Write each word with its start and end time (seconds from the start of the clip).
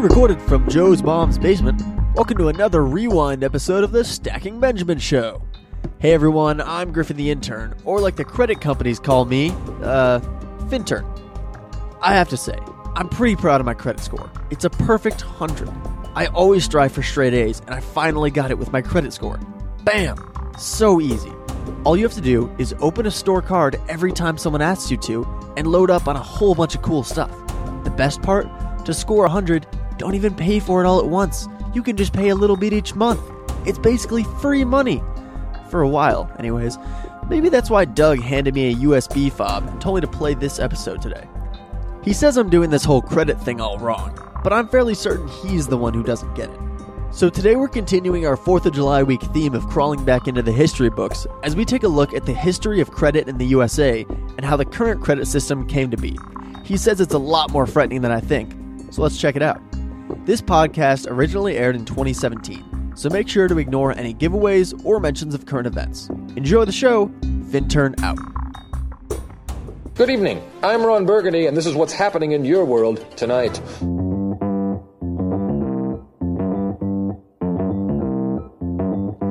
Pre-recorded 0.00 0.40
from 0.40 0.66
Joe's 0.66 1.02
mom's 1.02 1.36
basement. 1.36 1.82
Welcome 2.14 2.38
to 2.38 2.48
another 2.48 2.86
rewind 2.86 3.44
episode 3.44 3.84
of 3.84 3.92
the 3.92 4.02
Stacking 4.02 4.58
Benjamin 4.58 4.98
Show. 4.98 5.42
Hey 5.98 6.14
everyone, 6.14 6.62
I'm 6.62 6.90
Griffin 6.90 7.18
the 7.18 7.30
intern, 7.30 7.74
or 7.84 8.00
like 8.00 8.16
the 8.16 8.24
credit 8.24 8.62
companies 8.62 8.98
call 8.98 9.26
me, 9.26 9.50
uh, 9.82 10.20
Fintern. 10.70 11.04
I 12.00 12.14
have 12.14 12.30
to 12.30 12.38
say, 12.38 12.58
I'm 12.94 13.10
pretty 13.10 13.36
proud 13.36 13.60
of 13.60 13.66
my 13.66 13.74
credit 13.74 14.00
score. 14.00 14.30
It's 14.48 14.64
a 14.64 14.70
perfect 14.70 15.22
100. 15.22 15.68
I 16.14 16.28
always 16.28 16.64
strive 16.64 16.92
for 16.92 17.02
straight 17.02 17.34
A's, 17.34 17.60
and 17.60 17.74
I 17.74 17.80
finally 17.80 18.30
got 18.30 18.50
it 18.50 18.56
with 18.56 18.72
my 18.72 18.80
credit 18.80 19.12
score. 19.12 19.38
Bam! 19.84 20.16
So 20.56 21.02
easy. 21.02 21.32
All 21.84 21.94
you 21.94 22.04
have 22.04 22.14
to 22.14 22.22
do 22.22 22.50
is 22.56 22.74
open 22.80 23.04
a 23.04 23.10
store 23.10 23.42
card 23.42 23.78
every 23.86 24.12
time 24.12 24.38
someone 24.38 24.62
asks 24.62 24.90
you 24.90 24.96
to 24.96 25.26
and 25.58 25.66
load 25.66 25.90
up 25.90 26.08
on 26.08 26.16
a 26.16 26.22
whole 26.22 26.54
bunch 26.54 26.74
of 26.74 26.80
cool 26.80 27.02
stuff. 27.02 27.30
The 27.84 27.92
best 27.94 28.22
part? 28.22 28.46
To 28.86 28.94
score 28.94 29.24
100, 29.24 29.66
don't 30.00 30.14
even 30.14 30.34
pay 30.34 30.60
for 30.60 30.82
it 30.82 30.86
all 30.86 30.98
at 30.98 31.06
once. 31.06 31.46
You 31.74 31.82
can 31.82 31.94
just 31.94 32.14
pay 32.14 32.30
a 32.30 32.34
little 32.34 32.56
bit 32.56 32.72
each 32.72 32.94
month. 32.94 33.20
It's 33.66 33.78
basically 33.78 34.24
free 34.40 34.64
money. 34.64 35.02
For 35.68 35.82
a 35.82 35.88
while, 35.88 36.34
anyways. 36.38 36.78
Maybe 37.28 37.50
that's 37.50 37.68
why 37.68 37.84
Doug 37.84 38.18
handed 38.18 38.54
me 38.54 38.72
a 38.72 38.76
USB 38.76 39.30
fob 39.30 39.68
and 39.68 39.78
told 39.78 39.96
me 39.96 40.00
to 40.00 40.08
play 40.08 40.32
this 40.32 40.58
episode 40.58 41.02
today. 41.02 41.28
He 42.02 42.14
says 42.14 42.38
I'm 42.38 42.48
doing 42.48 42.70
this 42.70 42.82
whole 42.82 43.02
credit 43.02 43.38
thing 43.42 43.60
all 43.60 43.78
wrong, 43.78 44.18
but 44.42 44.54
I'm 44.54 44.68
fairly 44.68 44.94
certain 44.94 45.28
he's 45.28 45.66
the 45.66 45.76
one 45.76 45.92
who 45.92 46.02
doesn't 46.02 46.34
get 46.34 46.48
it. 46.48 46.58
So 47.12 47.28
today 47.28 47.54
we're 47.54 47.68
continuing 47.68 48.26
our 48.26 48.38
4th 48.38 48.64
of 48.64 48.72
July 48.72 49.02
week 49.02 49.20
theme 49.34 49.54
of 49.54 49.68
crawling 49.68 50.02
back 50.02 50.28
into 50.28 50.40
the 50.40 50.50
history 50.50 50.88
books 50.88 51.26
as 51.42 51.54
we 51.54 51.66
take 51.66 51.82
a 51.82 51.88
look 51.88 52.14
at 52.14 52.24
the 52.24 52.32
history 52.32 52.80
of 52.80 52.90
credit 52.90 53.28
in 53.28 53.36
the 53.36 53.46
USA 53.46 54.06
and 54.08 54.44
how 54.46 54.56
the 54.56 54.64
current 54.64 55.02
credit 55.02 55.26
system 55.26 55.66
came 55.66 55.90
to 55.90 55.98
be. 55.98 56.18
He 56.64 56.78
says 56.78 57.02
it's 57.02 57.12
a 57.12 57.18
lot 57.18 57.50
more 57.50 57.66
frightening 57.66 58.00
than 58.00 58.12
I 58.12 58.20
think, 58.20 58.54
so 58.90 59.02
let's 59.02 59.18
check 59.18 59.36
it 59.36 59.42
out. 59.42 59.60
This 60.18 60.42
podcast 60.42 61.10
originally 61.10 61.56
aired 61.56 61.76
in 61.76 61.84
2017, 61.84 62.92
so 62.96 63.08
make 63.08 63.28
sure 63.28 63.48
to 63.48 63.58
ignore 63.58 63.92
any 63.92 64.12
giveaways 64.12 64.84
or 64.84 64.98
mentions 65.00 65.34
of 65.34 65.46
current 65.46 65.66
events. 65.66 66.08
Enjoy 66.36 66.64
the 66.64 66.72
show, 66.72 67.06
Fintern 67.50 68.00
out. 68.02 68.18
Good 69.94 70.10
evening. 70.10 70.42
I'm 70.62 70.84
Ron 70.84 71.06
Burgundy, 71.06 71.46
and 71.46 71.56
this 71.56 71.66
is 71.66 71.74
what's 71.74 71.92
happening 71.92 72.32
in 72.32 72.44
your 72.44 72.64
world 72.64 73.04
tonight. 73.16 73.60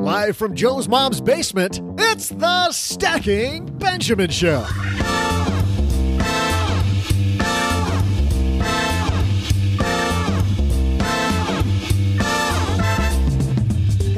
Live 0.02 0.38
from 0.38 0.56
Joe's 0.56 0.88
mom's 0.88 1.22
basement, 1.22 1.82
it's 1.98 2.30
the 2.30 2.72
Stacking 2.72 3.66
Benjamin 3.78 4.30
Show. 4.30 4.66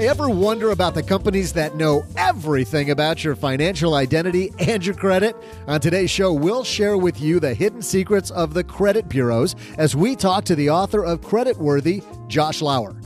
Ever 0.01 0.29
wonder 0.29 0.71
about 0.71 0.95
the 0.95 1.03
companies 1.03 1.53
that 1.53 1.75
know 1.75 2.03
everything 2.17 2.89
about 2.89 3.23
your 3.23 3.35
financial 3.35 3.93
identity 3.93 4.51
and 4.57 4.83
your 4.83 4.95
credit? 4.95 5.35
On 5.67 5.79
today's 5.79 6.09
show, 6.09 6.33
we'll 6.33 6.63
share 6.63 6.97
with 6.97 7.21
you 7.21 7.39
the 7.39 7.53
hidden 7.53 7.83
secrets 7.83 8.31
of 8.31 8.55
the 8.55 8.63
credit 8.63 9.07
bureaus 9.07 9.55
as 9.77 9.95
we 9.95 10.15
talk 10.15 10.43
to 10.45 10.55
the 10.55 10.71
author 10.71 11.05
of 11.05 11.21
Creditworthy, 11.21 12.03
Josh 12.27 12.63
Lauer. 12.63 12.99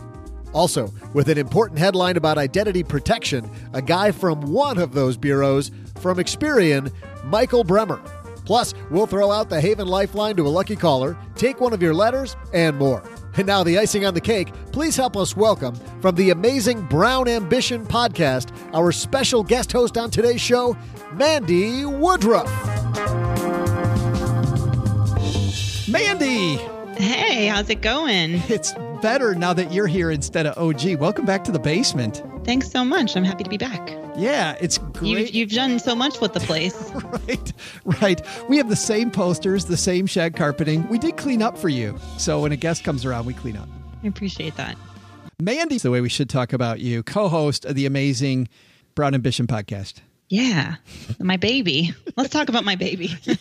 Also, 0.53 0.89
with 1.13 1.27
an 1.27 1.37
important 1.37 1.79
headline 1.79 2.15
about 2.15 2.37
identity 2.37 2.81
protection, 2.81 3.51
a 3.73 3.81
guy 3.81 4.09
from 4.09 4.39
one 4.39 4.77
of 4.77 4.93
those 4.93 5.17
bureaus, 5.17 5.71
from 5.99 6.17
Experian, 6.17 6.93
Michael 7.25 7.65
Bruemmer. 7.65 7.99
Plus, 8.45 8.73
we'll 8.89 9.05
throw 9.05 9.33
out 9.33 9.49
the 9.49 9.59
Haven 9.59 9.87
Lifeline 9.87 10.37
to 10.37 10.47
a 10.47 10.49
lucky 10.49 10.77
caller, 10.77 11.17
take 11.35 11.59
one 11.59 11.73
of 11.73 11.81
your 11.81 11.93
letters, 11.93 12.37
and 12.53 12.77
more. 12.77 13.03
And 13.37 13.47
now, 13.47 13.63
the 13.63 13.77
icing 13.77 14.05
on 14.05 14.13
the 14.13 14.21
cake, 14.21 14.53
please 14.71 14.95
help 14.95 15.17
us 15.17 15.35
welcome 15.35 15.75
from 16.01 16.15
the 16.15 16.29
amazing 16.29 16.81
Brown 16.83 17.27
Ambition 17.27 17.85
podcast, 17.85 18.49
our 18.73 18.93
special 18.93 19.43
guest 19.43 19.73
host 19.73 19.97
on 19.97 20.09
today's 20.09 20.39
show, 20.39 20.77
Mandi 21.13 21.83
Woodruff. 21.83 22.47
Mandi, 25.89 26.55
Hey, 26.97 27.47
how's 27.47 27.69
it 27.69 27.81
going? 27.81 28.35
it's 28.47 28.73
better 29.01 29.35
now 29.35 29.51
that 29.53 29.73
you're 29.73 29.87
here 29.87 30.11
instead 30.11 30.45
of 30.45 30.57
OG. 30.57 30.95
Welcome 30.95 31.25
back 31.25 31.43
to 31.43 31.51
the 31.51 31.59
basement. 31.59 32.23
Thanks 32.45 32.69
so 32.69 32.85
much. 32.85 33.17
I'm 33.17 33.23
happy 33.23 33.43
to 33.43 33.49
be 33.49 33.57
back. 33.57 33.89
Yeah, 34.15 34.55
it's 34.61 34.77
great. 34.77 35.09
You've, 35.09 35.29
you've 35.31 35.49
done 35.49 35.79
so 35.79 35.95
much 35.95 36.21
with 36.21 36.33
the 36.33 36.39
place. 36.39 36.91
right, 37.27 37.53
right. 38.01 38.21
We 38.47 38.57
have 38.57 38.69
the 38.69 38.75
same 38.75 39.09
posters, 39.09 39.65
the 39.65 39.75
same 39.75 40.05
shag 40.05 40.35
carpeting. 40.35 40.87
We 40.87 40.99
did 40.99 41.17
clean 41.17 41.41
up 41.41 41.57
for 41.57 41.69
you. 41.69 41.97
So 42.17 42.41
when 42.41 42.51
a 42.51 42.55
guest 42.55 42.83
comes 42.83 43.03
around, 43.03 43.25
we 43.25 43.33
clean 43.33 43.57
up. 43.57 43.67
I 44.03 44.07
appreciate 44.07 44.55
that. 44.57 44.77
Mandi, 45.41 45.79
the 45.79 45.89
way 45.91 46.01
we 46.01 46.09
should 46.09 46.29
talk 46.29 46.53
about 46.53 46.79
you, 46.79 47.01
co 47.03 47.27
host 47.27 47.65
of 47.65 47.75
the 47.75 47.87
amazing 47.87 48.47
Brown 48.93 49.15
Ambition 49.15 49.47
podcast. 49.47 50.01
Yeah, 50.29 50.75
my 51.19 51.37
baby. 51.37 51.93
Let's 52.17 52.29
talk 52.29 52.47
about 52.49 52.63
my 52.63 52.75
baby. 52.75 53.15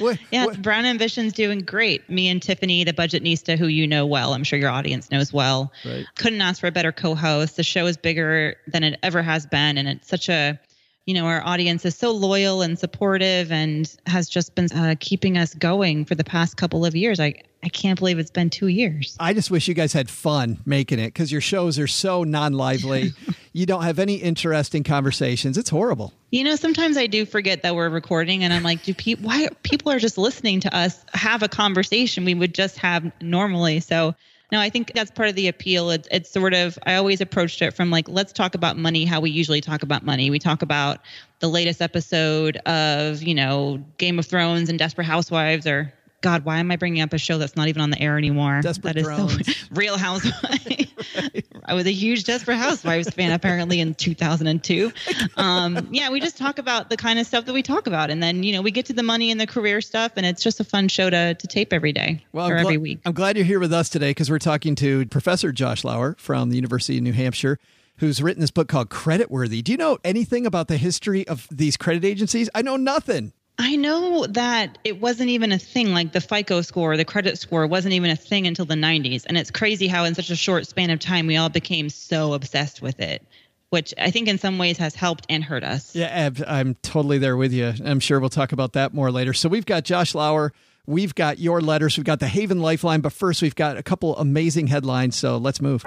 What- 0.00 0.18
yeah, 0.32 0.46
what- 0.46 0.60
Brown 0.62 0.84
Ambition's 0.84 1.32
doing 1.32 1.60
great. 1.60 2.08
Me 2.10 2.28
and 2.28 2.42
Tiffany, 2.42 2.82
the 2.84 2.92
budgetnista, 2.92 3.56
who 3.56 3.66
you 3.66 3.86
know 3.86 4.04
well, 4.06 4.34
I'm 4.34 4.44
sure 4.44 4.58
your 4.58 4.70
audience 4.70 5.10
knows 5.10 5.32
well. 5.32 5.72
Right. 5.84 6.06
Couldn't 6.16 6.40
ask 6.40 6.60
for 6.60 6.66
a 6.66 6.72
better 6.72 6.92
co-host. 6.92 7.56
The 7.56 7.62
show 7.62 7.86
is 7.86 7.96
bigger 7.96 8.56
than 8.66 8.82
it 8.84 8.98
ever 9.02 9.22
has 9.22 9.46
been, 9.46 9.78
and 9.78 9.88
it's 9.88 10.08
such 10.08 10.28
a, 10.28 10.58
you 11.06 11.14
know, 11.14 11.26
our 11.26 11.44
audience 11.44 11.84
is 11.84 11.96
so 11.96 12.10
loyal 12.10 12.62
and 12.62 12.78
supportive, 12.78 13.50
and 13.50 13.94
has 14.06 14.28
just 14.28 14.54
been 14.54 14.68
uh, 14.72 14.94
keeping 15.00 15.38
us 15.38 15.54
going 15.54 16.04
for 16.04 16.14
the 16.14 16.24
past 16.24 16.56
couple 16.56 16.84
of 16.84 16.94
years. 16.94 17.18
I 17.20 17.34
I 17.62 17.68
can't 17.68 17.98
believe 17.98 18.18
it's 18.18 18.30
been 18.30 18.48
two 18.48 18.68
years. 18.68 19.16
I 19.20 19.34
just 19.34 19.50
wish 19.50 19.68
you 19.68 19.74
guys 19.74 19.92
had 19.92 20.08
fun 20.08 20.60
making 20.64 20.98
it 20.98 21.08
because 21.08 21.30
your 21.30 21.42
shows 21.42 21.78
are 21.78 21.86
so 21.86 22.24
non 22.24 22.54
lively. 22.54 23.12
you 23.52 23.66
don't 23.66 23.82
have 23.82 23.98
any 23.98 24.14
interesting 24.14 24.82
conversations. 24.82 25.58
It's 25.58 25.70
horrible. 25.70 26.12
You 26.30 26.44
know, 26.44 26.56
sometimes 26.56 26.96
I 26.96 27.06
do 27.06 27.26
forget 27.26 27.62
that 27.62 27.74
we're 27.74 27.90
recording, 27.90 28.44
and 28.44 28.52
I'm 28.52 28.62
like, 28.62 28.82
do 28.84 28.94
people? 28.94 29.26
Why 29.26 29.48
people 29.62 29.92
are 29.92 29.98
just 29.98 30.16
listening 30.16 30.60
to 30.60 30.74
us 30.74 31.04
have 31.12 31.42
a 31.42 31.48
conversation 31.48 32.24
we 32.24 32.34
would 32.34 32.54
just 32.54 32.78
have 32.78 33.10
normally? 33.20 33.80
So, 33.80 34.14
no, 34.52 34.60
I 34.60 34.68
think 34.68 34.92
that's 34.94 35.10
part 35.10 35.28
of 35.28 35.34
the 35.34 35.48
appeal. 35.48 35.90
It's, 35.90 36.08
it's 36.10 36.30
sort 36.30 36.54
of 36.54 36.78
I 36.86 36.96
always 36.96 37.20
approached 37.20 37.62
it 37.62 37.72
from 37.72 37.90
like, 37.90 38.08
let's 38.08 38.32
talk 38.32 38.54
about 38.54 38.76
money 38.76 39.04
how 39.04 39.20
we 39.20 39.30
usually 39.30 39.60
talk 39.60 39.82
about 39.82 40.04
money. 40.04 40.30
We 40.30 40.38
talk 40.38 40.62
about 40.62 41.00
the 41.38 41.48
latest 41.48 41.80
episode 41.80 42.56
of 42.58 43.22
you 43.22 43.34
know 43.34 43.82
Game 43.98 44.18
of 44.18 44.26
Thrones 44.26 44.68
and 44.68 44.78
Desperate 44.78 45.04
Housewives, 45.04 45.66
or 45.66 45.92
God, 46.22 46.44
why 46.44 46.58
am 46.58 46.70
I 46.70 46.76
bringing 46.76 47.02
up 47.02 47.12
a 47.12 47.18
show 47.18 47.38
that's 47.38 47.56
not 47.56 47.68
even 47.68 47.80
on 47.80 47.90
the 47.90 48.00
air 48.00 48.18
anymore? 48.18 48.60
Desperate 48.62 48.94
that 48.94 49.00
is 49.00 49.06
so 49.44 49.54
Real 49.72 49.96
Housewives. 49.96 50.86
I 51.64 51.74
was 51.74 51.86
a 51.86 51.92
huge 51.92 52.24
Desperate 52.24 52.56
Housewives 52.56 53.08
fan 53.10 53.32
apparently 53.32 53.80
in 53.80 53.94
2002. 53.94 54.92
Um, 55.36 55.88
yeah, 55.90 56.10
we 56.10 56.20
just 56.20 56.36
talk 56.36 56.58
about 56.58 56.90
the 56.90 56.96
kind 56.96 57.18
of 57.18 57.26
stuff 57.26 57.46
that 57.46 57.52
we 57.52 57.62
talk 57.62 57.86
about, 57.86 58.10
and 58.10 58.22
then 58.22 58.42
you 58.42 58.52
know 58.52 58.60
we 58.60 58.70
get 58.70 58.86
to 58.86 58.92
the 58.92 59.02
money 59.02 59.30
and 59.30 59.40
the 59.40 59.46
career 59.46 59.80
stuff, 59.80 60.12
and 60.16 60.26
it's 60.26 60.42
just 60.42 60.60
a 60.60 60.64
fun 60.64 60.88
show 60.88 61.08
to 61.08 61.34
to 61.34 61.46
tape 61.46 61.72
every 61.72 61.92
day 61.92 62.24
Well, 62.32 62.48
or 62.48 62.56
I'm, 62.56 62.66
every 62.66 62.76
week. 62.76 63.00
I'm 63.04 63.12
glad 63.12 63.36
you're 63.36 63.46
here 63.46 63.60
with 63.60 63.72
us 63.72 63.88
today 63.88 64.10
because 64.10 64.30
we're 64.30 64.38
talking 64.38 64.74
to 64.76 65.06
Professor 65.06 65.52
Josh 65.52 65.84
Lauer 65.84 66.16
from 66.18 66.50
the 66.50 66.56
University 66.56 66.98
of 66.98 67.04
New 67.04 67.12
Hampshire, 67.12 67.58
who's 67.96 68.22
written 68.22 68.40
this 68.40 68.50
book 68.50 68.68
called 68.68 68.90
Creditworthy. 68.90 69.62
Do 69.64 69.72
you 69.72 69.78
know 69.78 69.98
anything 70.04 70.46
about 70.46 70.68
the 70.68 70.76
history 70.76 71.26
of 71.28 71.46
these 71.50 71.76
credit 71.76 72.04
agencies? 72.04 72.50
I 72.54 72.62
know 72.62 72.76
nothing. 72.76 73.32
I 73.62 73.76
know 73.76 74.26
that 74.26 74.78
it 74.84 75.02
wasn't 75.02 75.28
even 75.28 75.52
a 75.52 75.58
thing 75.58 75.92
like 75.92 76.12
the 76.12 76.20
FICO 76.22 76.62
score, 76.62 76.96
the 76.96 77.04
credit 77.04 77.36
score 77.36 77.66
wasn't 77.66 77.92
even 77.92 78.10
a 78.10 78.16
thing 78.16 78.46
until 78.46 78.64
the 78.64 78.74
90s. 78.74 79.24
And 79.26 79.36
it's 79.36 79.50
crazy 79.50 79.86
how, 79.86 80.04
in 80.04 80.14
such 80.14 80.30
a 80.30 80.36
short 80.36 80.66
span 80.66 80.88
of 80.88 80.98
time, 80.98 81.26
we 81.26 81.36
all 81.36 81.50
became 81.50 81.90
so 81.90 82.32
obsessed 82.32 82.80
with 82.80 83.00
it, 83.00 83.22
which 83.68 83.92
I 83.98 84.10
think 84.10 84.28
in 84.28 84.38
some 84.38 84.56
ways 84.56 84.78
has 84.78 84.94
helped 84.94 85.26
and 85.28 85.44
hurt 85.44 85.62
us. 85.62 85.94
Yeah, 85.94 86.06
Ab, 86.06 86.42
I'm 86.48 86.74
totally 86.76 87.18
there 87.18 87.36
with 87.36 87.52
you. 87.52 87.74
I'm 87.84 88.00
sure 88.00 88.18
we'll 88.18 88.30
talk 88.30 88.52
about 88.52 88.72
that 88.72 88.94
more 88.94 89.10
later. 89.10 89.34
So 89.34 89.50
we've 89.50 89.66
got 89.66 89.84
Josh 89.84 90.14
Lauer. 90.14 90.54
We've 90.86 91.14
got 91.14 91.38
your 91.38 91.60
letters. 91.60 91.98
We've 91.98 92.06
got 92.06 92.20
the 92.20 92.28
Haven 92.28 92.60
Lifeline. 92.60 93.02
But 93.02 93.12
first, 93.12 93.42
we've 93.42 93.54
got 93.54 93.76
a 93.76 93.82
couple 93.82 94.16
amazing 94.16 94.68
headlines. 94.68 95.16
So 95.16 95.36
let's 95.36 95.60
move. 95.60 95.84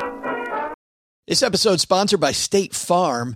This 1.28 1.42
episode 1.42 1.80
sponsored 1.80 2.20
by 2.20 2.34
State 2.34 2.76
Farm. 2.76 3.36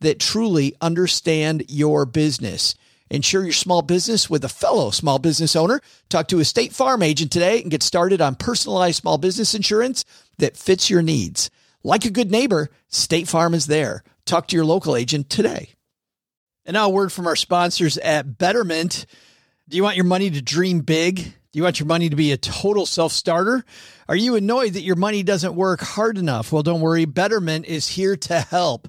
that 0.00 0.20
truly 0.20 0.74
understand 0.80 1.64
your 1.68 2.06
business. 2.06 2.74
Insure 3.10 3.44
your 3.44 3.52
small 3.52 3.82
business 3.82 4.28
with 4.28 4.44
a 4.44 4.48
fellow 4.48 4.90
small 4.90 5.18
business 5.18 5.54
owner. 5.54 5.80
Talk 6.08 6.28
to 6.28 6.40
a 6.40 6.44
State 6.44 6.72
Farm 6.72 7.02
agent 7.02 7.30
today 7.30 7.60
and 7.62 7.70
get 7.70 7.82
started 7.82 8.20
on 8.20 8.34
personalized 8.34 8.96
small 8.96 9.18
business 9.18 9.54
insurance 9.54 10.04
that 10.38 10.56
fits 10.56 10.90
your 10.90 11.02
needs. 11.02 11.50
Like 11.82 12.04
a 12.04 12.10
good 12.10 12.30
neighbor, 12.30 12.70
State 12.88 13.28
Farm 13.28 13.54
is 13.54 13.66
there. 13.66 14.02
Talk 14.24 14.48
to 14.48 14.56
your 14.56 14.64
local 14.64 14.96
agent 14.96 15.28
today. 15.28 15.74
And 16.64 16.74
now 16.74 16.86
a 16.86 16.90
word 16.90 17.12
from 17.12 17.26
our 17.26 17.36
sponsors 17.36 17.98
at 17.98 18.38
Betterment. 18.38 19.04
Do 19.68 19.76
you 19.76 19.82
want 19.82 19.96
your 19.96 20.06
money 20.06 20.30
to 20.30 20.40
dream 20.40 20.80
big? 20.80 21.16
Do 21.16 21.58
you 21.58 21.62
want 21.62 21.78
your 21.78 21.86
money 21.86 22.08
to 22.08 22.16
be 22.16 22.32
a 22.32 22.36
total 22.36 22.86
self 22.86 23.12
starter? 23.12 23.64
Are 24.08 24.16
you 24.16 24.34
annoyed 24.34 24.72
that 24.72 24.82
your 24.82 24.96
money 24.96 25.22
doesn't 25.22 25.54
work 25.54 25.80
hard 25.80 26.18
enough? 26.18 26.52
Well, 26.52 26.62
don't 26.62 26.80
worry. 26.80 27.04
Betterment 27.04 27.66
is 27.66 27.86
here 27.86 28.16
to 28.16 28.40
help. 28.40 28.88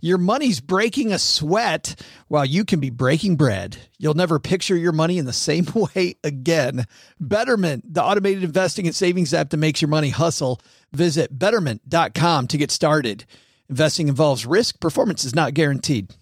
your 0.00 0.18
money's 0.18 0.60
breaking 0.60 1.12
a 1.12 1.18
sweat 1.18 2.00
while 2.28 2.44
you 2.44 2.64
can 2.64 2.80
be 2.80 2.90
breaking 2.90 3.36
bread. 3.36 3.76
You'll 3.98 4.14
never 4.14 4.38
picture 4.38 4.76
your 4.76 4.92
money 4.92 5.18
in 5.18 5.24
the 5.24 5.32
same 5.32 5.66
way 5.74 6.16
again. 6.22 6.86
Betterment, 7.18 7.92
the 7.92 8.02
automated 8.02 8.44
investing 8.44 8.86
and 8.86 8.94
savings 8.94 9.32
app 9.32 9.50
that 9.50 9.56
makes 9.56 9.80
your 9.80 9.88
money 9.88 10.10
hustle. 10.10 10.60
Visit 10.92 11.38
betterment.com 11.38 12.46
to 12.48 12.58
get 12.58 12.70
started. 12.70 13.24
Investing 13.68 14.08
involves 14.08 14.46
risk, 14.46 14.80
performance 14.80 15.24
is 15.24 15.34
not 15.34 15.54
guaranteed. 15.54 16.14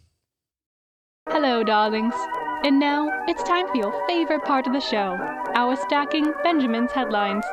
Hello, 1.28 1.62
darlings. 1.62 2.14
And 2.64 2.78
now 2.78 3.10
it's 3.28 3.42
time 3.42 3.68
for 3.68 3.76
your 3.76 4.06
favorite 4.06 4.44
part 4.44 4.66
of 4.66 4.72
the 4.72 4.80
show 4.80 5.18
our 5.54 5.76
Stacking 5.76 6.32
Benjamin's 6.42 6.92
headlines. 6.92 7.44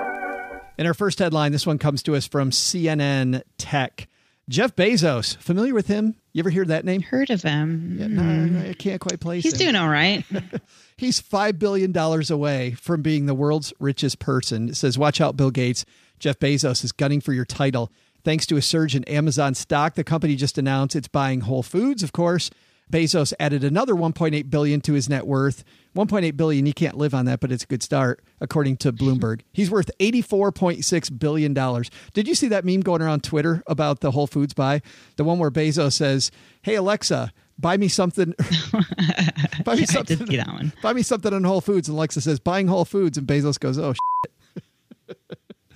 In 0.78 0.88
our 0.88 0.94
first 0.94 1.20
headline, 1.20 1.52
this 1.52 1.68
one 1.68 1.78
comes 1.78 2.02
to 2.04 2.16
us 2.16 2.26
from 2.26 2.52
CNN 2.52 3.42
Tech. 3.58 4.08
Jeff 4.51 4.75
Bezos, 4.75 5.38
familiar 5.38 5.74
with 5.74 5.88
him? 5.88 6.13
You 6.33 6.42
ever 6.42 6.50
hear 6.50 6.65
that 6.65 6.83
name? 6.83 7.01
Heard 7.01 7.30
of 7.30 7.42
him? 7.42 7.95
Yeah, 7.98 8.07
no, 8.07 8.21
hmm. 8.21 8.69
I 8.69 8.74
can't 8.74 9.00
quite 9.00 9.21
place 9.21 9.44
He's 9.44 9.53
him. 9.53 9.59
doing 9.59 9.75
all 9.77 9.88
right. 9.88 10.25
He's 10.98 11.21
$5 11.21 11.57
billion 11.57 11.95
away 11.98 12.71
from 12.71 13.01
being 13.01 13.27
the 13.27 13.33
world's 13.33 13.71
richest 13.80 14.19
person. 14.19 14.68
It 14.68 14.75
says, 14.75 14.98
Watch 14.98 15.21
out, 15.21 15.38
Bill 15.38 15.51
Gates. 15.51 15.86
Jeff 16.19 16.38
Bezos 16.38 16.83
is 16.83 16.92
gunning 16.92 17.21
for 17.21 17.31
your 17.31 17.45
title. 17.45 17.94
Thanks 18.25 18.45
to 18.48 18.57
a 18.57 18.62
surge 18.62 18.94
in 18.94 19.06
Amazon 19.06 19.56
stock, 19.56 19.95
the 19.95 20.03
company 20.03 20.36
just 20.36 20.57
announced 20.57 20.98
it's 20.98 21.07
buying 21.07 21.42
Whole 21.42 21.63
Foods, 21.63 22.03
of 22.03 22.12
course. 22.12 22.51
Bezos 22.92 23.34
added 23.40 23.64
another 23.64 23.94
1.8 23.96 24.50
billion 24.50 24.82
to 24.82 24.94
his 24.94 25.10
net 25.10 25.26
worth. 25.26 25.64
1.8 25.96 26.38
billion, 26.38 26.66
you 26.66 26.74
can't 26.74 26.96
live 26.98 27.14
on 27.14 27.26
that, 27.26 27.40
but 27.40 27.52
it's 27.52 27.64
a 27.64 27.68
good 27.68 27.82
start, 27.84 28.24
according 28.40 28.78
to 28.78 28.94
Bloomberg. 28.94 29.42
He's 29.52 29.72
worth 29.72 29.90
84.6 30.00 31.20
billion 31.20 31.54
dollars. 31.54 31.90
Did 32.14 32.28
you 32.28 32.36
see 32.36 32.48
that 32.50 32.64
meme 32.64 32.82
going 32.82 33.02
around 33.02 33.24
Twitter 33.24 33.64
about 33.68 34.00
the 34.02 34.12
Whole 34.12 34.28
Foods 34.28 34.54
buy? 34.54 34.82
The 35.18 35.24
one 35.24 35.40
where 35.40 35.52
Bezos 35.52 35.94
says, 35.94 36.32
"Hey 36.62 36.76
Alexa, 36.76 37.34
buy 37.60 37.76
me 37.78 37.88
something." 37.88 38.34
buy 39.66 39.76
me 39.76 39.82
Yeah, 39.82 39.84
I 39.84 39.86
something. 39.86 40.18
did 40.18 40.28
see 40.30 40.38
that 40.38 40.48
one. 40.48 40.72
Buy 40.82 40.94
me 40.94 41.02
something 41.02 41.34
on 41.34 41.44
Whole 41.44 41.62
Foods, 41.62 41.90
and 41.90 41.98
Alexa 41.98 42.22
says, 42.22 42.40
"Buying 42.40 42.68
Whole 42.68 42.86
Foods," 42.86 43.18
and 43.18 43.28
Bezos 43.28 43.60
goes, 43.60 43.78
"Oh." 43.78 43.94
Shit. 43.94 45.18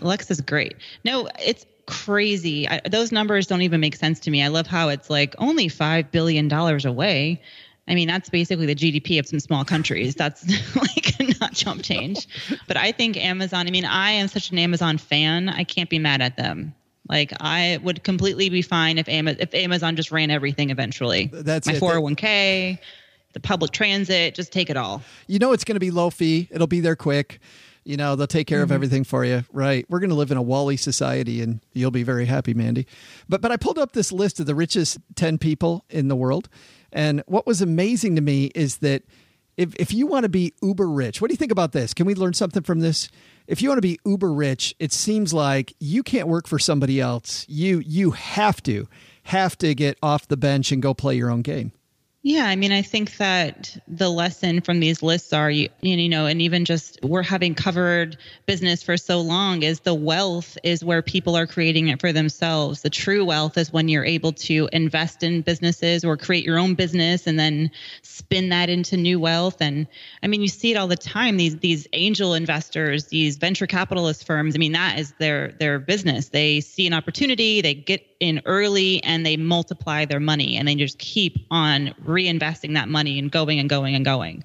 Alexa's 0.01 0.41
great. 0.41 0.75
No, 1.03 1.27
it's 1.39 1.65
crazy. 1.85 2.67
I, 2.67 2.81
those 2.89 3.11
numbers 3.11 3.47
don't 3.47 3.61
even 3.61 3.79
make 3.79 3.95
sense 3.95 4.19
to 4.21 4.31
me. 4.31 4.43
I 4.43 4.47
love 4.47 4.67
how 4.67 4.89
it's 4.89 5.09
like 5.09 5.35
only 5.37 5.67
$5 5.67 6.11
billion 6.11 6.51
away. 6.51 7.41
I 7.87 7.93
mean, 7.93 8.07
that's 8.07 8.29
basically 8.29 8.65
the 8.65 8.75
GDP 8.75 9.19
of 9.19 9.27
some 9.27 9.39
small 9.39 9.63
countries. 9.63 10.15
That's 10.15 10.47
like 10.75 11.05
not 11.39 11.53
chump 11.53 11.83
change. 11.83 12.27
But 12.67 12.77
I 12.77 12.91
think 12.91 13.17
Amazon, 13.17 13.67
I 13.67 13.71
mean, 13.71 13.85
I 13.85 14.11
am 14.11 14.27
such 14.27 14.51
an 14.51 14.57
Amazon 14.57 14.97
fan. 14.97 15.49
I 15.49 15.63
can't 15.63 15.89
be 15.89 15.99
mad 15.99 16.21
at 16.21 16.37
them. 16.37 16.73
Like 17.07 17.33
I 17.39 17.79
would 17.83 18.03
completely 18.03 18.49
be 18.49 18.61
fine 18.63 18.97
if 18.97 19.07
Amazon, 19.07 19.39
if 19.39 19.53
Amazon 19.53 19.95
just 19.95 20.11
ran 20.11 20.31
everything 20.31 20.71
eventually. 20.71 21.29
That's 21.31 21.67
my 21.67 21.73
it. 21.73 21.81
401k, 21.81 22.79
the 23.33 23.39
public 23.39 23.71
transit, 23.71 24.33
just 24.33 24.51
take 24.51 24.71
it 24.71 24.77
all. 24.77 25.03
You 25.27 25.37
know 25.37 25.51
it's 25.51 25.63
going 25.63 25.75
to 25.75 25.79
be 25.79 25.91
low 25.91 26.09
fee. 26.09 26.47
It'll 26.51 26.65
be 26.65 26.79
there 26.79 26.95
quick. 26.95 27.39
You 27.85 27.97
know 27.97 28.15
they'll 28.15 28.27
take 28.27 28.47
care 28.47 28.61
of 28.61 28.67
mm-hmm. 28.67 28.75
everything 28.75 29.03
for 29.03 29.23
you. 29.23 29.43
Right? 29.53 29.85
We're 29.89 29.99
going 29.99 30.09
to 30.09 30.15
live 30.15 30.31
in 30.31 30.37
a 30.37 30.41
WALL-E 30.41 30.77
society, 30.77 31.41
and 31.41 31.61
you'll 31.73 31.91
be 31.91 32.03
very 32.03 32.25
happy, 32.25 32.53
Mandi. 32.53 32.87
But 33.29 33.41
but 33.41 33.51
I 33.51 33.57
pulled 33.57 33.79
up 33.79 33.93
this 33.93 34.11
list 34.11 34.39
of 34.39 34.45
the 34.45 34.55
richest 34.55 34.97
ten 35.15 35.37
people 35.37 35.85
in 35.89 36.07
the 36.07 36.15
world, 36.15 36.49
and 36.91 37.23
what 37.27 37.47
was 37.47 37.61
amazing 37.61 38.15
to 38.15 38.21
me 38.21 38.45
is 38.55 38.77
that 38.77 39.03
if 39.57 39.75
if 39.75 39.93
you 39.93 40.07
want 40.07 40.23
to 40.23 40.29
be 40.29 40.53
uber 40.61 40.89
rich, 40.89 41.21
what 41.21 41.29
do 41.29 41.33
you 41.33 41.37
think 41.37 41.51
about 41.51 41.71
this? 41.71 41.93
Can 41.93 42.05
we 42.05 42.15
learn 42.15 42.33
something 42.33 42.63
from 42.63 42.79
this? 42.81 43.09
If 43.47 43.61
you 43.61 43.69
want 43.69 43.77
to 43.77 43.81
be 43.81 43.99
uber 44.05 44.33
rich, 44.33 44.75
it 44.79 44.91
seems 44.91 45.33
like 45.33 45.75
you 45.79 46.03
can't 46.03 46.27
work 46.27 46.47
for 46.47 46.59
somebody 46.59 46.99
else. 46.99 47.45
You 47.47 47.79
you 47.79 48.11
have 48.11 48.61
to 48.63 48.87
have 49.23 49.57
to 49.59 49.73
get 49.73 49.97
off 50.03 50.27
the 50.27 50.37
bench 50.37 50.71
and 50.71 50.81
go 50.81 50.93
play 50.93 51.15
your 51.15 51.29
own 51.29 51.41
game. 51.41 51.71
Yeah, 52.27 52.45
I 52.47 52.55
mean, 52.55 52.71
I 52.71 52.81
think 52.81 53.17
that 53.17 53.77
the 53.87 54.09
lesson 54.09 54.61
from 54.61 54.79
these 54.79 55.03
lists 55.03 55.31
are, 55.31 55.51
you, 55.51 55.69
you 55.83 56.09
know, 56.09 56.25
and 56.25 56.41
even 56.41 56.65
just 56.65 56.97
we're 57.03 57.21
having 57.21 57.53
covered 57.53 58.17
business 58.47 58.81
for 58.81 58.97
so 58.97 59.21
long 59.21 59.61
is 59.61 59.81
the 59.81 59.93
wealth 59.93 60.57
is 60.63 60.83
where 60.83 61.03
people 61.03 61.37
are 61.37 61.45
creating 61.45 61.89
it 61.89 62.01
for 62.01 62.11
themselves. 62.11 62.81
The 62.81 62.89
true 62.89 63.23
wealth 63.23 63.59
is 63.59 63.71
when 63.71 63.89
you're 63.89 64.03
able 64.03 64.31
to 64.33 64.67
invest 64.73 65.21
in 65.21 65.43
businesses 65.43 66.03
or 66.03 66.17
create 66.17 66.43
your 66.43 66.57
own 66.57 66.73
business 66.73 67.27
and 67.27 67.37
then 67.37 67.69
spin 68.01 68.49
that 68.49 68.71
into 68.71 68.97
new 68.97 69.19
wealth. 69.19 69.57
And 69.59 69.85
I 70.23 70.27
mean, 70.27 70.41
you 70.41 70.47
see 70.47 70.71
it 70.71 70.77
all 70.77 70.87
the 70.87 70.95
time. 70.95 71.37
These 71.37 71.57
these 71.57 71.87
angel 71.93 72.33
investors, 72.33 73.05
these 73.05 73.37
venture 73.37 73.67
capitalist 73.67 74.25
firms. 74.25 74.55
I 74.55 74.57
mean, 74.57 74.71
that 74.71 74.97
is 74.97 75.13
their 75.19 75.51
their 75.59 75.77
business. 75.77 76.29
They 76.29 76.61
see 76.61 76.87
an 76.87 76.93
opportunity, 76.93 77.61
they 77.61 77.75
get 77.75 78.03
in 78.19 78.41
early, 78.45 79.03
and 79.03 79.25
they 79.25 79.37
multiply 79.37 80.05
their 80.05 80.19
money, 80.19 80.57
and 80.57 80.67
they 80.67 80.75
just 80.75 80.97
keep 80.99 81.45
on 81.51 81.93
reinvesting 82.05 82.73
that 82.73 82.87
money 82.87 83.19
and 83.19 83.31
going 83.31 83.59
and 83.59 83.69
going 83.69 83.95
and 83.95 84.05
going. 84.05 84.43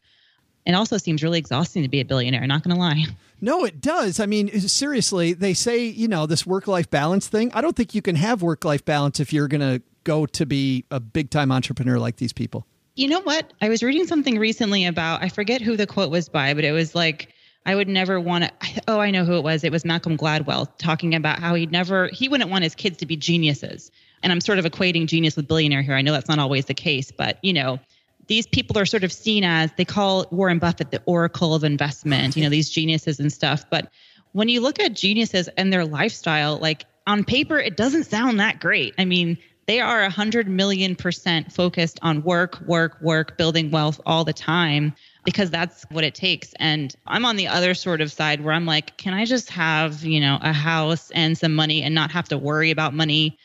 It 0.66 0.74
also 0.74 0.98
seems 0.98 1.22
really 1.22 1.38
exhausting 1.38 1.82
to 1.82 1.88
be 1.88 2.00
a 2.00 2.04
billionaire. 2.04 2.46
Not 2.46 2.62
going 2.62 2.74
to 2.74 2.80
lie. 2.80 3.04
No, 3.42 3.64
it 3.64 3.80
does. 3.80 4.20
I 4.20 4.26
mean, 4.26 4.50
seriously, 4.68 5.32
they 5.32 5.54
say, 5.54 5.86
you 5.86 6.08
know, 6.08 6.26
this 6.26 6.46
work 6.46 6.68
life 6.68 6.90
balance 6.90 7.26
thing. 7.26 7.50
I 7.54 7.62
don't 7.62 7.74
think 7.74 7.94
you 7.94 8.02
can 8.02 8.14
have 8.14 8.42
work 8.42 8.66
life 8.66 8.84
balance 8.84 9.18
if 9.18 9.32
you're 9.32 9.48
going 9.48 9.62
to 9.62 9.82
go 10.04 10.26
to 10.26 10.44
be 10.44 10.84
a 10.90 11.00
big 11.00 11.30
time 11.30 11.50
entrepreneur 11.50 11.98
like 11.98 12.16
these 12.16 12.34
people. 12.34 12.66
You 12.96 13.08
know 13.08 13.20
what? 13.22 13.50
I 13.62 13.70
was 13.70 13.82
reading 13.82 14.06
something 14.06 14.38
recently 14.38 14.84
about, 14.84 15.22
I 15.22 15.30
forget 15.30 15.62
who 15.62 15.74
the 15.74 15.86
quote 15.86 16.10
was 16.10 16.28
by, 16.28 16.52
but 16.52 16.64
it 16.64 16.72
was 16.72 16.94
like, 16.94 17.32
I 17.66 17.74
would 17.74 17.88
never 17.88 18.18
want 18.18 18.44
to. 18.44 18.82
Oh, 18.88 18.98
I 18.98 19.10
know 19.10 19.24
who 19.24 19.34
it 19.34 19.44
was. 19.44 19.64
It 19.64 19.72
was 19.72 19.84
Malcolm 19.84 20.16
Gladwell 20.16 20.68
talking 20.78 21.14
about 21.14 21.38
how 21.38 21.54
he'd 21.54 21.70
never, 21.70 22.08
he 22.08 22.28
wouldn't 22.28 22.50
want 22.50 22.64
his 22.64 22.74
kids 22.74 22.98
to 22.98 23.06
be 23.06 23.16
geniuses. 23.16 23.90
And 24.22 24.32
I'm 24.32 24.40
sort 24.40 24.58
of 24.58 24.64
equating 24.64 25.06
genius 25.06 25.36
with 25.36 25.48
billionaire 25.48 25.82
here. 25.82 25.94
I 25.94 26.02
know 26.02 26.12
that's 26.12 26.28
not 26.28 26.38
always 26.38 26.66
the 26.66 26.74
case, 26.74 27.10
but 27.10 27.38
you 27.42 27.52
know, 27.52 27.78
these 28.26 28.46
people 28.46 28.78
are 28.78 28.86
sort 28.86 29.04
of 29.04 29.12
seen 29.12 29.44
as 29.44 29.70
they 29.76 29.84
call 29.84 30.26
Warren 30.30 30.58
Buffett 30.58 30.90
the 30.90 31.02
oracle 31.04 31.54
of 31.54 31.64
investment, 31.64 32.36
you 32.36 32.44
know, 32.44 32.48
these 32.48 32.70
geniuses 32.70 33.18
and 33.18 33.32
stuff. 33.32 33.64
But 33.68 33.90
when 34.32 34.48
you 34.48 34.60
look 34.60 34.78
at 34.78 34.94
geniuses 34.94 35.48
and 35.48 35.72
their 35.72 35.84
lifestyle, 35.84 36.56
like 36.58 36.84
on 37.06 37.24
paper, 37.24 37.58
it 37.58 37.76
doesn't 37.76 38.04
sound 38.04 38.38
that 38.38 38.60
great. 38.60 38.94
I 38.98 39.04
mean, 39.04 39.36
they 39.66 39.80
are 39.80 40.02
a 40.02 40.10
hundred 40.10 40.48
million 40.48 40.96
percent 40.96 41.52
focused 41.52 41.98
on 42.02 42.22
work, 42.22 42.60
work, 42.66 42.98
work, 43.00 43.36
building 43.36 43.70
wealth 43.70 44.00
all 44.06 44.24
the 44.24 44.32
time 44.32 44.94
because 45.24 45.50
that's 45.50 45.84
what 45.90 46.04
it 46.04 46.14
takes. 46.14 46.52
And 46.58 46.94
I'm 47.06 47.24
on 47.24 47.36
the 47.36 47.48
other 47.48 47.74
sort 47.74 48.00
of 48.00 48.10
side 48.12 48.42
where 48.42 48.54
I'm 48.54 48.66
like, 48.66 48.96
can 48.96 49.14
I 49.14 49.24
just 49.24 49.50
have, 49.50 50.04
you 50.04 50.20
know, 50.20 50.38
a 50.40 50.52
house 50.52 51.10
and 51.10 51.36
some 51.36 51.54
money 51.54 51.82
and 51.82 51.94
not 51.94 52.10
have 52.10 52.28
to 52.28 52.38
worry 52.38 52.70
about 52.70 52.94
money? 52.94 53.38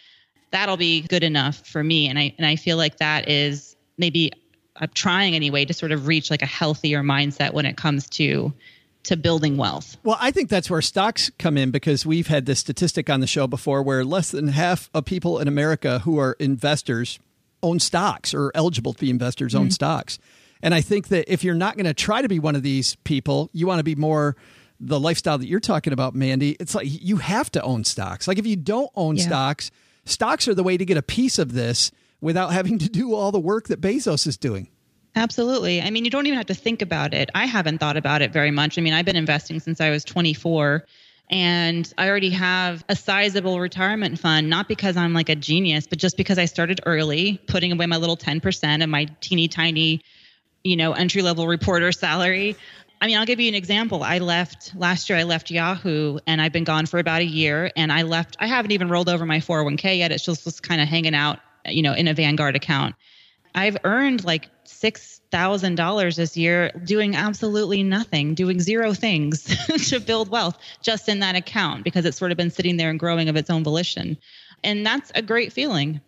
That'll 0.51 0.77
be 0.77 1.01
good 1.01 1.23
enough 1.23 1.67
for 1.67 1.83
me. 1.83 2.07
And 2.07 2.17
I 2.17 2.33
and 2.37 2.45
I 2.45 2.55
feel 2.55 2.77
like 2.77 2.97
that 2.97 3.27
is 3.27 3.75
maybe 3.97 4.31
I'm 4.77 4.89
trying 4.93 5.35
anyway 5.35 5.65
to 5.65 5.73
sort 5.73 5.91
of 5.91 6.07
reach 6.07 6.29
like 6.29 6.41
a 6.41 6.47
healthier 6.47 7.01
mindset 7.01 7.53
when 7.53 7.65
it 7.65 7.77
comes 7.77 8.09
to 8.11 8.53
to 9.03 9.15
building 9.15 9.55
wealth. 9.55 9.97
Well, 10.03 10.17
I 10.19 10.31
think 10.31 10.49
that's 10.49 10.69
where 10.69 10.81
stocks 10.81 11.29
come 11.37 11.57
in 11.57 11.71
because 11.71 12.05
we've 12.05 12.27
had 12.27 12.45
this 12.47 12.59
statistic 12.59 13.09
on 13.09 13.19
the 13.19 13.27
show 13.27 13.45
before 13.47 13.83
where 13.83 14.03
less 14.03 14.31
than 14.31 14.47
half 14.47 14.89
of 14.93 15.05
people 15.05 15.39
in 15.39 15.47
America 15.47 15.99
who 15.99 16.17
are 16.17 16.35
investors 16.39 17.19
own 17.61 17.79
stocks 17.79 18.33
or 18.33 18.51
eligible 18.55 18.93
to 18.93 18.99
be 18.99 19.09
investors 19.09 19.53
own 19.53 19.63
mm-hmm. 19.63 19.71
stocks. 19.71 20.19
And 20.65 20.73
I 20.73 20.81
think 20.81 21.09
that 21.09 21.31
if 21.31 21.43
you're 21.43 21.53
not 21.53 21.75
going 21.75 21.85
to 21.85 21.93
try 21.93 22.23
to 22.23 22.27
be 22.27 22.39
one 22.39 22.55
of 22.55 22.63
these 22.63 22.95
people, 23.03 23.51
you 23.53 23.67
want 23.67 23.77
to 23.77 23.83
be 23.83 23.93
more 23.93 24.35
the 24.79 24.99
lifestyle 24.99 25.37
that 25.37 25.45
you're 25.45 25.59
talking 25.59 25.93
about, 25.93 26.15
Mandi. 26.15 26.57
It's 26.59 26.73
like 26.73 26.87
you 26.89 27.17
have 27.17 27.51
to 27.51 27.61
own 27.61 27.83
stocks. 27.83 28.27
Like 28.27 28.39
if 28.39 28.47
you 28.47 28.55
don't 28.55 28.89
own 28.95 29.15
yeah. 29.15 29.25
stocks, 29.25 29.69
stocks 30.05 30.47
are 30.47 30.55
the 30.55 30.63
way 30.63 30.75
to 30.75 30.83
get 30.83 30.97
a 30.97 31.03
piece 31.03 31.37
of 31.37 31.53
this 31.53 31.91
without 32.19 32.51
having 32.51 32.79
to 32.79 32.89
do 32.89 33.13
all 33.13 33.31
the 33.31 33.39
work 33.39 33.67
that 33.67 33.79
Bezos 33.79 34.25
is 34.25 34.37
doing. 34.37 34.67
Absolutely. 35.15 35.83
I 35.83 35.91
mean, 35.91 36.03
you 36.03 36.09
don't 36.09 36.25
even 36.25 36.37
have 36.37 36.47
to 36.47 36.55
think 36.55 36.81
about 36.81 37.13
it. 37.13 37.29
I 37.35 37.45
haven't 37.45 37.77
thought 37.77 37.95
about 37.95 38.23
it 38.23 38.33
very 38.33 38.49
much. 38.49 38.79
I 38.79 38.81
mean, 38.81 38.93
I've 38.93 39.05
been 39.05 39.15
investing 39.15 39.59
since 39.59 39.79
I 39.79 39.91
was 39.91 40.03
24 40.03 40.83
and 41.29 41.93
I 41.95 42.09
already 42.09 42.31
have 42.31 42.83
a 42.89 42.95
sizable 42.95 43.59
retirement 43.59 44.17
fund, 44.17 44.49
not 44.49 44.67
because 44.67 44.97
I'm 44.97 45.13
like 45.13 45.29
a 45.29 45.35
genius, 45.35 45.85
but 45.85 45.99
just 45.99 46.17
because 46.17 46.39
I 46.39 46.45
started 46.45 46.81
early, 46.87 47.39
putting 47.45 47.71
away 47.71 47.85
my 47.85 47.97
little 47.97 48.17
10% 48.17 48.83
of 48.83 48.89
my 48.89 49.05
teeny 49.21 49.47
tiny 49.47 50.01
you 50.65 50.75
know, 50.75 50.93
entry 50.93 51.21
level 51.21 51.47
reporter 51.47 51.91
salary. 51.91 52.57
I 52.99 53.05
mean, 53.05 53.17
I'll 53.17 53.25
give 53.25 53.39
you 53.39 53.47
an 53.47 53.55
example. 53.55 54.03
I 54.03 54.17
left 54.17 54.73
last 54.75 55.07
year, 55.09 55.19
I 55.19 55.23
left 55.23 55.51
Yahoo 55.51 56.17
and 56.25 56.41
I've 56.41 56.51
been 56.51 56.63
gone 56.63 56.87
for 56.87 56.97
about 56.97 57.21
a 57.21 57.25
year. 57.25 57.71
And 57.75 57.91
I 57.91 58.01
left, 58.01 58.35
I 58.39 58.47
haven't 58.47 58.71
even 58.71 58.89
rolled 58.89 59.07
over 59.07 59.25
my 59.25 59.37
401k 59.37 59.99
yet. 59.99 60.11
It's 60.11 60.25
just, 60.25 60.43
just 60.43 60.63
kind 60.63 60.81
of 60.81 60.87
hanging 60.87 61.13
out, 61.13 61.39
you 61.67 61.83
know, 61.83 61.93
in 61.93 62.07
a 62.07 62.15
Vanguard 62.15 62.55
account. 62.55 62.95
I've 63.53 63.77
earned 63.83 64.25
like 64.25 64.49
$6,000 64.65 66.15
this 66.15 66.35
year 66.35 66.71
doing 66.83 67.15
absolutely 67.15 67.83
nothing, 67.83 68.33
doing 68.33 68.59
zero 68.59 68.93
things 68.93 69.43
to 69.89 69.99
build 69.99 70.29
wealth 70.29 70.57
just 70.81 71.07
in 71.07 71.19
that 71.19 71.35
account 71.35 71.83
because 71.83 72.05
it's 72.05 72.17
sort 72.17 72.31
of 72.31 72.37
been 72.37 72.49
sitting 72.49 72.77
there 72.77 72.89
and 72.89 72.99
growing 72.99 73.29
of 73.29 73.35
its 73.35 73.51
own 73.51 73.63
volition. 73.63 74.17
And 74.63 74.83
that's 74.83 75.11
a 75.13 75.21
great 75.21 75.53
feeling. 75.53 76.01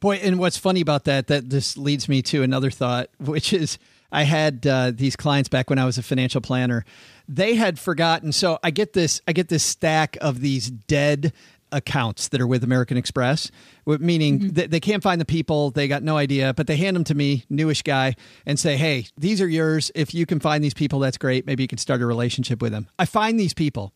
Boy, 0.00 0.16
and 0.16 0.38
what's 0.38 0.56
funny 0.56 0.80
about 0.80 1.04
that, 1.04 1.26
that 1.26 1.50
this 1.50 1.76
leads 1.76 2.08
me 2.08 2.22
to 2.22 2.42
another 2.42 2.70
thought, 2.70 3.10
which 3.18 3.52
is 3.52 3.78
I 4.10 4.22
had 4.22 4.66
uh, 4.66 4.92
these 4.94 5.16
clients 5.16 5.48
back 5.48 5.70
when 5.70 5.78
I 5.78 5.84
was 5.84 5.98
a 5.98 6.02
financial 6.02 6.40
planner. 6.40 6.84
They 7.28 7.54
had 7.54 7.78
forgotten. 7.78 8.32
So 8.32 8.58
I 8.62 8.70
get 8.70 8.92
this. 8.92 9.20
I 9.28 9.32
get 9.32 9.48
this 9.48 9.64
stack 9.64 10.16
of 10.20 10.40
these 10.40 10.70
dead 10.70 11.32
accounts 11.70 12.28
that 12.28 12.40
are 12.40 12.46
with 12.46 12.64
American 12.64 12.96
Express, 12.96 13.50
meaning 13.86 14.38
mm-hmm. 14.38 14.48
they, 14.48 14.66
they 14.66 14.80
can't 14.80 15.02
find 15.02 15.20
the 15.20 15.26
people. 15.26 15.70
They 15.70 15.88
got 15.88 16.02
no 16.02 16.16
idea, 16.16 16.54
but 16.54 16.66
they 16.66 16.76
hand 16.76 16.96
them 16.96 17.04
to 17.04 17.14
me, 17.14 17.44
newish 17.50 17.82
guy, 17.82 18.16
and 18.46 18.58
say, 18.58 18.76
"Hey, 18.76 19.06
these 19.16 19.40
are 19.40 19.48
yours. 19.48 19.90
If 19.94 20.14
you 20.14 20.26
can 20.26 20.40
find 20.40 20.64
these 20.64 20.74
people, 20.74 20.98
that's 21.00 21.18
great. 21.18 21.46
Maybe 21.46 21.62
you 21.62 21.68
can 21.68 21.78
start 21.78 22.00
a 22.00 22.06
relationship 22.06 22.62
with 22.62 22.72
them." 22.72 22.88
I 22.98 23.04
find 23.04 23.38
these 23.38 23.54
people. 23.54 23.92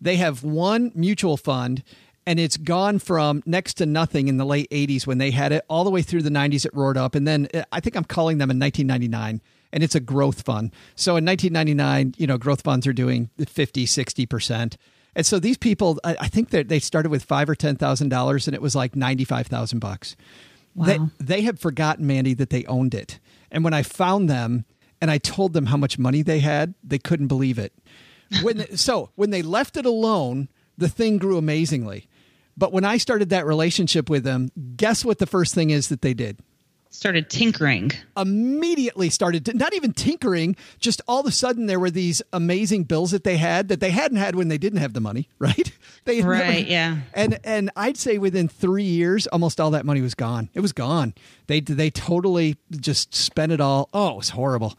They 0.00 0.16
have 0.16 0.44
one 0.44 0.92
mutual 0.94 1.38
fund 1.38 1.82
and 2.26 2.40
it's 2.40 2.56
gone 2.56 2.98
from 2.98 3.42
next 3.46 3.74
to 3.74 3.86
nothing 3.86 4.28
in 4.28 4.36
the 4.36 4.44
late 4.44 4.68
80s 4.70 5.06
when 5.06 5.18
they 5.18 5.30
had 5.30 5.52
it 5.52 5.64
all 5.68 5.84
the 5.84 5.90
way 5.90 6.02
through 6.02 6.22
the 6.22 6.30
90s 6.30 6.66
it 6.66 6.74
roared 6.74 6.98
up. 6.98 7.14
And 7.14 7.26
then 7.26 7.48
uh, 7.54 7.62
i 7.72 7.80
think 7.80 7.96
i'm 7.96 8.04
calling 8.04 8.38
them 8.38 8.50
in 8.50 8.58
1999 8.58 9.40
and 9.72 9.82
it's 9.82 9.94
a 9.94 10.00
growth 10.00 10.42
fund. 10.42 10.72
So 10.96 11.16
in 11.16 11.24
1999 11.24 12.14
you 12.18 12.26
know 12.26 12.36
growth 12.36 12.62
funds 12.62 12.86
are 12.86 12.92
doing 12.92 13.30
50 13.38 13.86
60% 13.86 14.76
and 15.14 15.24
so 15.24 15.38
these 15.38 15.56
people 15.56 16.00
i 16.04 16.28
think 16.28 16.50
that 16.50 16.68
they 16.68 16.80
started 16.80 17.10
with 17.10 17.22
five 17.22 17.48
or 17.48 17.54
ten 17.54 17.76
thousand 17.76 18.08
dollars 18.08 18.48
and 18.48 18.54
it 18.54 18.62
was 18.62 18.74
like 18.74 18.96
95000 18.96 19.78
bucks. 19.78 20.16
Wow. 20.74 20.86
they, 20.86 20.98
they 21.18 21.40
had 21.42 21.58
forgotten 21.58 22.06
mandi 22.06 22.34
that 22.34 22.50
they 22.50 22.66
owned 22.66 22.94
it. 22.94 23.20
And 23.50 23.64
when 23.64 23.72
i 23.72 23.82
found 23.82 24.28
them 24.28 24.64
and 25.00 25.10
i 25.10 25.18
told 25.18 25.52
them 25.52 25.66
how 25.66 25.76
much 25.76 25.98
money 25.98 26.22
they 26.22 26.40
had 26.40 26.74
they 26.82 26.98
couldn't 26.98 27.28
believe 27.28 27.58
it. 27.58 27.72
When 28.42 28.76
so 28.76 29.10
when 29.14 29.30
they 29.30 29.42
left 29.42 29.76
it 29.76 29.86
alone 29.86 30.48
the 30.76 30.88
thing 30.88 31.16
grew 31.16 31.38
amazingly 31.38 32.08
but 32.56 32.72
when 32.72 32.84
I 32.84 32.96
started 32.98 33.30
that 33.30 33.46
relationship 33.46 34.08
with 34.08 34.24
them, 34.24 34.50
guess 34.76 35.04
what 35.04 35.18
the 35.18 35.26
first 35.26 35.54
thing 35.54 35.70
is 35.70 35.88
that 35.88 36.02
they 36.02 36.14
did? 36.14 36.38
Started 36.90 37.28
tinkering. 37.28 37.90
Immediately 38.16 39.10
started, 39.10 39.44
to, 39.46 39.54
not 39.54 39.74
even 39.74 39.92
tinkering, 39.92 40.56
just 40.78 41.02
all 41.06 41.20
of 41.20 41.26
a 41.26 41.30
sudden 41.30 41.66
there 41.66 41.78
were 41.78 41.90
these 41.90 42.22
amazing 42.32 42.84
bills 42.84 43.10
that 43.10 43.22
they 43.22 43.36
had 43.36 43.68
that 43.68 43.80
they 43.80 43.90
hadn't 43.90 44.16
had 44.16 44.34
when 44.34 44.48
they 44.48 44.56
didn't 44.56 44.78
have 44.78 44.94
the 44.94 45.00
money, 45.00 45.28
right? 45.38 45.70
They 46.04 46.22
right, 46.22 46.38
never, 46.38 46.58
yeah. 46.60 46.98
And 47.12 47.38
and 47.44 47.70
I'd 47.76 47.98
say 47.98 48.16
within 48.16 48.48
three 48.48 48.84
years, 48.84 49.26
almost 49.26 49.60
all 49.60 49.72
that 49.72 49.84
money 49.84 50.00
was 50.00 50.14
gone. 50.14 50.48
It 50.54 50.60
was 50.60 50.72
gone. 50.72 51.12
They 51.48 51.60
they 51.60 51.90
totally 51.90 52.56
just 52.70 53.14
spent 53.14 53.52
it 53.52 53.60
all. 53.60 53.90
Oh, 53.92 54.12
it 54.12 54.16
was 54.16 54.30
horrible. 54.30 54.78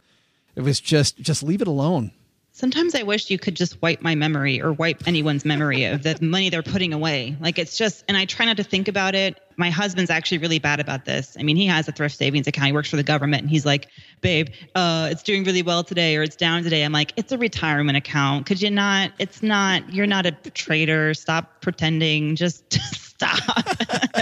It 0.56 0.62
was 0.62 0.80
just 0.80 1.18
just 1.18 1.44
leave 1.44 1.62
it 1.62 1.68
alone. 1.68 2.10
Sometimes 2.58 2.96
I 2.96 3.04
wish 3.04 3.30
you 3.30 3.38
could 3.38 3.54
just 3.54 3.80
wipe 3.80 4.02
my 4.02 4.16
memory 4.16 4.60
or 4.60 4.72
wipe 4.72 5.06
anyone's 5.06 5.44
memory 5.44 5.84
of 5.84 6.02
the 6.02 6.18
money 6.20 6.50
they're 6.50 6.60
putting 6.60 6.92
away. 6.92 7.36
Like 7.38 7.56
it's 7.56 7.78
just, 7.78 8.04
and 8.08 8.16
I 8.16 8.24
try 8.24 8.46
not 8.46 8.56
to 8.56 8.64
think 8.64 8.88
about 8.88 9.14
it. 9.14 9.40
My 9.56 9.70
husband's 9.70 10.10
actually 10.10 10.38
really 10.38 10.58
bad 10.58 10.80
about 10.80 11.04
this. 11.04 11.36
I 11.38 11.44
mean, 11.44 11.54
he 11.54 11.66
has 11.66 11.86
a 11.86 11.92
thrift 11.92 12.16
savings 12.16 12.48
account. 12.48 12.66
He 12.66 12.72
works 12.72 12.90
for 12.90 12.96
the 12.96 13.04
government 13.04 13.42
and 13.42 13.50
he's 13.50 13.64
like, 13.64 13.86
babe, 14.22 14.48
uh, 14.74 15.06
it's 15.08 15.22
doing 15.22 15.44
really 15.44 15.62
well 15.62 15.84
today 15.84 16.16
or 16.16 16.24
it's 16.24 16.34
down 16.34 16.64
today. 16.64 16.82
I'm 16.82 16.90
like, 16.90 17.12
it's 17.14 17.30
a 17.30 17.38
retirement 17.38 17.96
account. 17.96 18.46
Could 18.46 18.60
you 18.60 18.72
not, 18.72 19.12
it's 19.20 19.40
not, 19.40 19.94
you're 19.94 20.08
not 20.08 20.26
a 20.26 20.32
trader. 20.32 21.14
Stop 21.14 21.60
pretending. 21.60 22.34
Just 22.34 22.72
stop. 22.92 23.38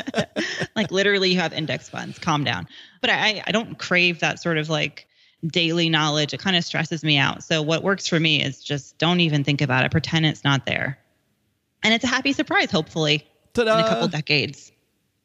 like 0.77 0.91
literally 0.91 1.31
you 1.31 1.41
have 1.41 1.55
index 1.55 1.89
funds. 1.89 2.19
Calm 2.19 2.45
down. 2.45 2.69
But 3.01 3.09
I, 3.09 3.43
I 3.47 3.51
don't 3.51 3.79
crave 3.79 4.21
that 4.21 4.43
sort 4.43 4.59
of 4.59 4.69
like, 4.69 5.09
daily 5.49 5.89
knowledge, 5.89 6.35
it 6.35 6.41
kind 6.41 6.57
of 6.57 6.65
stresses 6.65 7.03
me 7.03 7.19
out. 7.19 7.43
So 7.43 7.63
what 7.63 7.83
works 7.83 8.07
for 8.07 8.19
me 8.19 8.43
is 8.43 8.63
just 8.63 8.99
don't 8.99 9.21
even 9.21 9.45
think 9.45 9.61
about 9.61 9.85
it. 9.85 9.91
Pretend 9.91 10.27
it's 10.27 10.45
not 10.45 10.67
there. 10.67 10.99
And 11.83 11.95
it's 11.95 12.05
a 12.05 12.09
happy 12.09 12.33
surprise, 12.33 12.71
hopefully, 12.71 13.27
Ta-da! 13.55 13.79
in 13.79 13.85
a 13.85 13.89
couple 13.89 14.09
decades. 14.09 14.73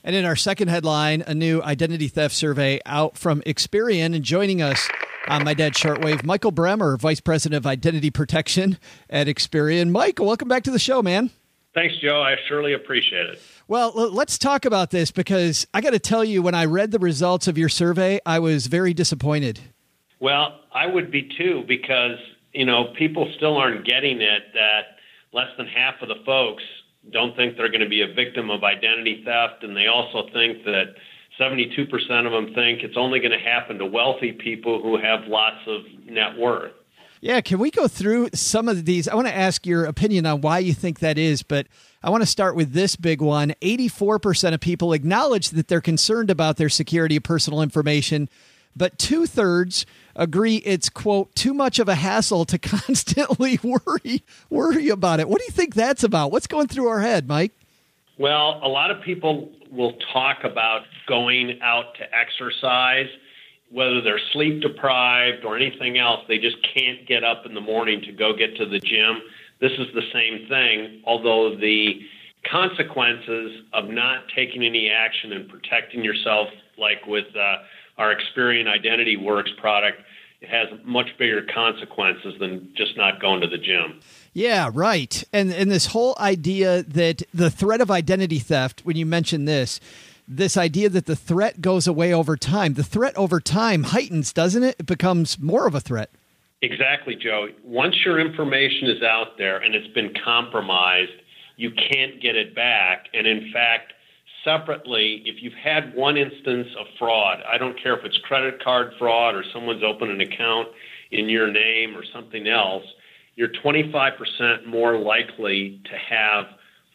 And 0.03 0.15
in 0.15 0.25
our 0.25 0.35
second 0.35 0.69
headline, 0.69 1.23
a 1.27 1.33
new 1.33 1.61
identity 1.61 2.07
theft 2.07 2.35
survey 2.35 2.79
out 2.85 3.17
from 3.17 3.41
Experian. 3.41 4.15
And 4.15 4.23
joining 4.23 4.61
us 4.61 4.87
on 5.27 5.43
my 5.43 5.53
dad's 5.53 5.79
shortwave, 5.79 6.23
Michael 6.23 6.51
Bruemmer, 6.51 6.99
Vice 6.99 7.19
President 7.19 7.57
of 7.57 7.67
Identity 7.67 8.09
Protection 8.09 8.77
at 9.09 9.27
Experian. 9.27 9.91
Michael, 9.91 10.25
welcome 10.25 10.47
back 10.47 10.63
to 10.63 10.71
the 10.71 10.79
show, 10.79 11.01
man. 11.01 11.29
Thanks, 11.73 11.95
Joe. 11.97 12.21
I 12.21 12.35
surely 12.47 12.73
appreciate 12.73 13.27
it. 13.27 13.41
Well, 13.67 13.93
let's 13.93 14.37
talk 14.37 14.65
about 14.65 14.89
this 14.89 15.11
because 15.11 15.65
I 15.73 15.79
got 15.79 15.91
to 15.91 15.99
tell 15.99 16.25
you, 16.25 16.41
when 16.41 16.55
I 16.55 16.65
read 16.65 16.91
the 16.91 16.99
results 16.99 17.47
of 17.47 17.57
your 17.57 17.69
survey, 17.69 18.19
I 18.25 18.39
was 18.39 18.67
very 18.67 18.93
disappointed. 18.93 19.61
Well, 20.21 20.59
I 20.71 20.85
would 20.85 21.11
be 21.11 21.29
too 21.37 21.63
because, 21.67 22.17
you 22.53 22.65
know, 22.65 22.93
people 22.97 23.29
still 23.35 23.57
aren't 23.57 23.85
getting 23.85 24.21
it 24.21 24.43
that 24.53 24.81
less 25.33 25.49
than 25.57 25.65
half 25.65 25.95
of 26.01 26.07
the 26.07 26.23
folks 26.25 26.63
don't 27.11 27.35
think 27.35 27.57
they're 27.57 27.69
going 27.69 27.81
to 27.81 27.89
be 27.89 28.01
a 28.01 28.13
victim 28.13 28.51
of 28.51 28.63
identity 28.63 29.23
theft. 29.25 29.63
And 29.63 29.75
they 29.75 29.87
also 29.87 30.29
think 30.31 30.63
that 30.65 30.93
72% 31.39 32.25
of 32.27 32.31
them 32.31 32.53
think 32.53 32.83
it's 32.83 32.97
only 32.97 33.19
going 33.19 33.31
to 33.31 33.39
happen 33.39 33.79
to 33.79 33.85
wealthy 33.85 34.31
people 34.31 34.81
who 34.81 34.97
have 34.97 35.21
lots 35.27 35.57
of 35.65 35.81
net 36.05 36.37
worth. 36.37 36.73
Yeah, 37.21 37.41
can 37.41 37.59
we 37.59 37.69
go 37.69 37.87
through 37.87 38.29
some 38.33 38.67
of 38.67 38.85
these? 38.85 39.07
I 39.07 39.15
want 39.15 39.27
to 39.27 39.35
ask 39.35 39.65
your 39.65 39.85
opinion 39.85 40.25
on 40.25 40.41
why 40.41 40.59
you 40.59 40.73
think 40.73 40.99
that 40.99 41.17
is, 41.19 41.43
but 41.43 41.67
I 42.03 42.09
want 42.09 42.23
to 42.23 42.27
start 42.27 42.55
with 42.55 42.73
this 42.73 42.95
big 42.95 43.21
one. 43.21 43.53
84% 43.61 44.53
of 44.53 44.59
people 44.59 44.93
acknowledge 44.93 45.49
that 45.51 45.67
they're 45.67 45.81
concerned 45.81 46.31
about 46.31 46.57
their 46.57 46.69
security 46.69 47.15
of 47.15 47.23
personal 47.23 47.61
information, 47.61 48.27
but 48.75 48.97
two 48.97 49.25
thirds 49.25 49.85
agree 50.15 50.57
it's 50.57 50.89
quote 50.89 51.33
too 51.35 51.53
much 51.53 51.79
of 51.79 51.87
a 51.87 51.95
hassle 51.95 52.45
to 52.45 52.57
constantly 52.59 53.59
worry 53.63 54.23
worry 54.49 54.89
about 54.89 55.19
it. 55.19 55.29
What 55.29 55.39
do 55.39 55.45
you 55.45 55.53
think 55.53 55.75
that's 55.75 56.03
about? 56.03 56.31
What's 56.31 56.47
going 56.47 56.67
through 56.67 56.87
our 56.87 57.01
head, 57.01 57.27
Mike? 57.27 57.53
Well, 58.17 58.59
a 58.63 58.67
lot 58.67 58.91
of 58.91 59.01
people 59.01 59.51
will 59.71 59.93
talk 60.13 60.43
about 60.43 60.83
going 61.07 61.59
out 61.61 61.95
to 61.95 62.03
exercise 62.15 63.07
whether 63.71 64.01
they're 64.01 64.19
sleep 64.33 64.61
deprived 64.61 65.45
or 65.45 65.55
anything 65.55 65.97
else, 65.97 66.19
they 66.27 66.37
just 66.37 66.57
can't 66.75 67.07
get 67.07 67.23
up 67.23 67.45
in 67.45 67.53
the 67.53 67.61
morning 67.61 68.01
to 68.01 68.11
go 68.11 68.33
get 68.35 68.55
to 68.57 68.65
the 68.65 68.79
gym. 68.79 69.21
This 69.59 69.71
is 69.73 69.87
the 69.93 70.03
same 70.13 70.47
thing, 70.47 71.01
although 71.05 71.55
the 71.55 72.01
consequences 72.49 73.63
of 73.73 73.87
not 73.87 74.23
taking 74.35 74.63
any 74.63 74.89
action 74.89 75.31
and 75.31 75.47
protecting 75.47 76.03
yourself, 76.03 76.49
like 76.77 77.05
with 77.07 77.27
uh, 77.35 77.57
our 78.01 78.15
Experian 78.15 78.67
Identity 78.67 79.15
Works 79.15 79.51
product, 79.57 80.01
has 80.49 80.67
much 80.83 81.07
bigger 81.19 81.45
consequences 81.53 82.33
than 82.39 82.73
just 82.75 82.97
not 82.97 83.21
going 83.21 83.41
to 83.41 83.47
the 83.47 83.59
gym. 83.59 83.99
Yeah, 84.33 84.71
right. 84.73 85.23
And 85.31 85.53
and 85.53 85.69
this 85.69 85.87
whole 85.87 86.15
idea 86.19 86.81
that 86.83 87.21
the 87.31 87.51
threat 87.51 87.79
of 87.79 87.91
identity 87.91 88.39
theft, 88.39 88.81
when 88.83 88.97
you 88.97 89.05
mention 89.05 89.45
this, 89.45 89.79
this 90.27 90.57
idea 90.57 90.89
that 90.89 91.05
the 91.05 91.15
threat 91.15 91.61
goes 91.61 91.85
away 91.85 92.11
over 92.11 92.35
time, 92.35 92.73
the 92.73 92.83
threat 92.83 93.15
over 93.15 93.39
time 93.39 93.83
heightens, 93.83 94.33
doesn't 94.33 94.63
it? 94.63 94.77
It 94.79 94.87
becomes 94.87 95.37
more 95.37 95.67
of 95.67 95.75
a 95.75 95.79
threat. 95.79 96.09
Exactly, 96.63 97.15
Joe. 97.15 97.49
Once 97.63 97.95
your 98.03 98.19
information 98.19 98.89
is 98.89 99.03
out 99.03 99.37
there 99.37 99.57
and 99.57 99.75
it's 99.75 99.93
been 99.93 100.13
compromised, 100.23 101.11
you 101.57 101.71
can't 101.71 102.19
get 102.19 102.35
it 102.35 102.55
back. 102.55 103.07
And 103.13 103.27
in 103.27 103.51
fact, 103.51 103.93
separately, 104.43 105.23
if 105.25 105.41
you've 105.41 105.53
had 105.53 105.93
one 105.95 106.17
instance 106.17 106.67
of 106.79 106.87
fraud, 106.97 107.39
I 107.47 107.57
don't 107.57 107.81
care 107.81 107.97
if 107.97 108.05
it's 108.05 108.17
credit 108.19 108.63
card 108.63 108.93
fraud 108.97 109.35
or 109.35 109.43
someone's 109.53 109.83
opened 109.83 110.11
an 110.11 110.21
account 110.21 110.69
in 111.11 111.29
your 111.29 111.51
name 111.51 111.95
or 111.95 112.03
something 112.13 112.47
else, 112.47 112.83
you're 113.35 113.49
25% 113.49 114.65
more 114.65 114.97
likely 114.97 115.81
to 115.85 115.97
have 115.97 116.45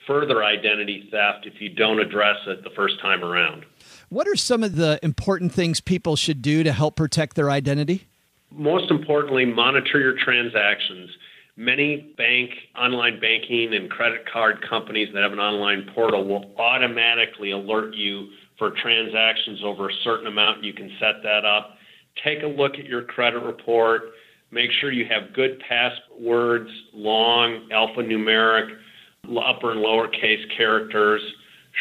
further 0.06 0.44
identity 0.44 1.08
theft 1.10 1.46
if 1.46 1.60
you 1.60 1.68
don't 1.68 1.98
address 1.98 2.36
it 2.46 2.62
the 2.62 2.70
first 2.70 3.00
time 3.00 3.24
around. 3.24 3.64
What 4.08 4.28
are 4.28 4.36
some 4.36 4.62
of 4.62 4.76
the 4.76 5.00
important 5.02 5.52
things 5.52 5.80
people 5.80 6.16
should 6.16 6.42
do 6.42 6.62
to 6.62 6.72
help 6.72 6.96
protect 6.96 7.34
their 7.34 7.50
identity? 7.50 8.06
Most 8.52 8.90
importantly, 8.90 9.44
monitor 9.44 9.98
your 9.98 10.16
transactions. 10.16 11.10
Many 11.58 12.12
bank, 12.18 12.50
online 12.78 13.18
banking, 13.18 13.72
and 13.72 13.90
credit 13.90 14.30
card 14.30 14.58
companies 14.68 15.08
that 15.14 15.22
have 15.22 15.32
an 15.32 15.38
online 15.38 15.90
portal 15.94 16.22
will 16.26 16.54
automatically 16.58 17.52
alert 17.52 17.94
you 17.94 18.28
for 18.58 18.72
transactions 18.82 19.60
over 19.64 19.88
a 19.88 19.92
certain 20.04 20.26
amount. 20.26 20.62
You 20.62 20.74
can 20.74 20.90
set 21.00 21.22
that 21.22 21.46
up. 21.46 21.76
Take 22.22 22.42
a 22.42 22.46
look 22.46 22.74
at 22.74 22.84
your 22.84 23.04
credit 23.04 23.42
report. 23.42 24.02
Make 24.50 24.70
sure 24.80 24.92
you 24.92 25.06
have 25.06 25.32
good 25.32 25.58
passwords, 25.66 26.70
long, 26.92 27.68
alphanumeric, 27.72 28.76
upper 29.24 29.72
and 29.72 29.80
lowercase 29.80 30.44
characters. 30.58 31.22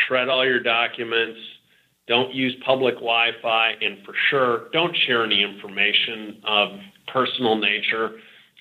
Shred 0.08 0.30
all 0.30 0.46
your 0.46 0.64
documents. 0.64 1.40
Don't 2.08 2.34
use 2.34 2.56
public 2.66 2.96
Wi 2.96 3.32
Fi. 3.42 3.72
And 3.82 4.06
for 4.06 4.14
sure, 4.30 4.70
don't 4.72 4.96
share 5.06 5.26
any 5.26 5.44
information 5.44 6.42
of 6.46 6.70
personal 7.12 7.58
nature 7.58 8.12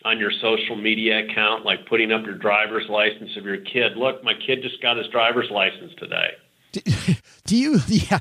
on 0.05 0.19
your 0.19 0.31
social 0.31 0.77
media 0.77 1.25
account, 1.25 1.65
like 1.65 1.87
putting 1.87 2.13
up 2.13 2.25
your 2.25 2.37
driver's 2.37 2.89
license 2.89 3.37
of 3.37 3.45
your 3.45 3.59
kid. 3.59 3.97
Look, 3.97 4.23
my 4.23 4.35
kid 4.35 4.61
just 4.63 4.81
got 4.83 4.97
his 4.97 5.07
driver's 5.09 5.51
license 5.51 5.93
today. 5.99 6.33
Do 7.45 7.57
you? 7.57 7.79
Yeah, 7.89 8.19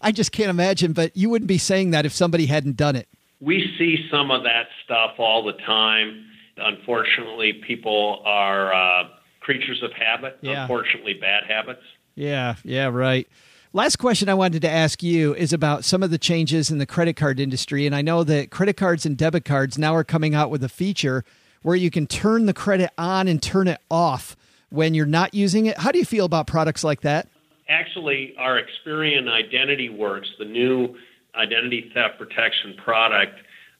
I 0.00 0.12
just 0.12 0.32
can't 0.32 0.50
imagine. 0.50 0.92
But 0.92 1.16
you 1.16 1.30
wouldn't 1.30 1.48
be 1.48 1.58
saying 1.58 1.90
that 1.90 2.06
if 2.06 2.12
somebody 2.12 2.46
hadn't 2.46 2.76
done 2.76 2.96
it. 2.96 3.08
We 3.40 3.70
see 3.78 4.08
some 4.10 4.30
of 4.30 4.44
that 4.44 4.66
stuff 4.84 5.12
all 5.18 5.44
the 5.44 5.52
time. 5.52 6.24
Unfortunately, 6.56 7.52
people 7.66 8.22
are 8.24 8.72
uh, 8.72 9.08
creatures 9.40 9.82
of 9.82 9.92
habit. 9.92 10.38
Yeah. 10.40 10.62
Unfortunately, 10.62 11.14
bad 11.14 11.44
habits. 11.44 11.82
Yeah. 12.14 12.54
Yeah. 12.64 12.86
Right. 12.86 13.28
Last 13.76 13.96
question 13.96 14.30
I 14.30 14.34
wanted 14.34 14.62
to 14.62 14.70
ask 14.70 15.02
you 15.02 15.34
is 15.34 15.52
about 15.52 15.84
some 15.84 16.02
of 16.02 16.10
the 16.10 16.16
changes 16.16 16.70
in 16.70 16.78
the 16.78 16.86
credit 16.86 17.14
card 17.14 17.38
industry. 17.38 17.84
And 17.84 17.94
I 17.94 18.00
know 18.00 18.24
that 18.24 18.50
credit 18.50 18.78
cards 18.78 19.04
and 19.04 19.18
debit 19.18 19.44
cards 19.44 19.76
now 19.76 19.94
are 19.94 20.02
coming 20.02 20.34
out 20.34 20.48
with 20.48 20.64
a 20.64 20.68
feature 20.70 21.26
where 21.60 21.76
you 21.76 21.90
can 21.90 22.06
turn 22.06 22.46
the 22.46 22.54
credit 22.54 22.88
on 22.96 23.28
and 23.28 23.42
turn 23.42 23.68
it 23.68 23.78
off 23.90 24.34
when 24.70 24.94
you're 24.94 25.04
not 25.04 25.34
using 25.34 25.66
it. 25.66 25.76
How 25.76 25.92
do 25.92 25.98
you 25.98 26.06
feel 26.06 26.24
about 26.24 26.46
products 26.46 26.84
like 26.84 27.02
that? 27.02 27.28
Actually, 27.68 28.34
our 28.38 28.58
Experian 28.58 29.28
Identity 29.28 29.90
Works, 29.90 30.30
the 30.38 30.46
new 30.46 30.96
identity 31.34 31.90
theft 31.92 32.16
protection 32.16 32.76
product, 32.82 33.34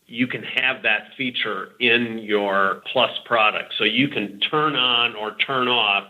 you 0.07 0.27
can 0.27 0.43
have 0.43 0.83
that 0.83 1.09
feature 1.17 1.71
in 1.81 2.19
your 2.19 2.83
Plus 2.93 3.13
product. 3.25 3.73
So 3.79 3.85
you 3.85 4.09
can 4.09 4.41
turn 4.41 4.77
on 4.77 5.17
or 5.17 5.37
turn 5.37 5.69
off 5.69 6.09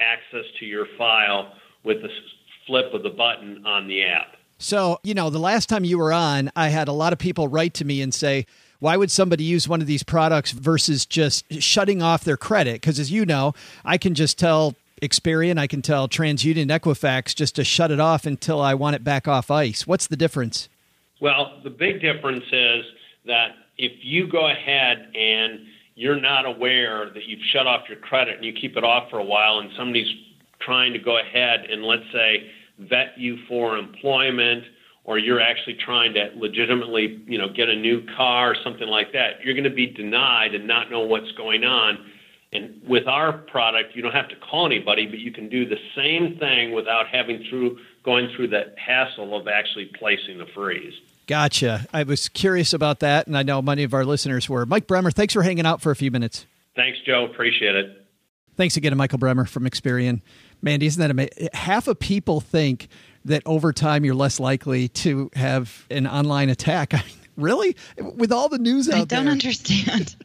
access 0.00 0.46
to 0.58 0.64
your 0.64 0.86
file 0.96 1.52
with 1.84 2.00
the 2.00 2.08
flip 2.66 2.92
of 2.92 3.02
the 3.02 3.10
button 3.10 3.64
on 3.66 3.88
the 3.88 4.04
app. 4.04 4.36
So, 4.58 4.98
you 5.02 5.14
know, 5.14 5.30
the 5.30 5.38
last 5.38 5.68
time 5.68 5.84
you 5.84 5.98
were 5.98 6.12
on, 6.12 6.50
I 6.56 6.68
had 6.68 6.88
a 6.88 6.92
lot 6.92 7.12
of 7.12 7.18
people 7.18 7.46
write 7.48 7.74
to 7.74 7.84
me 7.84 8.00
and 8.00 8.12
say, 8.12 8.46
why 8.78 8.96
would 8.96 9.10
somebody 9.10 9.44
use 9.44 9.68
one 9.68 9.80
of 9.80 9.86
these 9.86 10.02
products 10.02 10.52
versus 10.52 11.06
just 11.06 11.44
shutting 11.62 12.02
off 12.02 12.24
their 12.24 12.36
credit? 12.36 12.74
Because 12.74 12.98
as 12.98 13.10
you 13.10 13.24
know, 13.24 13.54
I 13.84 13.98
can 13.98 14.14
just 14.14 14.38
tell 14.38 14.74
Experian, 15.02 15.58
I 15.58 15.66
can 15.66 15.82
tell 15.82 16.08
TransUnion, 16.08 16.68
Equifax 16.68 17.34
just 17.34 17.54
to 17.56 17.64
shut 17.64 17.90
it 17.90 18.00
off 18.00 18.26
until 18.26 18.60
I 18.60 18.74
want 18.74 18.96
it 18.96 19.04
back 19.04 19.28
off 19.28 19.50
ice. 19.50 19.86
What's 19.86 20.06
the 20.06 20.16
difference? 20.16 20.68
Well, 21.20 21.60
the 21.64 21.70
big 21.70 22.00
difference 22.00 22.44
is 22.52 22.84
that 23.26 23.52
if 23.78 23.92
you 24.02 24.26
go 24.26 24.48
ahead 24.48 25.08
and 25.14 25.60
you're 25.94 26.20
not 26.20 26.46
aware 26.46 27.10
that 27.10 27.24
you've 27.24 27.44
shut 27.52 27.66
off 27.66 27.88
your 27.88 27.98
credit 27.98 28.36
and 28.36 28.44
you 28.44 28.52
keep 28.52 28.76
it 28.76 28.84
off 28.84 29.10
for 29.10 29.18
a 29.18 29.24
while 29.24 29.58
and 29.58 29.70
somebody's 29.76 30.12
trying 30.60 30.92
to 30.92 30.98
go 30.98 31.18
ahead 31.18 31.66
and 31.70 31.82
let's 31.82 32.04
say 32.12 32.50
vet 32.78 33.18
you 33.18 33.38
for 33.48 33.76
employment 33.76 34.64
or 35.04 35.18
you're 35.18 35.40
actually 35.40 35.74
trying 35.74 36.14
to 36.14 36.30
legitimately, 36.34 37.22
you 37.26 37.38
know, 37.38 37.48
get 37.48 37.68
a 37.68 37.76
new 37.76 38.04
car 38.16 38.50
or 38.50 38.56
something 38.64 38.88
like 38.88 39.12
that, 39.12 39.40
you're 39.42 39.54
going 39.54 39.64
to 39.64 39.70
be 39.70 39.86
denied 39.86 40.54
and 40.54 40.66
not 40.66 40.90
know 40.90 41.00
what's 41.00 41.30
going 41.32 41.64
on. 41.64 42.04
And 42.52 42.80
with 42.86 43.06
our 43.06 43.32
product, 43.32 43.94
you 43.94 44.02
don't 44.02 44.12
have 44.12 44.28
to 44.28 44.36
call 44.36 44.66
anybody, 44.66 45.06
but 45.06 45.18
you 45.18 45.30
can 45.30 45.48
do 45.48 45.68
the 45.68 45.78
same 45.94 46.38
thing 46.38 46.72
without 46.72 47.06
having 47.06 47.44
through 47.48 47.78
going 48.04 48.30
through 48.34 48.48
that 48.48 48.74
hassle 48.78 49.36
of 49.36 49.46
actually 49.46 49.86
placing 49.98 50.38
the 50.38 50.46
freeze. 50.46 50.94
Gotcha. 51.26 51.86
I 51.92 52.04
was 52.04 52.28
curious 52.28 52.72
about 52.72 53.00
that, 53.00 53.26
and 53.26 53.36
I 53.36 53.42
know 53.42 53.60
many 53.60 53.82
of 53.82 53.94
our 53.94 54.04
listeners 54.04 54.48
were. 54.48 54.64
Mike 54.64 54.86
Bruemmer, 54.86 55.12
thanks 55.12 55.34
for 55.34 55.42
hanging 55.42 55.66
out 55.66 55.82
for 55.82 55.90
a 55.90 55.96
few 55.96 56.10
minutes. 56.10 56.46
Thanks, 56.76 56.98
Joe. 57.04 57.24
Appreciate 57.24 57.74
it. 57.74 58.06
Thanks 58.56 58.76
again 58.76 58.92
to 58.92 58.96
Michael 58.96 59.18
Bruemmer 59.18 59.48
from 59.48 59.64
Experian. 59.64 60.20
Mandi, 60.62 60.86
isn't 60.86 61.00
that 61.00 61.10
amazing? 61.10 61.48
Half 61.52 61.88
of 61.88 61.98
people 61.98 62.40
think 62.40 62.88
that 63.24 63.42
over 63.44 63.72
time 63.72 64.04
you're 64.04 64.14
less 64.14 64.40
likely 64.40 64.88
to 64.88 65.30
have 65.34 65.86
an 65.90 66.06
online 66.06 66.48
attack. 66.48 66.92
really? 67.36 67.76
With 67.98 68.32
all 68.32 68.48
the 68.48 68.58
news 68.58 68.88
out 68.88 69.08
there? 69.08 69.18
I 69.20 69.22
don't 69.22 69.24
there. 69.24 69.32
understand. 69.32 70.16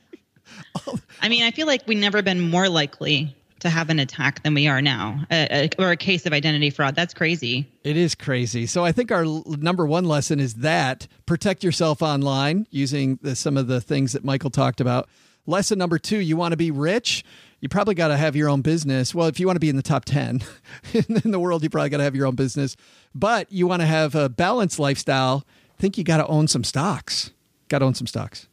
I 1.21 1.29
mean, 1.29 1.43
I 1.43 1.51
feel 1.51 1.67
like 1.67 1.83
we've 1.87 1.97
never 1.97 2.21
been 2.21 2.49
more 2.49 2.69
likely 2.69 3.35
to 3.61 3.69
have 3.69 3.89
an 3.89 3.99
attack 3.99 4.41
than 4.43 4.53
we 4.55 4.67
are 4.67 4.81
now, 4.81 5.23
a, 5.29 5.65
a, 5.65 5.69
or 5.77 5.91
a 5.91 5.97
case 5.97 6.25
of 6.25 6.33
identity 6.33 6.71
fraud. 6.71 6.95
That's 6.95 7.13
crazy. 7.13 7.67
It 7.83 7.95
is 7.95 8.15
crazy. 8.15 8.65
So 8.65 8.83
I 8.83 8.91
think 8.91 9.11
our 9.11 9.23
l- 9.23 9.43
number 9.45 9.85
one 9.85 10.05
lesson 10.05 10.39
is 10.39 10.55
that 10.55 11.07
protect 11.27 11.63
yourself 11.63 12.01
online 12.01 12.65
using 12.71 13.19
the, 13.21 13.35
some 13.35 13.57
of 13.57 13.67
the 13.67 13.79
things 13.79 14.13
that 14.13 14.23
Michael 14.23 14.49
talked 14.49 14.81
about. 14.81 15.07
Lesson 15.45 15.77
number 15.77 15.99
two: 15.99 16.17
you 16.17 16.37
want 16.37 16.53
to 16.53 16.57
be 16.57 16.71
rich. 16.71 17.23
You 17.61 17.69
probably 17.69 17.93
got 17.93 18.07
to 18.07 18.17
have 18.17 18.35
your 18.35 18.49
own 18.49 18.61
business. 18.61 19.13
Well, 19.13 19.27
if 19.27 19.39
you 19.39 19.45
want 19.45 19.55
to 19.55 19.59
be 19.59 19.69
in 19.69 19.75
the 19.75 19.83
top 19.83 20.03
10 20.05 20.41
in 20.93 21.31
the 21.31 21.39
world, 21.39 21.61
you 21.61 21.69
probably 21.69 21.89
got 21.89 21.97
to 21.97 22.03
have 22.03 22.15
your 22.15 22.25
own 22.25 22.33
business. 22.33 22.75
But 23.13 23.51
you 23.51 23.67
want 23.67 23.83
to 23.83 23.85
have 23.85 24.15
a 24.15 24.29
balanced 24.29 24.79
lifestyle. 24.79 25.45
I 25.77 25.81
think 25.81 25.95
you 25.95 26.03
got 26.03 26.17
to 26.17 26.25
own 26.25 26.47
some 26.47 26.63
stocks. 26.63 27.29
Got 27.69 27.79
to 27.79 27.85
own 27.85 27.93
some 27.93 28.07
stocks. 28.07 28.47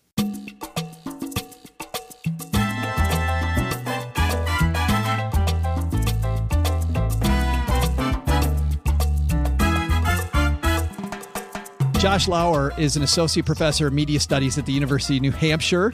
Josh 11.98 12.28
Lauer 12.28 12.74
is 12.78 12.96
an 12.96 13.02
associate 13.02 13.46
professor 13.46 13.86
of 13.86 13.94
media 13.94 14.20
studies 14.20 14.58
at 14.58 14.66
the 14.66 14.72
University 14.72 15.16
of 15.16 15.22
New 15.22 15.32
Hampshire. 15.32 15.92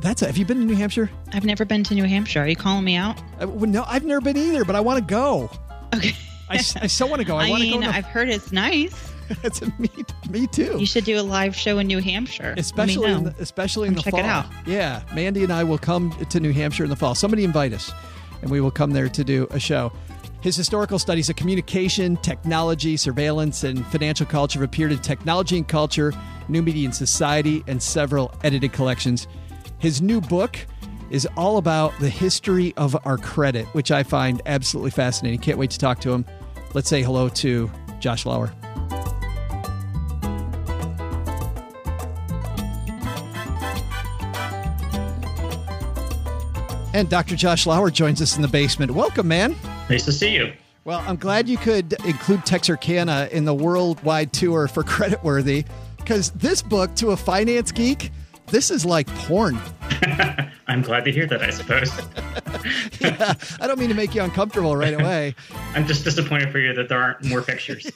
That's 0.00 0.22
a, 0.22 0.26
have 0.26 0.36
you 0.36 0.44
been 0.44 0.58
to 0.58 0.64
New 0.64 0.76
Hampshire? 0.76 1.10
I've 1.32 1.44
never 1.44 1.64
been 1.64 1.82
to 1.84 1.94
New 1.94 2.04
Hampshire. 2.04 2.40
Are 2.40 2.48
you 2.48 2.56
calling 2.56 2.84
me 2.84 2.96
out? 2.96 3.20
Uh, 3.40 3.48
well, 3.48 3.70
no, 3.70 3.84
I've 3.86 4.04
never 4.04 4.20
been 4.20 4.36
either, 4.36 4.64
but 4.64 4.76
I 4.76 4.80
want 4.80 4.98
to 4.98 5.04
go. 5.04 5.50
Okay. 5.94 6.14
I, 6.48 6.56
I 6.56 6.86
still 6.86 7.08
want 7.08 7.20
to 7.20 7.26
go. 7.26 7.36
I, 7.36 7.46
I 7.46 7.50
want 7.50 7.62
to 7.62 7.70
go. 7.70 7.80
I've 7.80 8.04
heard 8.04 8.28
it's 8.28 8.52
nice. 8.52 9.12
it's 9.42 9.62
a, 9.62 9.72
me, 9.78 9.90
me 10.30 10.46
too. 10.46 10.76
You 10.78 10.86
should 10.86 11.04
do 11.04 11.18
a 11.18 11.22
live 11.22 11.56
show 11.56 11.78
in 11.78 11.86
New 11.86 11.98
Hampshire. 11.98 12.54
Especially, 12.56 13.10
in 13.10 13.24
the, 13.24 13.34
especially 13.40 13.88
in 13.88 13.94
the 13.94 14.02
check 14.02 14.12
fall. 14.12 14.20
it 14.20 14.26
out. 14.26 14.46
Yeah, 14.66 15.02
Mandi 15.14 15.42
and 15.42 15.52
I 15.52 15.64
will 15.64 15.78
come 15.78 16.12
to 16.30 16.40
New 16.40 16.52
Hampshire 16.52 16.84
in 16.84 16.90
the 16.90 16.96
fall. 16.96 17.14
Somebody 17.14 17.42
invite 17.44 17.72
us, 17.72 17.90
and 18.42 18.50
we 18.50 18.60
will 18.60 18.70
come 18.70 18.92
there 18.92 19.08
to 19.08 19.24
do 19.24 19.48
a 19.50 19.58
show. 19.58 19.92
His 20.42 20.54
historical 20.54 21.00
studies 21.00 21.28
of 21.28 21.34
communication, 21.34 22.16
technology, 22.18 22.96
surveillance, 22.96 23.64
and 23.64 23.84
financial 23.86 24.26
culture 24.26 24.60
have 24.60 24.68
appeared 24.68 24.92
in 24.92 24.98
Technology 24.98 25.56
and 25.56 25.66
Culture, 25.66 26.12
New 26.48 26.62
Media 26.62 26.84
and 26.84 26.94
Society, 26.94 27.64
and 27.66 27.82
several 27.82 28.32
edited 28.44 28.72
collections. 28.72 29.26
His 29.78 30.00
new 30.00 30.20
book 30.20 30.58
is 31.10 31.28
all 31.36 31.58
about 31.58 31.92
the 32.00 32.08
history 32.08 32.72
of 32.76 32.96
our 33.06 33.18
credit, 33.18 33.66
which 33.66 33.90
I 33.90 34.02
find 34.02 34.40
absolutely 34.46 34.90
fascinating. 34.90 35.38
Can't 35.38 35.58
wait 35.58 35.70
to 35.70 35.78
talk 35.78 36.00
to 36.00 36.12
him. 36.12 36.24
Let's 36.74 36.88
say 36.88 37.02
hello 37.02 37.28
to 37.28 37.70
Josh 38.00 38.26
Lauer. 38.26 38.52
And 46.94 47.10
Dr. 47.10 47.36
Josh 47.36 47.66
Lauer 47.66 47.90
joins 47.90 48.22
us 48.22 48.36
in 48.36 48.42
the 48.42 48.48
basement. 48.48 48.92
Welcome, 48.92 49.28
man. 49.28 49.54
Nice 49.90 50.06
to 50.06 50.12
see 50.12 50.34
you. 50.34 50.54
Well, 50.84 51.04
I'm 51.06 51.16
glad 51.16 51.48
you 51.48 51.58
could 51.58 51.92
include 52.06 52.46
Texarkana 52.46 53.28
in 53.30 53.44
the 53.44 53.52
worldwide 53.52 54.32
tour 54.32 54.68
for 54.68 54.82
Creditworthy 54.84 55.66
because 55.98 56.30
this 56.30 56.62
book 56.62 56.94
to 56.96 57.10
a 57.10 57.16
finance 57.16 57.70
geek– 57.72 58.10
this 58.48 58.70
is 58.70 58.84
like 58.84 59.06
porn. 59.08 59.58
I'm 60.68 60.82
glad 60.82 61.04
to 61.04 61.12
hear 61.12 61.26
that, 61.26 61.42
I 61.42 61.50
suppose. 61.50 61.90
yeah, 63.00 63.34
I 63.60 63.66
don't 63.66 63.78
mean 63.78 63.88
to 63.88 63.94
make 63.94 64.14
you 64.14 64.22
uncomfortable 64.22 64.76
right 64.76 64.94
away. 65.00 65.34
I'm 65.74 65.86
just 65.86 66.04
disappointed 66.04 66.50
for 66.50 66.58
you 66.58 66.74
that 66.74 66.88
there 66.88 66.98
aren't 66.98 67.24
more 67.24 67.40
pictures. 67.40 67.90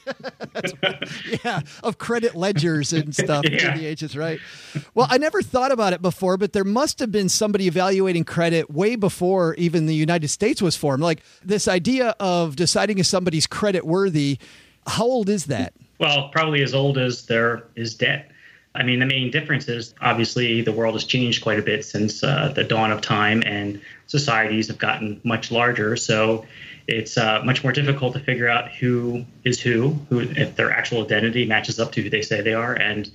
yeah, 1.44 1.62
of 1.82 1.98
credit 1.98 2.36
ledgers 2.36 2.92
and 2.92 3.14
stuff. 3.14 3.44
Yeah. 3.48 3.76
The 3.76 3.86
ages, 3.86 4.16
right? 4.16 4.38
Well, 4.94 5.08
I 5.10 5.18
never 5.18 5.42
thought 5.42 5.72
about 5.72 5.92
it 5.92 6.00
before, 6.00 6.36
but 6.36 6.52
there 6.52 6.64
must 6.64 7.00
have 7.00 7.10
been 7.10 7.28
somebody 7.28 7.66
evaluating 7.66 8.24
credit 8.24 8.70
way 8.70 8.94
before 8.96 9.54
even 9.54 9.86
the 9.86 9.94
United 9.94 10.28
States 10.28 10.62
was 10.62 10.76
formed. 10.76 11.02
Like 11.02 11.22
this 11.44 11.66
idea 11.66 12.14
of 12.20 12.54
deciding 12.56 12.98
if 12.98 13.06
somebody's 13.06 13.46
credit 13.46 13.84
worthy. 13.84 14.38
How 14.86 15.04
old 15.04 15.28
is 15.28 15.46
that? 15.46 15.74
Well, 15.98 16.30
probably 16.30 16.62
as 16.62 16.72
old 16.72 16.96
as 16.96 17.26
there 17.26 17.64
is 17.76 17.94
debt. 17.94 18.30
I 18.74 18.84
mean, 18.84 19.00
the 19.00 19.06
main 19.06 19.30
difference 19.30 19.68
is 19.68 19.94
obviously 20.00 20.62
the 20.62 20.72
world 20.72 20.94
has 20.94 21.04
changed 21.04 21.42
quite 21.42 21.58
a 21.58 21.62
bit 21.62 21.84
since 21.84 22.22
uh, 22.22 22.52
the 22.54 22.62
dawn 22.62 22.92
of 22.92 23.00
time, 23.00 23.42
and 23.44 23.80
societies 24.06 24.68
have 24.68 24.78
gotten 24.78 25.20
much 25.24 25.50
larger. 25.50 25.96
So 25.96 26.46
it's 26.86 27.18
uh, 27.18 27.42
much 27.44 27.64
more 27.64 27.72
difficult 27.72 28.12
to 28.14 28.20
figure 28.20 28.48
out 28.48 28.70
who 28.70 29.24
is 29.44 29.60
who, 29.60 29.98
who 30.08 30.20
if 30.20 30.54
their 30.54 30.70
actual 30.70 31.02
identity 31.02 31.46
matches 31.46 31.80
up 31.80 31.92
to 31.92 32.02
who 32.02 32.10
they 32.10 32.22
say 32.22 32.42
they 32.42 32.54
are, 32.54 32.74
and 32.74 33.10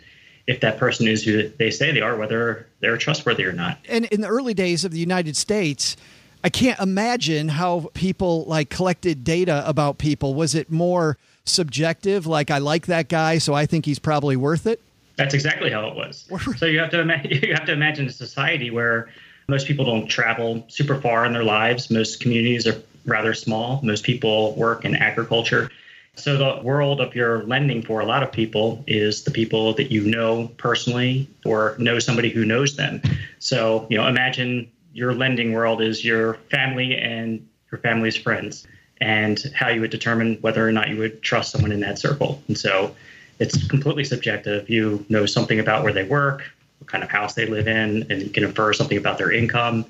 if 0.46 0.60
that 0.60 0.78
person 0.78 1.08
is 1.08 1.24
who 1.24 1.50
they 1.50 1.72
say 1.72 1.92
they 1.92 2.02
are, 2.02 2.18
whether 2.18 2.68
they're 2.82 2.98
trustworthy 2.98 3.46
or 3.46 3.54
not. 3.54 3.80
And 3.88 4.06
in 4.06 4.22
the 4.22 4.28
early 4.28 4.54
days 4.54 4.86
of 4.86 4.92
the 4.92 5.00
United 5.00 5.36
States, 5.38 5.96
I 6.44 6.50
can't 6.50 6.80
imagine 6.80 7.48
how 7.48 7.90
people 7.94 8.44
like 8.46 8.70
collected 8.70 9.24
data 9.24 9.64
about 9.68 9.98
people. 9.98 10.36
Was 10.36 10.54
it 10.54 10.70
more 10.70 11.18
subjective, 11.46 12.28
like 12.28 12.52
I 12.52 12.58
like 12.58 12.86
that 12.88 13.08
guy, 13.08 13.38
so 13.38 13.54
I 13.54 13.66
think 13.66 13.86
he's 13.86 14.00
probably 14.00 14.36
worth 14.36 14.68
it? 14.68 14.82
That's 15.18 15.34
exactly 15.34 15.70
how 15.70 15.88
it 15.88 15.96
was. 15.96 16.30
So 16.58 16.66
you 16.66 16.80
have 16.80 16.92
to 16.92 17.02
ima- 17.02 17.22
you 17.30 17.54
have 17.54 17.66
to 17.66 17.74
imagine 17.74 18.08
a 18.08 18.12
society 18.12 18.70
where 18.70 19.10
most 19.48 19.68
people 19.68 19.86
don't 19.86 20.08
travel 20.08 20.66
super 20.68 21.00
far 21.00 21.26
in 21.26 21.34
their 21.34 21.44
lives. 21.44 21.90
Most 21.90 22.20
communities 22.20 22.68
are 22.68 22.82
rather 23.06 23.34
small. 23.34 23.80
Most 23.84 24.04
people 24.04 24.56
work 24.56 24.86
in 24.86 24.96
agriculture. 24.96 25.70
So 26.16 26.38
the 26.38 26.64
world 26.64 27.02
of 27.02 27.14
your 27.14 27.44
lending 27.44 27.82
for 27.82 28.00
a 28.00 28.06
lot 28.06 28.24
of 28.24 28.32
people 28.32 28.84
is 28.88 29.24
the 29.24 29.32
people 29.32 29.74
that 29.74 29.92
you 29.92 30.02
know 30.02 30.48
personally 30.58 31.28
or 31.46 31.76
know 31.78 32.00
somebody 32.00 32.30
who 32.30 32.46
knows 32.46 32.78
them. 32.78 33.02
So, 33.40 33.86
you 33.90 33.98
know, 33.98 34.08
imagine 34.08 34.72
your 34.94 35.14
lending 35.14 35.52
world 35.52 35.82
is 35.82 36.06
your 36.06 36.36
family 36.50 36.98
and 36.98 37.46
your 37.70 37.80
family's 37.82 38.16
friends 38.16 38.66
and 39.02 39.52
how 39.54 39.68
you 39.68 39.82
would 39.82 39.92
determine 39.92 40.38
whether 40.38 40.66
or 40.66 40.72
not 40.72 40.88
you 40.88 40.98
would 40.98 41.22
trust 41.22 41.52
someone 41.52 41.74
in 41.74 41.82
that 41.82 42.00
circle. 42.00 42.42
And 42.48 42.58
so 42.58 42.96
it's 43.40 43.68
completely 43.68 44.04
subjective. 44.04 44.70
You 44.70 45.06
know 45.10 45.26
something 45.26 45.60
about 45.60 45.84
where 45.84 45.94
they 45.94 46.04
work, 46.04 46.44
what 46.80 46.90
kind 46.90 47.04
of 47.04 47.10
house 47.10 47.34
they 47.34 47.46
live 47.46 47.68
in, 47.68 48.06
and 48.10 48.22
you 48.22 48.30
can 48.30 48.44
infer 48.44 48.74
something 48.74 48.98
about 48.98 49.18
their 49.18 49.32
income. 49.32 49.86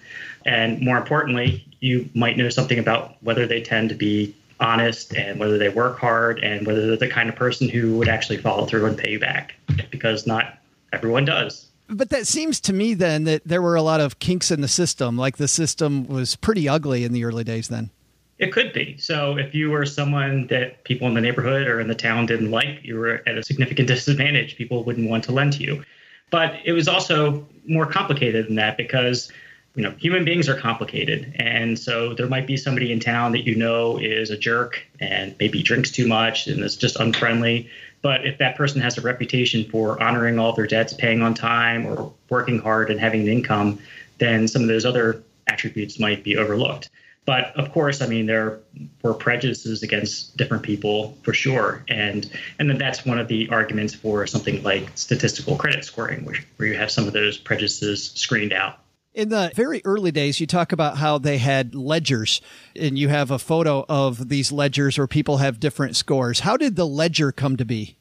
And 0.45 0.81
more 0.81 0.97
importantly, 0.97 1.65
you 1.79 2.09
might 2.13 2.37
know 2.37 2.49
something 2.49 2.79
about 2.79 3.21
whether 3.23 3.47
they 3.47 3.61
tend 3.61 3.89
to 3.89 3.95
be 3.95 4.35
honest 4.59 5.13
and 5.15 5.39
whether 5.39 5.57
they 5.57 5.69
work 5.69 5.99
hard 5.99 6.39
and 6.39 6.65
whether 6.65 6.87
they're 6.87 6.97
the 6.97 7.09
kind 7.09 7.29
of 7.29 7.35
person 7.35 7.67
who 7.67 7.97
would 7.97 8.07
actually 8.07 8.37
follow 8.37 8.65
through 8.65 8.85
and 8.85 8.97
pay 8.97 9.11
you 9.11 9.19
back 9.19 9.55
because 9.91 10.25
not 10.25 10.57
everyone 10.93 11.25
does. 11.25 11.67
But 11.87 12.09
that 12.09 12.25
seems 12.25 12.59
to 12.61 12.73
me 12.73 12.93
then 12.93 13.25
that 13.25 13.43
there 13.45 13.61
were 13.61 13.75
a 13.75 13.81
lot 13.81 13.99
of 13.99 14.19
kinks 14.19 14.49
in 14.49 14.61
the 14.61 14.67
system. 14.67 15.17
Like 15.17 15.37
the 15.37 15.47
system 15.47 16.07
was 16.07 16.35
pretty 16.35 16.67
ugly 16.67 17.03
in 17.03 17.11
the 17.11 17.25
early 17.25 17.43
days 17.43 17.67
then. 17.67 17.91
It 18.37 18.51
could 18.51 18.73
be. 18.73 18.97
So 18.97 19.37
if 19.37 19.55
you 19.55 19.69
were 19.71 19.85
someone 19.85 20.47
that 20.47 20.83
people 20.83 21.07
in 21.07 21.13
the 21.13 21.21
neighborhood 21.21 21.67
or 21.67 21.79
in 21.79 21.87
the 21.87 21.95
town 21.95 22.25
didn't 22.25 22.51
like, 22.51 22.83
you 22.83 22.97
were 22.97 23.21
at 23.25 23.37
a 23.37 23.43
significant 23.43 23.87
disadvantage. 23.95 24.57
People 24.57 24.83
wouldn't 24.83 25.09
want 25.09 25.23
to 25.25 25.31
lend 25.31 25.53
to 25.53 25.63
you. 25.63 25.83
But 26.31 26.55
it 26.65 26.73
was 26.73 26.87
also 26.87 27.47
more 27.65 27.85
complicated 27.85 28.47
than 28.47 28.55
that 28.55 28.77
because 28.77 29.31
you 29.75 29.83
know 29.83 29.91
human 29.91 30.23
beings 30.23 30.47
are 30.47 30.55
complicated 30.55 31.33
and 31.37 31.77
so 31.77 32.13
there 32.13 32.27
might 32.27 32.47
be 32.47 32.55
somebody 32.55 32.91
in 32.91 32.99
town 32.99 33.33
that 33.33 33.45
you 33.45 33.55
know 33.55 33.97
is 33.97 34.29
a 34.29 34.37
jerk 34.37 34.81
and 34.99 35.35
maybe 35.39 35.61
drinks 35.61 35.91
too 35.91 36.07
much 36.07 36.47
and 36.47 36.63
is 36.63 36.77
just 36.77 36.95
unfriendly 36.97 37.69
but 38.01 38.25
if 38.25 38.37
that 38.37 38.55
person 38.55 38.79
has 38.79 38.97
a 38.97 39.01
reputation 39.01 39.65
for 39.65 40.01
honoring 40.01 40.39
all 40.39 40.53
their 40.53 40.67
debts 40.67 40.93
paying 40.93 41.21
on 41.21 41.33
time 41.33 41.85
or 41.85 42.13
working 42.29 42.59
hard 42.59 42.89
and 42.89 42.99
having 42.99 43.21
an 43.21 43.27
income 43.27 43.77
then 44.17 44.47
some 44.47 44.61
of 44.61 44.67
those 44.69 44.85
other 44.85 45.21
attributes 45.47 45.99
might 45.99 46.23
be 46.23 46.37
overlooked 46.37 46.89
but 47.25 47.55
of 47.55 47.71
course 47.71 48.01
i 48.01 48.07
mean 48.07 48.25
there 48.25 48.59
were 49.01 49.13
prejudices 49.13 49.83
against 49.83 50.35
different 50.37 50.63
people 50.63 51.17
for 51.23 51.33
sure 51.33 51.83
and 51.87 52.29
and 52.59 52.69
then 52.69 52.77
that's 52.77 53.05
one 53.05 53.19
of 53.19 53.27
the 53.27 53.49
arguments 53.49 53.93
for 53.93 54.25
something 54.27 54.61
like 54.63 54.89
statistical 54.95 55.55
credit 55.55 55.83
scoring 55.83 56.23
where, 56.25 56.37
where 56.57 56.67
you 56.67 56.75
have 56.75 56.91
some 56.91 57.07
of 57.07 57.13
those 57.13 57.37
prejudices 57.37 58.11
screened 58.11 58.53
out 58.53 58.79
In 59.13 59.29
the 59.29 59.51
very 59.55 59.81
early 59.85 60.11
days, 60.11 60.39
you 60.39 60.47
talk 60.47 60.73
about 60.73 60.97
how 60.97 61.17
they 61.17 61.37
had 61.37 61.73
ledgers, 61.73 62.41
and 62.75 62.99
you 62.99 63.07
have 63.07 63.31
a 63.31 63.39
photo 63.39 63.85
of 63.87 64.27
these 64.27 64.51
ledgers 64.51 64.97
where 64.97 65.07
people 65.07 65.37
have 65.37 65.57
different 65.57 65.95
scores. 65.95 66.41
How 66.41 66.57
did 66.57 66.75
the 66.75 66.85
ledger 66.85 67.31
come 67.31 67.55
to 67.55 67.63
be? 67.63 67.95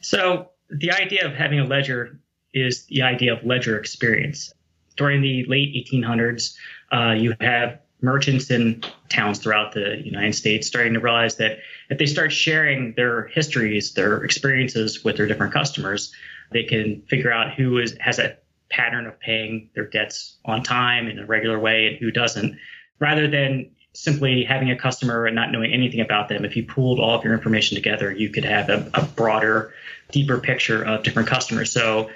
So, 0.00 0.50
the 0.70 0.92
idea 0.92 1.26
of 1.26 1.34
having 1.34 1.58
a 1.58 1.64
ledger 1.64 2.20
is 2.54 2.86
the 2.86 3.02
idea 3.02 3.32
of 3.32 3.44
ledger 3.44 3.76
experience. 3.76 4.52
During 4.96 5.20
the 5.20 5.44
late 5.48 5.74
1800s, 5.74 6.54
uh, 6.92 7.12
you 7.12 7.34
have 7.40 7.80
merchants 8.02 8.50
in 8.50 8.82
towns 9.08 9.38
throughout 9.38 9.72
the 9.72 10.02
United 10.04 10.34
States 10.34 10.66
starting 10.66 10.94
to 10.94 11.00
realize 11.00 11.36
that 11.36 11.58
if 11.88 11.98
they 11.98 12.06
start 12.06 12.32
sharing 12.32 12.94
their 12.94 13.28
histories, 13.28 13.94
their 13.94 14.24
experiences 14.24 15.04
with 15.04 15.16
their 15.16 15.26
different 15.26 15.52
customers, 15.52 16.12
they 16.50 16.64
can 16.64 17.02
figure 17.08 17.32
out 17.32 17.54
who 17.54 17.78
is 17.78 17.96
has 18.00 18.18
a 18.18 18.36
pattern 18.68 19.06
of 19.06 19.18
paying 19.20 19.70
their 19.74 19.86
debts 19.86 20.38
on 20.44 20.62
time 20.62 21.06
in 21.06 21.18
a 21.18 21.26
regular 21.26 21.58
way 21.58 21.86
and 21.86 21.96
who 21.98 22.10
doesn't, 22.10 22.58
rather 22.98 23.28
than 23.28 23.70
simply 23.94 24.42
having 24.44 24.70
a 24.70 24.76
customer 24.76 25.26
and 25.26 25.36
not 25.36 25.52
knowing 25.52 25.72
anything 25.72 26.00
about 26.00 26.28
them. 26.28 26.44
If 26.44 26.56
you 26.56 26.64
pooled 26.64 26.98
all 26.98 27.16
of 27.16 27.24
your 27.24 27.34
information 27.34 27.74
together, 27.74 28.10
you 28.10 28.30
could 28.30 28.44
have 28.44 28.70
a, 28.70 28.90
a 28.94 29.04
broader, 29.04 29.74
deeper 30.10 30.38
picture 30.38 30.82
of 30.82 31.02
different 31.02 31.28
customers. 31.28 31.70
So 31.70 32.10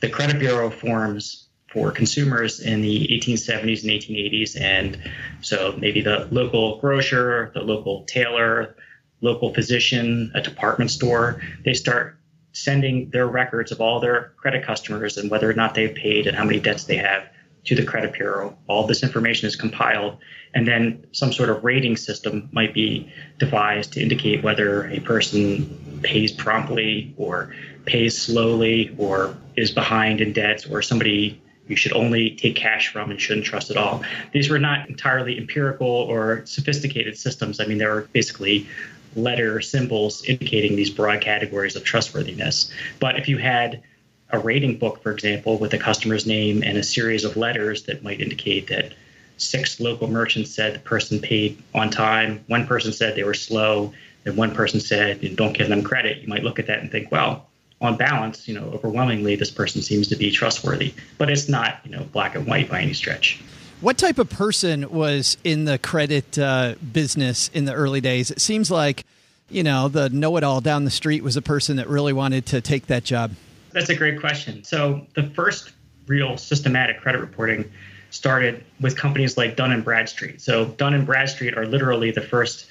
the 0.00 0.08
credit 0.08 0.38
bureau 0.38 0.70
forms 0.70 1.45
for 1.72 1.90
consumers 1.90 2.60
in 2.60 2.80
the 2.80 3.08
1870s 3.08 3.82
and 3.82 3.90
1880s. 3.90 4.60
And 4.60 4.98
so 5.40 5.74
maybe 5.78 6.00
the 6.00 6.28
local 6.30 6.78
grocer, 6.78 7.50
the 7.54 7.60
local 7.60 8.04
tailor, 8.04 8.76
local 9.20 9.52
physician, 9.52 10.30
a 10.34 10.40
department 10.40 10.90
store, 10.90 11.42
they 11.64 11.74
start 11.74 12.18
sending 12.52 13.10
their 13.10 13.26
records 13.26 13.72
of 13.72 13.80
all 13.80 14.00
their 14.00 14.32
credit 14.36 14.64
customers 14.64 15.18
and 15.18 15.30
whether 15.30 15.50
or 15.50 15.54
not 15.54 15.74
they've 15.74 15.94
paid 15.94 16.26
and 16.26 16.36
how 16.36 16.44
many 16.44 16.58
debts 16.58 16.84
they 16.84 16.96
have 16.96 17.28
to 17.64 17.74
the 17.74 17.84
credit 17.84 18.12
bureau. 18.14 18.56
All 18.68 18.86
this 18.86 19.02
information 19.02 19.46
is 19.46 19.56
compiled, 19.56 20.18
and 20.54 20.66
then 20.66 21.06
some 21.12 21.32
sort 21.32 21.50
of 21.50 21.64
rating 21.64 21.96
system 21.96 22.48
might 22.52 22.72
be 22.72 23.12
devised 23.38 23.92
to 23.94 24.00
indicate 24.00 24.42
whether 24.42 24.86
a 24.86 25.00
person 25.00 26.00
pays 26.02 26.32
promptly 26.32 27.12
or 27.16 27.54
pays 27.84 28.16
slowly 28.16 28.94
or 28.98 29.36
is 29.56 29.72
behind 29.72 30.20
in 30.20 30.32
debts 30.32 30.64
or 30.66 30.80
somebody 30.80 31.42
you 31.68 31.76
should 31.76 31.92
only 31.92 32.30
take 32.30 32.56
cash 32.56 32.88
from 32.88 33.10
and 33.10 33.20
shouldn't 33.20 33.46
trust 33.46 33.70
at 33.70 33.76
all. 33.76 34.02
These 34.32 34.48
were 34.48 34.58
not 34.58 34.88
entirely 34.88 35.36
empirical 35.36 35.86
or 35.86 36.42
sophisticated 36.46 37.18
systems. 37.18 37.60
I 37.60 37.66
mean, 37.66 37.78
they 37.78 37.86
were 37.86 38.08
basically 38.12 38.68
letter 39.16 39.60
symbols 39.60 40.24
indicating 40.24 40.76
these 40.76 40.90
broad 40.90 41.20
categories 41.20 41.74
of 41.74 41.84
trustworthiness. 41.84 42.70
But 43.00 43.18
if 43.18 43.28
you 43.28 43.38
had 43.38 43.82
a 44.30 44.38
rating 44.38 44.78
book, 44.78 45.02
for 45.02 45.12
example, 45.12 45.58
with 45.58 45.72
a 45.72 45.78
customer's 45.78 46.26
name 46.26 46.62
and 46.62 46.76
a 46.76 46.82
series 46.82 47.24
of 47.24 47.36
letters 47.36 47.84
that 47.84 48.02
might 48.02 48.20
indicate 48.20 48.68
that 48.68 48.92
six 49.38 49.80
local 49.80 50.08
merchants 50.08 50.50
said 50.50 50.74
the 50.74 50.80
person 50.80 51.20
paid 51.20 51.62
on 51.74 51.90
time, 51.90 52.44
one 52.46 52.66
person 52.66 52.92
said 52.92 53.14
they 53.14 53.24
were 53.24 53.34
slow, 53.34 53.92
and 54.24 54.36
one 54.36 54.52
person 54.54 54.80
said 54.80 55.36
don't 55.36 55.56
give 55.56 55.68
them 55.68 55.82
credit, 55.82 56.22
you 56.22 56.28
might 56.28 56.42
look 56.42 56.58
at 56.58 56.66
that 56.66 56.80
and 56.80 56.90
think, 56.90 57.10
well, 57.12 57.48
on 57.80 57.96
balance, 57.96 58.48
you 58.48 58.54
know, 58.54 58.70
overwhelmingly, 58.72 59.36
this 59.36 59.50
person 59.50 59.82
seems 59.82 60.08
to 60.08 60.16
be 60.16 60.30
trustworthy. 60.30 60.94
But 61.18 61.30
it's 61.30 61.48
not, 61.48 61.80
you 61.84 61.90
know, 61.90 62.04
black 62.12 62.34
and 62.34 62.46
white 62.46 62.70
by 62.70 62.80
any 62.80 62.94
stretch. 62.94 63.40
What 63.80 63.98
type 63.98 64.18
of 64.18 64.30
person 64.30 64.90
was 64.90 65.36
in 65.44 65.66
the 65.66 65.78
credit 65.78 66.38
uh, 66.38 66.76
business 66.92 67.48
in 67.52 67.66
the 67.66 67.74
early 67.74 68.00
days? 68.00 68.30
It 68.30 68.40
seems 68.40 68.70
like, 68.70 69.04
you 69.50 69.62
know, 69.62 69.88
the 69.88 70.08
know 70.08 70.36
it 70.38 70.44
all 70.44 70.62
down 70.62 70.84
the 70.84 70.90
street 70.90 71.22
was 71.22 71.36
a 71.36 71.42
person 71.42 71.76
that 71.76 71.88
really 71.88 72.14
wanted 72.14 72.46
to 72.46 72.62
take 72.62 72.86
that 72.86 73.04
job. 73.04 73.32
That's 73.72 73.90
a 73.90 73.94
great 73.94 74.18
question. 74.18 74.64
So, 74.64 75.06
the 75.14 75.24
first 75.24 75.72
real 76.06 76.38
systematic 76.38 77.00
credit 77.00 77.20
reporting 77.20 77.70
started 78.10 78.64
with 78.80 78.96
companies 78.96 79.36
like 79.36 79.56
Dun 79.56 79.72
and 79.72 79.84
Bradstreet. 79.84 80.40
So, 80.40 80.64
Dun 80.64 80.94
and 80.94 81.04
Bradstreet 81.04 81.58
are 81.58 81.66
literally 81.66 82.10
the 82.10 82.22
first 82.22 82.66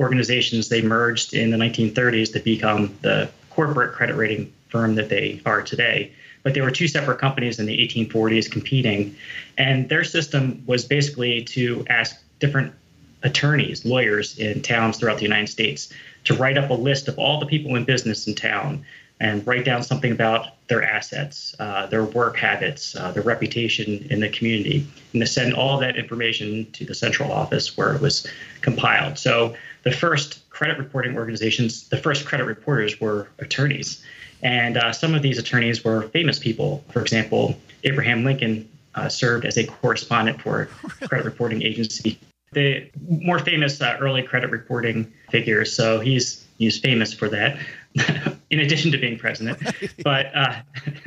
organizations 0.00 0.68
they 0.68 0.82
merged 0.82 1.34
in 1.34 1.50
the 1.50 1.56
1930s 1.56 2.32
to 2.32 2.40
become 2.40 2.96
the 3.02 3.30
corporate 3.58 3.92
credit 3.92 4.14
rating 4.14 4.52
firm 4.68 4.94
that 4.94 5.08
they 5.08 5.42
are 5.44 5.62
today. 5.62 6.12
But 6.44 6.54
they 6.54 6.60
were 6.60 6.70
two 6.70 6.86
separate 6.86 7.18
companies 7.18 7.58
in 7.58 7.66
the 7.66 7.76
1840s 7.76 8.48
competing. 8.48 9.16
And 9.56 9.88
their 9.88 10.04
system 10.04 10.62
was 10.64 10.84
basically 10.84 11.42
to 11.56 11.84
ask 11.90 12.22
different 12.38 12.72
attorneys, 13.24 13.84
lawyers 13.84 14.38
in 14.38 14.62
towns 14.62 14.96
throughout 14.96 15.16
the 15.16 15.24
United 15.24 15.48
States 15.48 15.92
to 16.22 16.34
write 16.34 16.56
up 16.56 16.70
a 16.70 16.74
list 16.74 17.08
of 17.08 17.18
all 17.18 17.40
the 17.40 17.46
people 17.46 17.74
in 17.74 17.82
business 17.84 18.28
in 18.28 18.36
town 18.36 18.84
and 19.18 19.44
write 19.44 19.64
down 19.64 19.82
something 19.82 20.12
about 20.12 20.50
their 20.68 20.84
assets, 20.84 21.56
uh, 21.58 21.86
their 21.86 22.04
work 22.04 22.36
habits, 22.36 22.94
uh, 22.94 23.10
their 23.10 23.24
reputation 23.24 24.06
in 24.08 24.20
the 24.20 24.28
community, 24.28 24.86
and 25.12 25.20
to 25.20 25.26
send 25.26 25.52
all 25.52 25.78
that 25.78 25.96
information 25.96 26.70
to 26.70 26.84
the 26.84 26.94
central 26.94 27.32
office 27.32 27.76
where 27.76 27.92
it 27.92 28.00
was 28.00 28.24
compiled. 28.60 29.18
So 29.18 29.56
the 29.82 29.90
first 29.90 30.47
credit 30.58 30.76
reporting 30.76 31.16
organizations, 31.16 31.88
the 31.88 31.96
first 31.96 32.26
credit 32.26 32.42
reporters 32.42 33.00
were 33.00 33.28
attorneys. 33.38 34.02
And 34.42 34.76
uh, 34.76 34.92
some 34.92 35.14
of 35.14 35.22
these 35.22 35.38
attorneys 35.38 35.84
were 35.84 36.02
famous 36.08 36.40
people. 36.40 36.84
For 36.92 37.00
example, 37.00 37.56
Abraham 37.84 38.24
Lincoln 38.24 38.68
uh, 38.96 39.08
served 39.08 39.44
as 39.44 39.56
a 39.56 39.64
correspondent 39.64 40.42
for 40.42 40.68
a 41.00 41.06
credit 41.06 41.24
reporting 41.24 41.62
agency. 41.62 42.18
The 42.50 42.90
more 43.08 43.38
famous 43.38 43.80
uh, 43.80 43.98
early 44.00 44.24
credit 44.24 44.50
reporting 44.50 45.12
figures. 45.30 45.72
So 45.72 46.00
he's 46.00 46.44
he's 46.58 46.76
famous 46.76 47.12
for 47.12 47.28
that, 47.28 47.56
in 48.50 48.58
addition 48.58 48.90
to 48.90 48.98
being 48.98 49.16
president. 49.16 49.62
But 50.02 50.34
uh, 50.34 50.56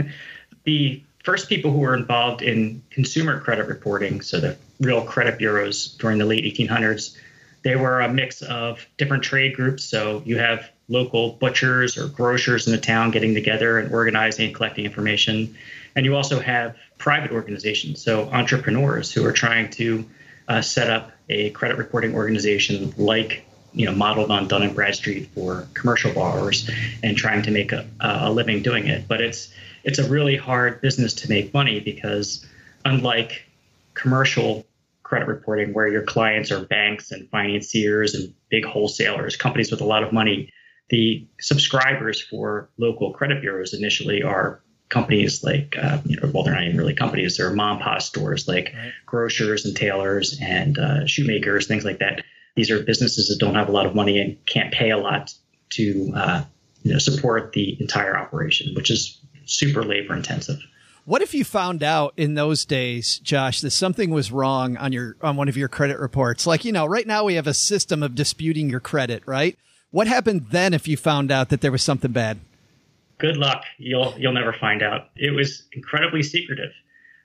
the 0.63 1.03
first 1.25 1.49
people 1.49 1.71
who 1.71 1.79
were 1.79 1.95
involved 1.95 2.41
in 2.41 2.81
consumer 2.89 3.41
credit 3.41 3.67
reporting, 3.67 4.21
so 4.21 4.39
the 4.39 4.55
real 4.79 5.03
credit 5.03 5.37
bureaus 5.37 5.89
during 5.99 6.19
the 6.19 6.25
late 6.25 6.45
1800s, 6.45 7.17
they 7.63 7.75
were 7.75 8.01
a 8.01 8.11
mix 8.11 8.41
of 8.41 8.85
different 8.97 9.23
trade 9.23 9.55
groups. 9.55 9.83
So 9.83 10.23
you 10.25 10.37
have 10.37 10.69
local 10.87 11.33
butchers 11.33 11.97
or 11.97 12.07
grocers 12.07 12.67
in 12.67 12.73
the 12.73 12.79
town 12.79 13.11
getting 13.11 13.33
together 13.33 13.77
and 13.79 13.93
organizing 13.93 14.47
and 14.47 14.55
collecting 14.55 14.85
information. 14.85 15.55
And 15.95 16.05
you 16.05 16.15
also 16.15 16.39
have 16.39 16.75
private 16.97 17.31
organizations, 17.31 18.01
so 18.01 18.29
entrepreneurs 18.29 19.11
who 19.11 19.25
are 19.25 19.31
trying 19.31 19.69
to 19.71 20.05
uh, 20.47 20.61
set 20.61 20.89
up 20.89 21.11
a 21.29 21.49
credit 21.51 21.77
reporting 21.77 22.13
organization 22.13 22.93
like 22.97 23.45
you 23.73 23.85
know 23.85 23.93
modeled 23.93 24.31
on 24.31 24.47
Dun 24.47 24.63
and 24.63 24.75
Bradstreet 24.75 25.29
for 25.29 25.67
commercial 25.73 26.13
borrowers 26.13 26.69
and 27.03 27.15
trying 27.15 27.41
to 27.43 27.51
make 27.51 27.71
a, 27.71 27.87
a 27.99 28.31
living 28.31 28.61
doing 28.61 28.87
it. 28.87 29.07
But 29.07 29.21
it's 29.21 29.53
it's 29.83 29.99
a 29.99 30.07
really 30.09 30.35
hard 30.35 30.81
business 30.81 31.13
to 31.15 31.29
make 31.29 31.53
money 31.53 31.79
because 31.79 32.45
unlike 32.85 33.45
commercial 33.93 34.65
credit 35.11 35.27
reporting 35.27 35.73
where 35.73 35.89
your 35.89 36.03
clients 36.03 36.51
are 36.51 36.63
banks 36.63 37.11
and 37.11 37.29
financiers 37.31 38.15
and 38.15 38.33
big 38.49 38.63
wholesalers, 38.63 39.35
companies 39.35 39.69
with 39.69 39.81
a 39.81 39.85
lot 39.85 40.03
of 40.03 40.13
money, 40.13 40.49
the 40.89 41.27
subscribers 41.41 42.21
for 42.21 42.69
local 42.77 43.11
credit 43.11 43.41
bureaus 43.41 43.73
initially 43.73 44.23
are 44.23 44.61
companies 44.87 45.43
like, 45.43 45.75
uh, 45.77 45.97
you 46.05 46.15
know, 46.15 46.31
well, 46.33 46.43
they're 46.43 46.53
not 46.53 46.63
even 46.63 46.77
really 46.77 46.93
companies, 46.93 47.35
they're 47.35 47.51
mom 47.51 47.75
and 47.75 47.81
pop 47.81 48.01
stores 48.01 48.47
like 48.47 48.71
right. 48.73 48.93
grocers 49.05 49.65
and 49.65 49.75
tailors 49.75 50.39
and 50.41 50.79
uh, 50.79 51.05
shoemakers, 51.05 51.67
things 51.67 51.83
like 51.83 51.99
that. 51.99 52.23
These 52.55 52.71
are 52.71 52.81
businesses 52.81 53.27
that 53.27 53.37
don't 53.37 53.55
have 53.55 53.67
a 53.67 53.73
lot 53.73 53.85
of 53.85 53.93
money 53.93 54.17
and 54.17 54.37
can't 54.45 54.73
pay 54.73 54.91
a 54.91 54.97
lot 54.97 55.33
to 55.71 56.13
uh, 56.15 56.45
you 56.83 56.93
know, 56.93 56.99
support 56.99 57.51
the 57.51 57.75
entire 57.81 58.17
operation, 58.17 58.73
which 58.75 58.89
is 58.89 59.19
super 59.43 59.83
labor 59.83 60.15
intensive. 60.15 60.59
What 61.05 61.21
if 61.21 61.33
you 61.33 61.43
found 61.43 61.81
out 61.81 62.13
in 62.15 62.35
those 62.35 62.63
days, 62.63 63.17
Josh, 63.19 63.61
that 63.61 63.71
something 63.71 64.11
was 64.11 64.31
wrong 64.31 64.77
on 64.77 64.91
your 64.91 65.15
on 65.21 65.35
one 65.35 65.49
of 65.49 65.57
your 65.57 65.67
credit 65.67 65.99
reports? 65.99 66.45
Like, 66.45 66.63
you 66.63 66.71
know, 66.71 66.85
right 66.85 67.07
now 67.07 67.23
we 67.23 67.35
have 67.35 67.47
a 67.47 67.53
system 67.53 68.03
of 68.03 68.13
disputing 68.13 68.69
your 68.69 68.79
credit, 68.79 69.23
right? 69.25 69.57
What 69.89 70.07
happened 70.07 70.47
then 70.51 70.73
if 70.73 70.87
you 70.87 70.97
found 70.97 71.31
out 71.31 71.49
that 71.49 71.61
there 71.61 71.71
was 71.71 71.83
something 71.83 72.11
bad? 72.11 72.39
Good 73.17 73.37
luck. 73.37 73.63
You'll 73.77 74.13
you'll 74.17 74.33
never 74.33 74.53
find 74.53 74.83
out. 74.83 75.09
It 75.15 75.31
was 75.31 75.63
incredibly 75.73 76.23
secretive. 76.23 76.71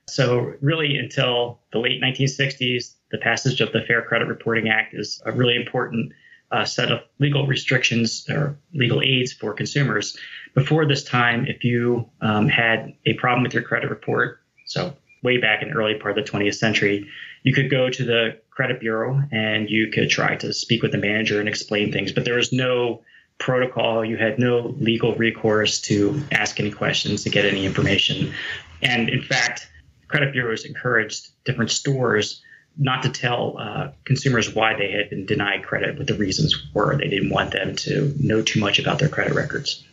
So 0.07 0.53
really 0.61 0.97
until 0.97 1.59
the 1.71 1.79
late 1.79 2.01
1960s, 2.01 2.93
the 3.11 3.17
passage 3.19 3.61
of 3.61 3.71
the 3.73 3.81
Fair 3.81 4.01
Credit 4.01 4.27
Reporting 4.27 4.69
Act 4.69 4.93
is 4.93 5.21
a 5.25 5.31
really 5.31 5.55
important 5.55 6.13
uh, 6.51 6.65
set 6.65 6.91
of 6.91 7.01
legal 7.19 7.45
restrictions 7.45 8.25
or 8.29 8.57
legal 8.73 9.01
aids 9.01 9.33
for 9.33 9.53
consumers. 9.53 10.17
Before 10.57 10.87
this 10.87 11.03
time, 11.03 11.45
if 11.45 11.63
you 11.63 12.09
um, 12.19 12.49
had 12.49 12.95
a 13.05 13.13
problem 13.13 13.43
with 13.43 13.53
your 13.53 13.61
credit 13.61 13.91
report, 13.91 14.39
so 14.65 14.95
way 15.21 15.37
back 15.37 15.61
in 15.61 15.69
the 15.69 15.75
early 15.75 15.93
part 15.99 16.17
of 16.17 16.25
the 16.25 16.31
20th 16.31 16.55
century, 16.55 17.07
you 17.43 17.53
could 17.53 17.69
go 17.69 17.91
to 17.91 18.03
the 18.03 18.39
credit 18.49 18.79
bureau 18.79 19.21
and 19.31 19.69
you 19.69 19.91
could 19.91 20.09
try 20.09 20.35
to 20.37 20.51
speak 20.51 20.81
with 20.81 20.93
the 20.93 20.97
manager 20.97 21.39
and 21.39 21.47
explain 21.47 21.91
things, 21.91 22.11
but 22.11 22.25
there 22.25 22.37
was 22.37 22.51
no 22.51 23.03
protocol. 23.37 24.03
You 24.03 24.17
had 24.17 24.39
no 24.39 24.73
legal 24.79 25.13
recourse 25.13 25.79
to 25.81 26.23
ask 26.31 26.59
any 26.59 26.71
questions 26.71 27.25
to 27.25 27.29
get 27.29 27.45
any 27.45 27.63
information. 27.63 28.33
And 28.81 29.09
in 29.09 29.21
fact, 29.21 29.69
credit 30.07 30.33
bureaus 30.33 30.65
encouraged 30.65 31.27
different 31.45 31.69
stores 31.69 32.41
not 32.79 33.03
to 33.03 33.09
tell 33.09 33.59
uh, 33.59 33.91
consumers 34.05 34.55
why 34.55 34.75
they 34.75 34.91
had 34.91 35.11
been 35.11 35.27
denied 35.27 35.65
credit, 35.65 35.99
what 35.99 36.07
the 36.07 36.15
reasons 36.15 36.67
were. 36.73 36.97
They 36.97 37.09
didn't 37.09 37.29
want 37.29 37.51
them 37.51 37.75
to 37.75 38.11
know 38.19 38.41
too 38.41 38.59
much 38.59 38.79
about 38.79 38.97
their 38.97 39.09
credit 39.09 39.35
records. 39.35 39.83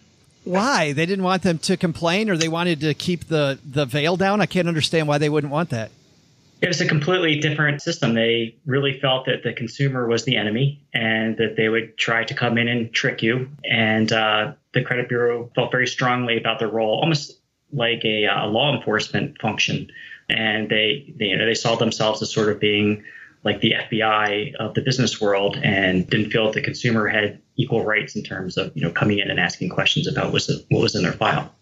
Why? 0.45 0.93
They 0.93 1.07
didn't 1.07 1.25
want 1.25 1.43
them 1.43 1.59
to 1.59 1.77
complain 1.77 2.31
or 2.31 2.37
they 2.37 2.49
wanted 2.49 2.81
to 2.81 2.95
keep 2.95 3.29
the, 3.29 3.59
the 3.65 3.87
veil 3.87 4.17
down? 4.17 4.41
I 4.41 4.47
can't 4.47 4.69
understand 4.69 5.09
why 5.09 5.19
they 5.19 5.29
wouldn't 5.29 5.53
want 5.53 5.71
that. 5.71 5.91
It 6.61 6.69
was 6.69 6.81
a 6.81 6.87
completely 6.87 7.41
different 7.41 7.83
system. 7.83 8.15
They 8.15 8.57
really 8.65 8.99
felt 9.01 9.27
that 9.27 9.43
the 9.43 9.53
consumer 9.53 10.07
was 10.07 10.25
the 10.25 10.37
enemy 10.37 10.81
and 10.95 11.37
that 11.37 11.57
they 11.57 11.69
would 11.69 11.99
try 11.99 12.25
to 12.25 12.35
come 12.35 12.57
in 12.57 12.69
and 12.69 12.93
trick 12.93 13.23
you. 13.23 13.51
And 13.65 14.11
uh, 14.13 14.53
the 14.73 14.83
credit 14.83 15.09
bureau 15.09 15.51
felt 15.55 15.71
very 15.71 15.87
strongly 15.87 16.39
about 16.39 16.59
their 16.59 16.69
role, 16.69 17.01
almost 17.01 17.39
like 17.73 18.05
a, 18.05 18.25
a 18.27 18.47
law 18.47 18.75
enforcement 18.75 19.41
function 19.41 19.91
and 20.29 20.69
they, 20.69 21.13
they 21.19 21.27
you 21.27 21.37
know 21.37 21.47
they 21.47 21.55
saw 21.55 21.77
themselves 21.77 22.23
as 22.23 22.33
sort 22.33 22.49
of 22.49 22.61
being 22.61 23.05
like 23.43 23.61
the 23.61 23.73
FBI 23.73 24.55
of 24.55 24.75
the 24.75 24.81
business 24.81 25.21
world 25.21 25.59
and 25.63 26.09
didn't 26.09 26.31
feel 26.31 26.47
that 26.47 26.55
the 26.55 26.63
consumer 26.63 27.07
had 27.09 27.41
equal 27.57 27.85
rights 27.85 28.17
in 28.17 28.23
terms 28.23 28.57
of 28.57 28.73
you 28.77 28.83
know 28.83 28.91
coming 28.91 29.19
in 29.19 29.31
and 29.31 29.41
asking 29.41 29.69
questions 29.69 30.07
about 30.07 30.27
what 30.27 30.35
was, 30.35 30.65
what 30.71 30.83
was 30.83 30.95
in 30.95 31.03
their 31.03 31.13
file. 31.13 31.53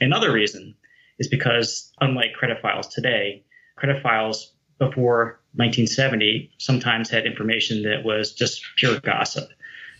Another 0.00 0.32
reason 0.32 0.74
is 1.18 1.28
because 1.28 1.92
unlike 2.00 2.32
credit 2.34 2.60
files 2.60 2.88
today, 2.88 3.44
credit 3.76 4.02
files 4.02 4.52
before 4.78 5.40
1970 5.54 6.50
sometimes 6.58 7.10
had 7.10 7.26
information 7.26 7.82
that 7.82 8.04
was 8.04 8.32
just 8.32 8.64
pure 8.76 8.98
gossip. 9.00 9.48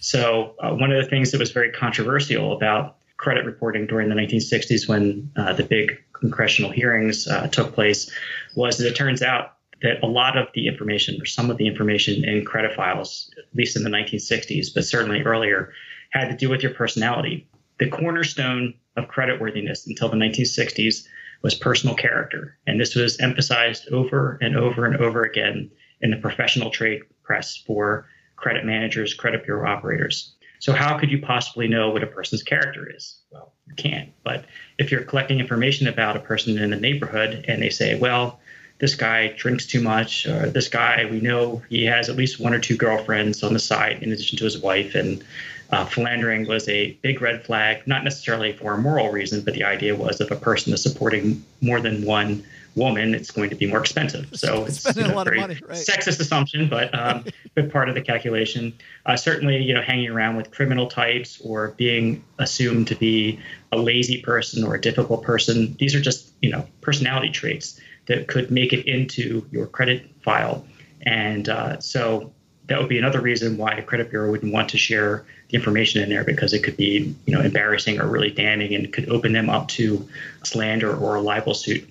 So 0.00 0.56
uh, 0.60 0.74
one 0.74 0.90
of 0.90 1.02
the 1.02 1.08
things 1.08 1.30
that 1.30 1.38
was 1.38 1.52
very 1.52 1.70
controversial 1.70 2.52
about 2.52 2.96
credit 3.18 3.44
reporting 3.44 3.86
during 3.86 4.08
the 4.08 4.16
1960s 4.16 4.88
when 4.88 5.30
uh, 5.36 5.52
the 5.52 5.62
big 5.62 6.02
congressional 6.12 6.70
hearings 6.70 7.28
uh, 7.28 7.46
took 7.48 7.74
place 7.74 8.10
was 8.56 8.78
that 8.78 8.88
it 8.88 8.96
turns 8.96 9.22
out 9.22 9.56
that 9.82 10.02
a 10.02 10.06
lot 10.06 10.36
of 10.36 10.48
the 10.54 10.68
information 10.68 11.20
or 11.20 11.26
some 11.26 11.50
of 11.50 11.56
the 11.56 11.66
information 11.66 12.24
in 12.24 12.44
credit 12.44 12.74
files, 12.74 13.30
at 13.36 13.44
least 13.54 13.76
in 13.76 13.82
the 13.82 13.90
1960s, 13.90 14.68
but 14.74 14.84
certainly 14.84 15.22
earlier, 15.22 15.72
had 16.10 16.28
to 16.28 16.36
do 16.36 16.48
with 16.48 16.62
your 16.62 16.74
personality. 16.74 17.48
The 17.78 17.88
cornerstone 17.88 18.74
of 18.96 19.08
creditworthiness 19.08 19.86
until 19.86 20.08
the 20.08 20.16
1960s 20.16 21.06
was 21.42 21.54
personal 21.54 21.96
character. 21.96 22.56
And 22.66 22.80
this 22.80 22.94
was 22.94 23.18
emphasized 23.20 23.88
over 23.88 24.38
and 24.40 24.56
over 24.56 24.86
and 24.86 24.96
over 24.96 25.22
again 25.22 25.70
in 26.00 26.10
the 26.10 26.16
professional 26.16 26.70
trade 26.70 27.02
press 27.24 27.56
for 27.56 28.06
credit 28.36 28.64
managers, 28.64 29.14
credit 29.14 29.44
bureau 29.44 29.68
operators. 29.68 30.34
So 30.58 30.72
how 30.72 30.96
could 30.96 31.10
you 31.10 31.20
possibly 31.20 31.66
know 31.66 31.90
what 31.90 32.04
a 32.04 32.06
person's 32.06 32.42
character 32.42 32.88
is? 32.88 33.16
Well, 33.30 33.52
you 33.66 33.74
can't. 33.74 34.10
But 34.22 34.44
if 34.78 34.92
you're 34.92 35.02
collecting 35.02 35.40
information 35.40 35.88
about 35.88 36.16
a 36.16 36.20
person 36.20 36.56
in 36.56 36.70
the 36.70 36.76
neighborhood 36.76 37.46
and 37.48 37.60
they 37.60 37.70
say, 37.70 37.98
well, 37.98 38.38
this 38.82 38.96
guy 38.96 39.28
drinks 39.28 39.64
too 39.64 39.80
much, 39.80 40.26
or 40.26 40.50
this 40.50 40.68
guy, 40.68 41.06
we 41.08 41.20
know 41.20 41.62
he 41.70 41.84
has 41.84 42.08
at 42.08 42.16
least 42.16 42.40
one 42.40 42.52
or 42.52 42.58
two 42.58 42.76
girlfriends 42.76 43.44
on 43.44 43.52
the 43.52 43.60
side 43.60 44.02
in 44.02 44.10
addition 44.10 44.36
to 44.36 44.44
his 44.44 44.58
wife, 44.58 44.96
and 44.96 45.22
uh, 45.70 45.84
philandering 45.86 46.48
was 46.48 46.68
a 46.68 46.90
big 47.00 47.22
red 47.22 47.44
flag, 47.44 47.86
not 47.86 48.02
necessarily 48.02 48.52
for 48.52 48.74
a 48.74 48.78
moral 48.78 49.12
reason, 49.12 49.40
but 49.40 49.54
the 49.54 49.62
idea 49.62 49.94
was 49.94 50.20
if 50.20 50.32
a 50.32 50.36
person 50.36 50.72
is 50.72 50.82
supporting 50.82 51.44
more 51.60 51.80
than 51.80 52.04
one 52.04 52.44
woman, 52.74 53.14
it's 53.14 53.30
going 53.30 53.50
to 53.50 53.54
be 53.54 53.66
more 53.66 53.78
expensive. 53.78 54.28
So 54.32 54.64
it's, 54.66 54.84
you 54.96 55.04
know, 55.04 55.12
a 55.12 55.14
lot 55.14 55.28
of 55.28 55.36
money, 55.36 55.60
right? 55.64 55.78
Sexist 55.78 56.18
assumption, 56.18 56.68
but 56.68 56.92
um, 56.92 57.24
but 57.54 57.70
part 57.70 57.88
of 57.88 57.94
the 57.94 58.02
calculation. 58.02 58.76
Uh, 59.06 59.16
certainly, 59.16 59.62
you 59.62 59.74
know, 59.74 59.82
hanging 59.82 60.08
around 60.08 60.34
with 60.34 60.50
criminal 60.50 60.88
types 60.88 61.40
or 61.44 61.68
being 61.76 62.24
assumed 62.40 62.88
to 62.88 62.96
be 62.96 63.38
a 63.70 63.78
lazy 63.78 64.20
person 64.22 64.64
or 64.64 64.74
a 64.74 64.80
difficult 64.80 65.22
person. 65.22 65.76
These 65.78 65.94
are 65.94 66.00
just 66.00 66.32
you 66.42 66.50
know 66.50 66.66
personality 66.80 67.30
traits 67.30 67.80
that 68.06 68.28
could 68.28 68.50
make 68.50 68.72
it 68.72 68.86
into 68.86 69.46
your 69.50 69.66
credit 69.66 70.08
file, 70.22 70.66
and 71.02 71.48
uh, 71.48 71.80
so 71.80 72.32
that 72.66 72.78
would 72.78 72.88
be 72.88 72.98
another 72.98 73.20
reason 73.20 73.56
why 73.56 73.72
a 73.72 73.82
credit 73.82 74.10
bureau 74.10 74.30
wouldn't 74.30 74.52
want 74.52 74.68
to 74.70 74.78
share 74.78 75.24
the 75.48 75.56
information 75.56 76.02
in 76.02 76.08
there 76.08 76.24
because 76.24 76.52
it 76.52 76.62
could 76.62 76.76
be 76.76 77.14
you 77.26 77.34
know 77.34 77.40
embarrassing 77.40 78.00
or 78.00 78.08
really 78.08 78.30
damning 78.30 78.74
and 78.74 78.92
could 78.92 79.08
open 79.08 79.32
them 79.32 79.50
up 79.50 79.68
to 79.68 80.08
slander 80.42 80.94
or 80.96 81.16
a 81.16 81.20
libel 81.20 81.54
suit 81.54 81.88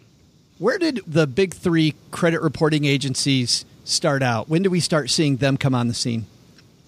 where 0.62 0.78
did 0.78 1.02
the 1.08 1.26
big 1.26 1.56
three 1.56 1.95
credit 2.12 2.39
reporting 2.39 2.86
agencies 2.86 3.65
start 3.84 4.21
out? 4.21 4.47
When 4.47 4.62
do 4.62 4.69
we 4.69 4.80
start 4.80 5.10
seeing 5.10 5.38
them 5.38 5.58
come 5.58 5.74
on 5.74 5.88
the 5.88 5.93
scene? 5.95 6.28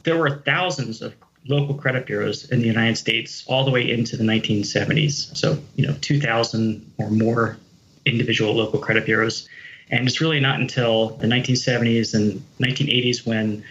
There 0.03 0.15
were 0.15 0.43
thousands 0.45 1.01
of 1.01 1.15
local 1.47 1.73
credit 1.73 2.05
bureaus 2.05 2.47
in 2.51 2.59
the 2.59 2.67
United 2.67 2.97
States 2.97 3.43
all 3.47 3.65
the 3.65 3.71
way 3.71 3.89
into 3.89 4.15
the 4.15 4.23
1970s. 4.23 5.36
So, 5.36 5.57
you 5.75 5.88
know, 5.88 5.95
2,000 6.01 6.93
or 6.99 7.09
more 7.09 7.57
individual 8.05 8.53
local 8.53 8.79
credit 8.79 9.05
bureaus. 9.05 9.47
And 9.89 10.07
it's 10.07 10.21
really 10.21 10.39
not 10.39 10.59
until 10.59 11.09
the 11.17 11.27
1970s 11.27 12.13
and 12.13 12.43
1980s 12.59 13.25
when, 13.25 13.63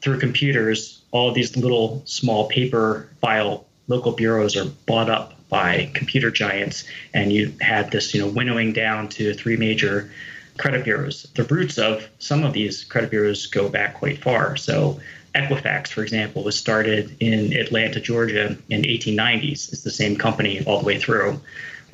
through 0.00 0.18
computers, 0.20 1.02
all 1.10 1.32
these 1.32 1.56
little 1.56 2.02
small 2.04 2.48
paper 2.48 3.08
file 3.20 3.66
local 3.88 4.12
bureaus 4.12 4.56
are 4.56 4.66
bought 4.86 5.10
up 5.10 5.34
by 5.48 5.90
computer 5.94 6.30
giants, 6.30 6.84
and 7.12 7.32
you 7.32 7.52
had 7.60 7.90
this, 7.90 8.14
you 8.14 8.20
know, 8.20 8.28
winnowing 8.28 8.72
down 8.72 9.08
to 9.08 9.34
three 9.34 9.56
major 9.56 10.10
credit 10.58 10.84
bureaus. 10.84 11.24
The 11.34 11.44
roots 11.44 11.78
of 11.78 12.08
some 12.18 12.44
of 12.44 12.52
these 12.52 12.84
credit 12.84 13.10
bureaus 13.10 13.46
go 13.46 13.68
back 13.68 13.94
quite 13.94 14.22
far. 14.22 14.56
So 14.56 15.00
Equifax, 15.34 15.88
for 15.88 16.02
example, 16.02 16.44
was 16.44 16.56
started 16.56 17.16
in 17.20 17.52
Atlanta, 17.52 18.00
Georgia 18.00 18.56
in 18.68 18.82
1890s. 18.82 19.72
It's 19.72 19.82
the 19.82 19.90
same 19.90 20.16
company 20.16 20.64
all 20.64 20.78
the 20.78 20.86
way 20.86 20.98
through. 20.98 21.40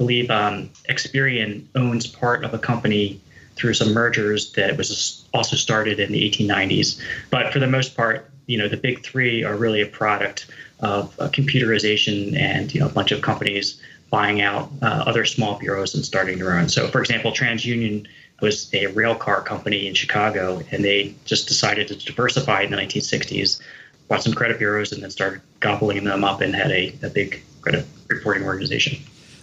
Believe 0.01 0.31
um, 0.31 0.71
Experian 0.89 1.67
owns 1.75 2.07
part 2.07 2.43
of 2.43 2.55
a 2.55 2.59
company 2.59 3.21
through 3.55 3.75
some 3.75 3.93
mergers 3.93 4.51
that 4.53 4.79
was 4.79 5.29
also 5.35 5.57
started 5.57 6.01
in 6.01 6.11
the 6.11 6.31
1890s. 6.31 6.99
But 7.29 7.53
for 7.53 7.59
the 7.59 7.67
most 7.67 7.95
part, 7.95 8.31
you 8.47 8.57
know, 8.57 8.67
the 8.67 8.79
big 8.79 9.05
three 9.05 9.45
are 9.45 9.55
really 9.55 9.83
a 9.83 9.87
product 9.87 10.47
of 10.79 11.15
uh, 11.21 11.29
computerization 11.29 12.35
and 12.35 12.73
you 12.73 12.81
know 12.81 12.87
a 12.87 12.89
bunch 12.89 13.13
of 13.13 13.21
companies 13.21 13.79
buying 14.09 14.41
out 14.41 14.71
uh, 14.81 15.05
other 15.07 15.27
small 15.27 15.59
bureaus 15.59 15.95
and 15.95 16.03
starting 16.03 16.39
their 16.39 16.55
own. 16.55 16.71
So, 16.71 16.89
for 16.89 17.03
example, 17.03 17.31
TransUnion 17.33 18.07
was 18.41 18.73
a 18.73 18.87
rail 18.87 19.15
car 19.15 19.43
company 19.43 19.87
in 19.87 19.93
Chicago, 19.93 20.63
and 20.71 20.83
they 20.83 21.15
just 21.27 21.47
decided 21.47 21.89
to 21.89 21.97
diversify 21.97 22.63
in 22.63 22.71
the 22.71 22.79
1960s, 22.79 23.61
bought 24.09 24.23
some 24.23 24.33
credit 24.33 24.57
bureaus, 24.57 24.93
and 24.93 25.03
then 25.03 25.11
started 25.11 25.43
gobbling 25.61 26.05
them 26.05 26.25
up 26.25 26.41
and 26.41 26.55
had 26.55 26.71
a, 26.71 26.95
a 27.03 27.11
big 27.11 27.43
credit 27.61 27.85
reporting 28.09 28.45
organization. 28.45 28.97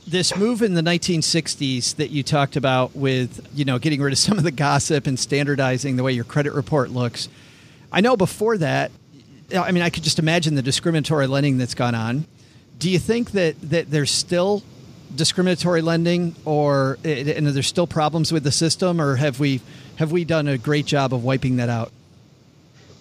This 0.07 0.37
move 0.37 0.61
in 0.61 0.73
the 0.73 0.81
1960s 0.81 1.97
that 1.97 2.11
you 2.11 2.23
talked 2.23 2.55
about 2.55 2.95
with, 2.95 3.45
you 3.53 3.65
know, 3.65 3.77
getting 3.77 4.01
rid 4.01 4.13
of 4.13 4.19
some 4.19 4.37
of 4.37 4.43
the 4.45 4.51
gossip 4.51 5.05
and 5.05 5.19
standardizing 5.19 5.97
the 5.97 6.03
way 6.03 6.13
your 6.13 6.23
credit 6.23 6.53
report 6.53 6.91
looks. 6.91 7.27
I 7.91 8.01
know 8.01 8.15
before 8.15 8.57
that, 8.57 8.91
I 9.55 9.71
mean, 9.71 9.83
I 9.83 9.89
could 9.89 10.03
just 10.03 10.19
imagine 10.19 10.55
the 10.55 10.61
discriminatory 10.61 11.27
lending 11.27 11.57
that's 11.57 11.73
gone 11.73 11.95
on. 11.95 12.25
Do 12.79 12.89
you 12.89 12.99
think 12.99 13.31
that, 13.31 13.55
that 13.69 13.91
there's 13.91 14.11
still 14.11 14.63
discriminatory 15.15 15.81
lending, 15.81 16.35
or 16.45 16.97
eh, 17.03 17.33
and 17.35 17.47
there's 17.47 17.67
still 17.67 17.87
problems 17.87 18.31
with 18.31 18.43
the 18.43 18.51
system, 18.51 19.01
or 19.01 19.15
have 19.15 19.39
we 19.39 19.61
have 19.97 20.11
we 20.11 20.25
done 20.25 20.47
a 20.47 20.57
great 20.57 20.85
job 20.85 21.13
of 21.13 21.23
wiping 21.23 21.57
that 21.57 21.69
out? 21.69 21.91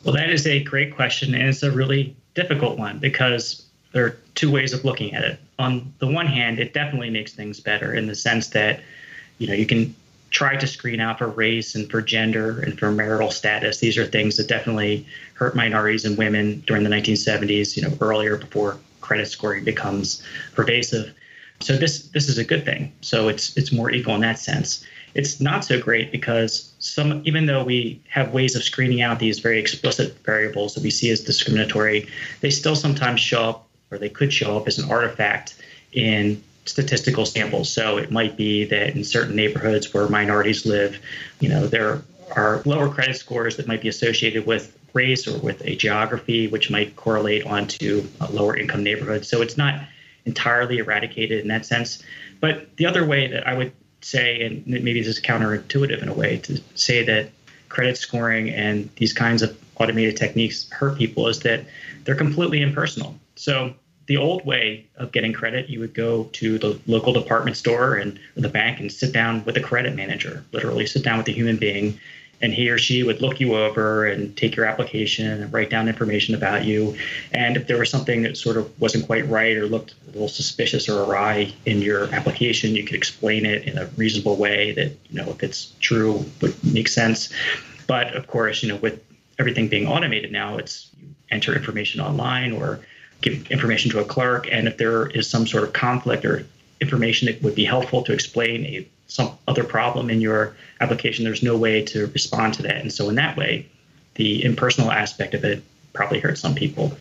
Well, 0.05 0.15
that 0.15 0.31
is 0.31 0.47
a 0.47 0.63
great 0.63 0.95
question, 0.95 1.35
and 1.35 1.49
it's 1.49 1.63
a 1.63 1.71
really 1.71 2.17
difficult 2.35 2.79
one 2.79 2.99
because 2.99 3.65
there 3.93 4.05
are 4.07 4.17
two 4.35 4.51
ways 4.51 4.73
of 4.73 4.85
looking 4.85 5.15
at 5.15 5.25
it. 5.25 5.41
On 5.59 5.93
the 5.99 6.07
one 6.07 6.27
hand, 6.27 6.59
it 6.59 6.75
definitely 6.75 7.11
makes 7.11 7.33
things 7.33 7.61
better 7.61 7.95
in 7.95 8.07
the 8.07 8.15
sense 8.15 8.49
that 8.49 8.81
you 9.39 9.47
know 9.47 9.55
you 9.55 9.67
can 9.67 9.95
try 10.31 10.57
to 10.57 10.67
screen 10.67 11.01
out 11.01 11.19
for 11.19 11.29
race 11.29 11.75
and 11.75 11.91
for 11.91 12.03
gender 12.03 12.61
and 12.61 12.79
for 12.79 12.91
marital 12.91 13.31
status. 13.31 13.79
These 13.79 13.97
are 13.97 14.05
things 14.05 14.37
that 14.37 14.49
definitely 14.49 15.07
hurt 15.35 15.57
minorities 15.57 16.05
and 16.05 16.19
women 16.19 16.63
during 16.67 16.83
the 16.83 16.91
1970s, 16.91 17.77
you 17.77 17.83
know, 17.83 17.97
earlier 18.01 18.37
before 18.37 18.79
credit 19.01 19.27
scoring 19.29 19.65
becomes 19.65 20.23
pervasive. 20.55 21.15
So 21.61 21.77
this 21.77 22.09
this 22.09 22.29
is 22.29 22.39
a 22.39 22.45
good 22.45 22.65
thing. 22.65 22.93
So 23.01 23.29
it's 23.29 23.57
it's 23.57 23.73
more 23.73 23.91
equal 23.91 24.15
in 24.15 24.21
that 24.23 24.39
sense. 24.39 24.85
It's 25.15 25.41
not 25.41 25.65
so 25.65 25.81
great 25.81 26.13
because 26.13 26.73
some 26.79 27.23
even 27.25 27.47
though 27.47 27.65
we 27.65 28.03
have 28.09 28.35
ways 28.35 28.57
of 28.57 28.63
screening 28.63 29.01
out 29.01 29.19
these 29.19 29.39
very 29.39 29.59
explicit 29.59 30.19
variables 30.25 30.75
that 30.75 30.83
we 30.83 30.91
see 30.91 31.11
as 31.11 31.21
discriminatory, 31.21 32.09
they 32.41 32.51
still 32.51 32.77
sometimes 32.77 33.21
show 33.21 33.43
up 33.51 33.66
or 33.91 33.99
they 33.99 34.09
could 34.09 34.33
show 34.33 34.57
up 34.57 34.67
as 34.67 34.79
an 34.79 34.91
artifact 34.91 35.61
in 35.93 36.43
statistical 36.65 37.25
samples. 37.25 37.73
So 37.73 37.99
it 37.99 38.11
might 38.11 38.37
be 38.37 38.65
that 38.65 38.97
in 38.97 39.05
certain 39.05 39.37
neighborhoods 39.37 39.95
where 39.95 40.09
minorities 40.09 40.67
live, 40.67 40.99
you 41.41 41.49
know, 41.49 41.67
there 41.67 42.03
are 42.35 42.63
lower 42.65 42.89
credit 42.89 43.17
scores 43.17 43.57
that 43.57 43.69
might 43.69 43.81
be 43.81 43.89
associated 43.89 44.47
with 44.47 44.77
race 44.93 45.29
or 45.29 45.39
with 45.39 45.65
a 45.65 45.77
geography, 45.77 46.49
which 46.49 46.71
might 46.71 46.97
correlate 46.97 47.47
onto 47.47 48.07
a 48.21 48.31
lower 48.33 48.57
income 48.57 48.83
neighborhoods. 48.83 49.29
So 49.29 49.43
it's 49.43 49.57
not 49.57 49.81
entirely 50.25 50.79
eradicated 50.79 51.41
in 51.41 51.49
that 51.49 51.65
sense. 51.65 52.03
But 52.41 52.77
the 52.77 52.87
other 52.87 53.07
way 53.07 53.29
that 53.29 53.47
I 53.47 53.57
would 53.57 53.73
say, 54.01 54.43
and 54.43 54.67
maybe 54.67 55.01
this 55.01 55.19
is 55.19 55.21
counterintuitive 55.21 56.03
in 56.03 56.09
a 56.09 56.15
way, 56.15 56.39
to 56.39 56.61
say 56.75 57.05
that 57.05 57.31
credit 57.69 57.97
scoring 57.97 58.51
and 58.51 58.91
these 58.97 59.13
kinds 59.13 59.43
of 59.43 59.57
automated 59.77 60.17
techniques 60.17 60.69
hurt 60.71 60.97
people 60.97 61.29
is 61.29 61.41
that 61.41 61.65
they're 62.05 62.15
completely 62.15 62.63
impersonal. 62.63 63.17
So 63.37 63.75
the 64.07 64.17
old 64.17 64.45
way 64.45 64.87
of 64.97 65.13
getting 65.13 65.33
credit, 65.33 65.69
you 65.69 65.81
would 65.81 65.95
go 65.95 66.25
to 66.25 66.59
the 66.59 66.79
local 66.87 67.13
department 67.13 67.57
store 67.57 67.95
and 67.95 68.19
the 68.37 68.49
bank 68.49 68.81
and 68.81 68.91
sit 68.91 69.13
down 69.13 69.45
with 69.45 69.57
a 69.57 69.61
credit 69.61 69.95
manager, 69.95 70.45
literally 70.53 70.87
sit 70.87 71.03
down 71.03 71.19
with 71.19 71.29
a 71.29 71.33
human 71.33 71.57
being 71.57 71.99
and 72.43 72.53
he 72.53 72.69
or 72.69 72.79
she 72.79 73.03
would 73.03 73.23
look 73.23 73.41
you 73.41 73.57
over 73.57 74.07
and 74.07 74.37
take 74.37 74.57
your 74.57 74.67
application 74.67 75.27
and 75.27 75.53
write 75.53 75.71
down 75.71 75.89
information 75.89 76.35
about 76.35 76.65
you. 76.65 76.97
And 77.33 77.57
if 77.57 77.67
there 77.67 77.79
was 77.79 77.91
something 77.91 78.23
that 78.23 78.37
sort 78.37 78.59
of 78.59 78.79
wasn't 78.81 79.07
quite 79.07 79.27
right 79.29 79.57
or 79.57 79.67
looked 79.67 79.95
a 80.07 80.11
little 80.11 80.29
suspicious 80.29 80.89
or 80.89 81.03
awry 81.03 81.53
in 81.65 81.81
your 81.81 82.13
application, 82.15 82.77
you 82.77 82.85
could 82.85 82.95
explain 82.95 83.47
it 83.47 83.65
in 83.67 83.79
a 83.79 83.87
reasonable 83.97 84.37
way 84.37 84.73
that, 84.73 84.93
you 85.09 85.23
know, 85.23 85.31
if 85.31 85.43
it's 85.43 85.73
true, 85.81 86.25
would 86.43 86.55
make 86.63 86.89
sense. 86.89 87.33
But 87.87 88.15
of 88.15 88.27
course, 88.27 88.63
you 88.63 88.69
know, 88.69 88.77
with 88.77 89.03
everything 89.39 89.69
being 89.69 89.87
automated 89.87 90.31
now, 90.31 90.59
it's 90.59 90.91
you 91.01 91.09
enter 91.31 91.55
information 91.55 92.01
online 92.01 92.53
or 92.53 92.81
give 93.27 93.51
information 93.51 93.91
to 93.91 94.01
a 94.01 94.05
clerk. 94.05 94.49
And 94.51 94.69
if 94.69 94.77
there 94.77 95.09
is 95.09 95.29
some 95.29 95.47
sort 95.47 95.65
of 95.65 95.73
conflict 95.73 96.25
or 96.25 96.47
information 96.81 97.27
that 97.27 97.43
would 97.43 97.55
be 97.55 97.65
helpful 97.65 98.03
to 98.05 98.13
explain 98.13 98.65
a 98.67 98.87
some 99.09 99.39
other 99.47 99.63
problem 99.63 100.11
in 100.11 100.21
your 100.21 100.57
application, 100.81 101.25
there's 101.25 101.43
no 101.43 101.57
way 101.57 101.81
to 101.81 102.07
respond 102.09 102.55
to 102.55 102.63
that. 102.63 102.77
And 102.77 102.93
so, 102.93 103.09
in 103.09 103.15
that 103.15 103.37
way, 103.37 103.67
the 104.15 104.45
impersonal 104.45 104.91
aspect 104.91 105.33
of 105.33 105.45
it 105.45 105.63
probably 105.93 106.19
hurts 106.19 106.41
some 106.41 106.57
people. 106.57 106.97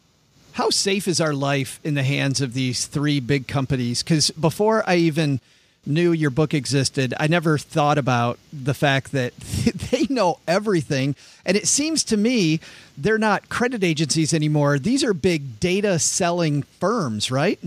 How 0.54 0.70
safe 0.70 1.08
is 1.08 1.20
our 1.20 1.34
life 1.34 1.80
in 1.84 1.96
the 1.96 2.04
hands 2.04 2.42
of 2.42 2.54
these 2.54 2.86
three 2.86 3.20
big 3.20 3.48
companies? 3.48 4.04
Because 4.04 4.30
before 4.32 4.88
I 4.88 4.98
even 4.98 5.42
knew 5.86 6.12
your 6.12 6.30
book 6.30 6.54
existed, 6.54 7.14
I 7.20 7.28
never 7.28 7.58
thought 7.58 7.98
about 7.98 8.40
the 8.52 8.74
fact 8.74 9.12
that 9.12 9.36
they 9.92 10.08
know 10.10 10.40
everything. 10.48 11.16
And 11.46 11.56
it 11.56 11.68
seems 11.68 12.04
to 12.06 12.18
me 12.18 12.60
they're 12.98 13.18
not 13.18 13.50
credit 13.50 13.84
agencies 13.84 14.34
anymore. 14.34 14.80
These 14.80 15.04
are 15.04 15.14
big 15.14 15.60
data 15.60 16.00
selling 16.00 16.64
firms, 16.80 17.30
right? 17.32 17.60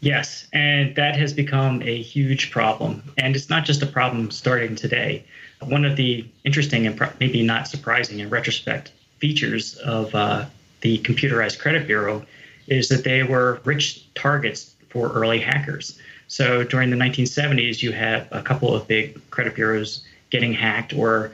Yes, 0.00 0.46
and 0.52 0.94
that 0.94 1.16
has 1.16 1.32
become 1.32 1.82
a 1.82 2.00
huge 2.00 2.50
problem. 2.50 3.02
And 3.16 3.34
it's 3.34 3.50
not 3.50 3.64
just 3.64 3.82
a 3.82 3.86
problem 3.86 4.30
starting 4.30 4.76
today. 4.76 5.24
One 5.60 5.84
of 5.84 5.96
the 5.96 6.24
interesting 6.44 6.86
and 6.86 7.00
maybe 7.18 7.42
not 7.42 7.66
surprising 7.66 8.20
in 8.20 8.30
retrospect 8.30 8.92
features 9.18 9.74
of 9.78 10.14
uh, 10.14 10.46
the 10.82 10.98
computerized 10.98 11.58
credit 11.58 11.86
bureau 11.86 12.24
is 12.68 12.88
that 12.88 13.02
they 13.02 13.24
were 13.24 13.60
rich 13.64 14.04
targets 14.14 14.74
for 14.90 15.08
early 15.12 15.40
hackers. 15.40 15.98
So 16.28 16.62
during 16.62 16.90
the 16.90 16.96
1970s, 16.96 17.82
you 17.82 17.92
had 17.92 18.28
a 18.30 18.42
couple 18.42 18.74
of 18.74 18.86
big 18.86 19.18
credit 19.30 19.54
bureaus 19.54 20.02
getting 20.30 20.52
hacked 20.52 20.92
or 20.92 21.32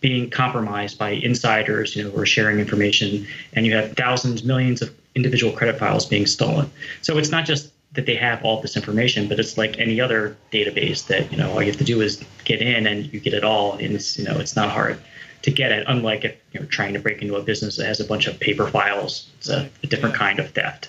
being 0.00 0.30
compromised 0.30 0.98
by 0.98 1.10
insiders, 1.10 1.96
you 1.96 2.04
know, 2.04 2.10
who 2.10 2.20
are 2.20 2.26
sharing 2.26 2.60
information, 2.60 3.26
and 3.54 3.66
you 3.66 3.74
have 3.74 3.92
thousands, 3.94 4.44
millions 4.44 4.82
of 4.82 4.94
individual 5.14 5.52
credit 5.52 5.78
files 5.78 6.06
being 6.06 6.26
stolen. 6.26 6.70
So 7.02 7.18
it's 7.18 7.30
not 7.30 7.44
just 7.44 7.72
that 7.94 8.06
they 8.06 8.14
have 8.14 8.44
all 8.44 8.60
this 8.60 8.76
information, 8.76 9.26
but 9.26 9.40
it's 9.40 9.56
like 9.56 9.78
any 9.78 10.00
other 10.00 10.36
database 10.52 11.06
that 11.06 11.30
you 11.32 11.38
know 11.38 11.50
all 11.50 11.62
you 11.62 11.68
have 11.68 11.78
to 11.78 11.84
do 11.84 12.00
is 12.02 12.22
get 12.44 12.60
in 12.60 12.86
and 12.86 13.12
you 13.12 13.18
get 13.18 13.34
it 13.34 13.42
all, 13.42 13.72
and 13.72 13.94
it's 13.94 14.18
you 14.18 14.24
know 14.24 14.38
it's 14.38 14.54
not 14.54 14.70
hard 14.70 15.00
to 15.42 15.50
get 15.50 15.72
it. 15.72 15.84
Unlike 15.88 16.24
if 16.24 16.36
you're 16.52 16.64
trying 16.66 16.92
to 16.94 17.00
break 17.00 17.22
into 17.22 17.36
a 17.36 17.42
business 17.42 17.76
that 17.76 17.86
has 17.86 18.00
a 18.00 18.04
bunch 18.04 18.26
of 18.26 18.38
paper 18.38 18.66
files, 18.68 19.28
it's 19.38 19.48
a, 19.48 19.68
a 19.82 19.86
different 19.86 20.14
kind 20.14 20.38
of 20.38 20.50
theft. 20.50 20.88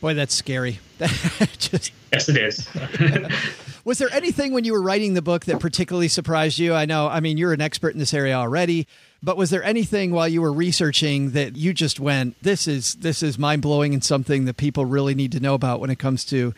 Boy, 0.00 0.14
that's 0.14 0.34
scary. 0.34 0.80
Just 0.98 1.92
yes, 2.12 2.28
it 2.28 2.36
is. 2.36 2.68
Was 3.84 3.98
there 3.98 4.12
anything 4.12 4.52
when 4.54 4.64
you 4.64 4.72
were 4.72 4.82
writing 4.82 5.14
the 5.14 5.22
book 5.22 5.44
that 5.44 5.60
particularly 5.60 6.08
surprised 6.08 6.58
you? 6.58 6.74
I 6.74 6.86
know, 6.86 7.06
I 7.06 7.20
mean, 7.20 7.36
you're 7.36 7.52
an 7.52 7.60
expert 7.60 7.92
in 7.92 7.98
this 7.98 8.14
area 8.14 8.34
already, 8.34 8.86
but 9.22 9.36
was 9.36 9.50
there 9.50 9.62
anything 9.62 10.10
while 10.10 10.26
you 10.26 10.40
were 10.40 10.52
researching 10.52 11.32
that 11.32 11.56
you 11.56 11.74
just 11.74 12.00
went, 12.00 12.34
"This 12.42 12.66
is 12.66 12.94
this 12.94 13.22
is 13.22 13.38
mind 13.38 13.60
blowing 13.60 13.92
and 13.92 14.02
something 14.02 14.46
that 14.46 14.56
people 14.56 14.86
really 14.86 15.14
need 15.14 15.32
to 15.32 15.40
know 15.40 15.52
about 15.52 15.80
when 15.80 15.90
it 15.90 15.98
comes 15.98 16.24
to 16.26 16.54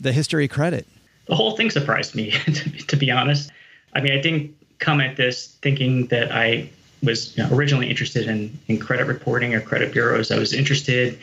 the 0.00 0.12
history 0.12 0.44
of 0.44 0.50
credit"? 0.50 0.86
The 1.26 1.34
whole 1.34 1.56
thing 1.56 1.70
surprised 1.70 2.14
me, 2.14 2.30
to, 2.44 2.70
to 2.86 2.96
be 2.96 3.10
honest. 3.10 3.50
I 3.94 4.00
mean, 4.00 4.12
I 4.12 4.20
didn't 4.20 4.54
come 4.78 5.00
at 5.00 5.16
this 5.16 5.48
thinking 5.62 6.06
that 6.06 6.30
I 6.32 6.70
was 7.02 7.36
you 7.36 7.44
know, 7.44 7.54
originally 7.54 7.90
interested 7.90 8.26
in, 8.28 8.58
in 8.66 8.78
credit 8.78 9.06
reporting 9.06 9.54
or 9.54 9.60
credit 9.60 9.92
bureaus. 9.92 10.30
I 10.30 10.38
was 10.38 10.52
interested 10.52 11.18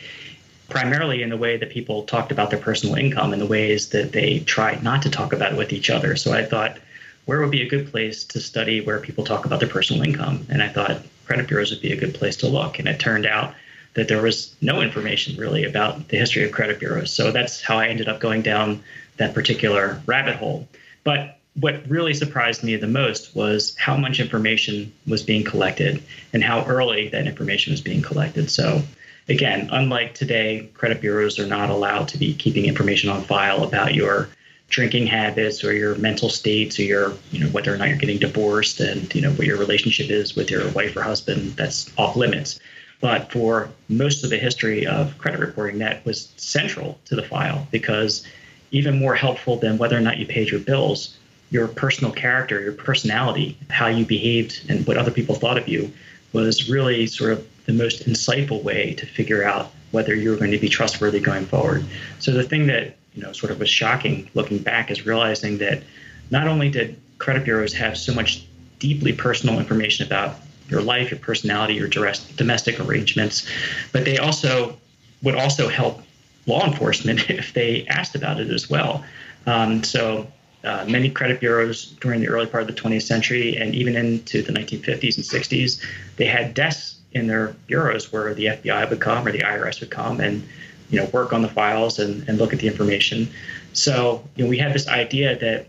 primarily 0.68 1.22
in 1.22 1.30
the 1.30 1.36
way 1.36 1.56
that 1.56 1.70
people 1.70 2.02
talked 2.04 2.32
about 2.32 2.50
their 2.50 2.58
personal 2.58 2.96
income 2.96 3.32
and 3.32 3.40
the 3.40 3.46
ways 3.46 3.90
that 3.90 4.12
they 4.12 4.40
tried 4.40 4.82
not 4.82 5.02
to 5.02 5.10
talk 5.10 5.32
about 5.32 5.52
it 5.52 5.58
with 5.58 5.72
each 5.72 5.90
other. 5.90 6.16
So 6.16 6.32
I 6.32 6.44
thought, 6.44 6.78
where 7.24 7.40
would 7.40 7.50
be 7.50 7.62
a 7.62 7.68
good 7.68 7.90
place 7.90 8.24
to 8.24 8.40
study 8.40 8.80
where 8.80 9.00
people 9.00 9.24
talk 9.24 9.46
about 9.46 9.60
their 9.60 9.68
personal 9.68 10.02
income? 10.02 10.46
And 10.48 10.62
I 10.62 10.68
thought 10.68 11.02
credit 11.24 11.48
bureaus 11.48 11.70
would 11.70 11.82
be 11.82 11.92
a 11.92 11.96
good 11.96 12.14
place 12.14 12.36
to 12.38 12.48
look. 12.48 12.78
And 12.78 12.88
it 12.88 13.00
turned 13.00 13.26
out 13.26 13.54
that 13.94 14.08
there 14.08 14.22
was 14.22 14.54
no 14.60 14.80
information 14.80 15.36
really 15.36 15.64
about 15.64 16.08
the 16.08 16.18
history 16.18 16.44
of 16.44 16.52
credit 16.52 16.78
bureaus. 16.78 17.12
So 17.12 17.30
that's 17.30 17.62
how 17.62 17.78
I 17.78 17.88
ended 17.88 18.08
up 18.08 18.20
going 18.20 18.42
down 18.42 18.82
that 19.16 19.34
particular 19.34 20.00
rabbit 20.06 20.36
hole. 20.36 20.68
But 21.02 21.38
what 21.54 21.88
really 21.88 22.12
surprised 22.12 22.62
me 22.62 22.76
the 22.76 22.86
most 22.86 23.34
was 23.34 23.74
how 23.76 23.96
much 23.96 24.20
information 24.20 24.92
was 25.06 25.22
being 25.22 25.42
collected 25.42 26.02
and 26.32 26.44
how 26.44 26.64
early 26.66 27.08
that 27.08 27.26
information 27.26 27.72
was 27.72 27.80
being 27.80 28.02
collected. 28.02 28.50
So 28.50 28.82
again, 29.28 29.68
unlike 29.72 30.14
today, 30.14 30.68
credit 30.74 31.00
bureaus 31.00 31.38
are 31.38 31.46
not 31.46 31.70
allowed 31.70 32.08
to 32.08 32.18
be 32.18 32.34
keeping 32.34 32.66
information 32.66 33.10
on 33.10 33.22
file 33.22 33.64
about 33.64 33.94
your 33.94 34.28
drinking 34.68 35.06
habits 35.06 35.62
or 35.62 35.72
your 35.72 35.94
mental 35.96 36.28
states 36.28 36.78
or 36.78 36.82
your, 36.82 37.12
you 37.30 37.40
know, 37.40 37.46
whether 37.48 37.72
or 37.72 37.76
not 37.76 37.88
you're 37.88 37.98
getting 37.98 38.18
divorced 38.18 38.80
and, 38.80 39.12
you 39.14 39.20
know, 39.20 39.30
what 39.32 39.46
your 39.46 39.58
relationship 39.58 40.10
is 40.10 40.34
with 40.34 40.50
your 40.50 40.68
wife 40.70 40.96
or 40.96 41.02
husband, 41.02 41.52
that's 41.52 41.90
off 41.96 42.16
limits. 42.16 42.58
But 43.00 43.30
for 43.30 43.70
most 43.88 44.24
of 44.24 44.30
the 44.30 44.38
history 44.38 44.86
of 44.86 45.16
credit 45.18 45.40
reporting, 45.40 45.78
that 45.78 46.04
was 46.04 46.32
central 46.36 46.98
to 47.04 47.14
the 47.14 47.22
file 47.22 47.66
because 47.70 48.26
even 48.70 48.98
more 48.98 49.14
helpful 49.14 49.56
than 49.56 49.78
whether 49.78 49.96
or 49.96 50.00
not 50.00 50.18
you 50.18 50.26
paid 50.26 50.50
your 50.50 50.60
bills, 50.60 51.16
your 51.50 51.68
personal 51.68 52.12
character, 52.12 52.60
your 52.60 52.72
personality, 52.72 53.56
how 53.70 53.86
you 53.86 54.04
behaved, 54.04 54.68
and 54.68 54.86
what 54.86 54.96
other 54.96 55.10
people 55.10 55.34
thought 55.34 55.58
of 55.58 55.68
you 55.68 55.92
was 56.32 56.68
really 56.68 57.06
sort 57.06 57.32
of 57.32 57.46
the 57.66 57.72
most 57.72 58.06
insightful 58.06 58.62
way 58.62 58.94
to 58.94 59.06
figure 59.06 59.44
out 59.44 59.72
whether 59.90 60.14
you're 60.14 60.36
going 60.36 60.50
to 60.52 60.58
be 60.58 60.68
trustworthy 60.68 61.20
going 61.20 61.46
forward. 61.46 61.84
So 62.18 62.32
the 62.32 62.42
thing 62.42 62.66
that 62.68 62.96
you 63.14 63.22
know 63.22 63.32
sort 63.32 63.52
of 63.52 63.58
was 63.58 63.68
shocking 63.68 64.30
looking 64.34 64.58
back 64.58 64.90
is 64.90 65.06
realizing 65.06 65.58
that 65.58 65.82
not 66.30 66.48
only 66.48 66.70
did 66.70 67.00
credit 67.18 67.44
bureaus 67.44 67.72
have 67.72 67.96
so 67.96 68.12
much 68.12 68.46
deeply 68.78 69.12
personal 69.12 69.58
information 69.58 70.06
about 70.06 70.36
your 70.68 70.82
life, 70.82 71.10
your 71.10 71.20
personality, 71.20 71.74
your 71.74 71.88
domestic 71.88 72.80
arrangements, 72.80 73.48
but 73.92 74.04
they 74.04 74.18
also 74.18 74.76
would 75.22 75.34
also 75.34 75.68
help 75.68 76.02
law 76.46 76.66
enforcement 76.66 77.30
if 77.30 77.52
they 77.52 77.86
asked 77.86 78.14
about 78.14 78.40
it 78.40 78.50
as 78.50 78.68
well. 78.68 79.04
Um, 79.46 79.82
so 79.84 80.26
uh, 80.64 80.84
many 80.88 81.08
credit 81.08 81.40
bureaus 81.40 81.86
during 82.00 82.20
the 82.20 82.28
early 82.28 82.46
part 82.46 82.62
of 82.62 82.66
the 82.66 82.80
20th 82.80 83.02
century 83.02 83.56
and 83.56 83.74
even 83.74 83.94
into 83.94 84.42
the 84.42 84.52
1950s 84.52 85.16
and 85.16 85.24
60s, 85.24 85.80
they 86.16 86.24
had 86.24 86.54
desks 86.54 86.95
in 87.16 87.26
their 87.26 87.56
bureaus 87.66 88.12
where 88.12 88.32
the 88.34 88.46
FBI 88.46 88.88
would 88.88 89.00
come 89.00 89.26
or 89.26 89.32
the 89.32 89.40
IRS 89.40 89.80
would 89.80 89.90
come 89.90 90.20
and 90.20 90.46
you 90.90 91.00
know 91.00 91.06
work 91.06 91.32
on 91.32 91.42
the 91.42 91.48
files 91.48 91.98
and, 91.98 92.28
and 92.28 92.38
look 92.38 92.52
at 92.52 92.60
the 92.60 92.68
information. 92.68 93.28
So 93.72 94.22
you 94.36 94.44
know 94.44 94.50
we 94.50 94.58
had 94.58 94.72
this 94.72 94.88
idea 94.88 95.38
that 95.38 95.66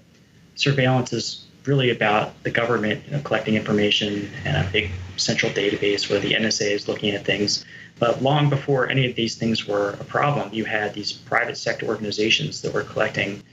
surveillance 0.56 1.14
is 1.14 1.46
really 1.66 1.90
about 1.90 2.42
the 2.44 2.52
government 2.52 3.04
you 3.06 3.12
know, 3.12 3.22
collecting 3.22 3.56
information 3.56 4.30
and 4.46 4.66
a 4.66 4.70
big 4.72 4.90
central 5.18 5.52
database 5.52 6.10
where 6.10 6.20
the 6.20 6.32
NSA 6.32 6.72
is 6.72 6.88
looking 6.88 7.12
at 7.12 7.26
things. 7.26 7.66
But 8.00 8.22
long 8.22 8.50
before 8.50 8.90
any 8.90 9.10
of 9.10 9.16
these 9.16 9.36
things 9.36 9.68
were 9.68 9.92
a 10.00 10.04
problem, 10.04 10.54
you 10.54 10.66
had 10.66 10.94
these 10.94 11.12
private 11.12 11.58
sector 11.58 11.88
organizations 11.88 12.62
that 12.62 12.74
were 12.74 12.84
collecting 12.84 13.44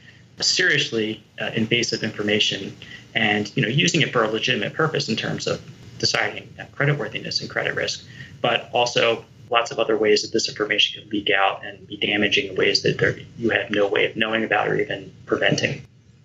seriously 0.40 1.22
uh, 1.40 1.50
invasive 1.54 2.02
information 2.02 2.76
and 3.14 3.54
you 3.56 3.62
know 3.62 3.68
using 3.68 4.02
it 4.02 4.12
for 4.12 4.24
a 4.24 4.28
legitimate 4.28 4.74
purpose 4.74 5.08
in 5.08 5.16
terms 5.16 5.46
of 5.46 5.62
deciding 5.98 6.54
creditworthiness 6.74 7.40
and 7.40 7.50
credit 7.50 7.74
risk, 7.74 8.04
but 8.40 8.70
also 8.72 9.24
lots 9.50 9.70
of 9.70 9.78
other 9.78 9.96
ways 9.96 10.22
that 10.22 10.32
this 10.32 10.48
information 10.48 11.00
can 11.00 11.10
leak 11.10 11.30
out 11.30 11.64
and 11.64 11.86
be 11.86 11.96
damaging 11.96 12.50
in 12.50 12.56
ways 12.56 12.82
that 12.82 12.98
there, 12.98 13.16
you 13.38 13.50
have 13.50 13.70
no 13.70 13.86
way 13.86 14.04
of 14.06 14.16
knowing 14.16 14.44
about 14.44 14.68
or 14.68 14.80
even 14.80 15.14
preventing. 15.26 15.82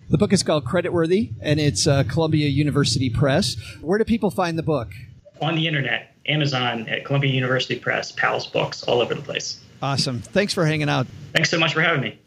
The 0.10 0.18
book 0.18 0.34
is 0.34 0.42
called 0.42 0.66
Creditworthy, 0.66 1.34
and 1.42 1.60
it's 1.60 1.86
uh, 1.86 2.04
Columbia 2.04 2.48
University 2.48 3.10
Press. 3.10 3.56
Where 3.82 4.00
do 4.00 4.06
people 4.06 4.32
find 4.32 4.58
the 4.58 4.64
book? 4.64 4.90
On 5.42 5.56
the 5.56 5.68
internet, 5.68 6.16
Amazon, 6.26 6.88
at 6.90 7.06
Columbia 7.06 7.32
University 7.32 7.78
Press, 7.78 8.12
Powell's 8.12 8.48
Books, 8.48 8.84
all 8.84 9.02
over 9.02 9.14
the 9.14 9.22
place. 9.22 9.60
Awesome. 9.82 10.20
Thanks 10.20 10.54
for 10.54 10.66
hanging 10.66 10.90
out. 10.90 11.08
Thanks 11.34 11.50
so 11.52 11.60
much 11.60 11.74
for 11.74 11.82
having 11.82 12.02
me. 12.02 12.20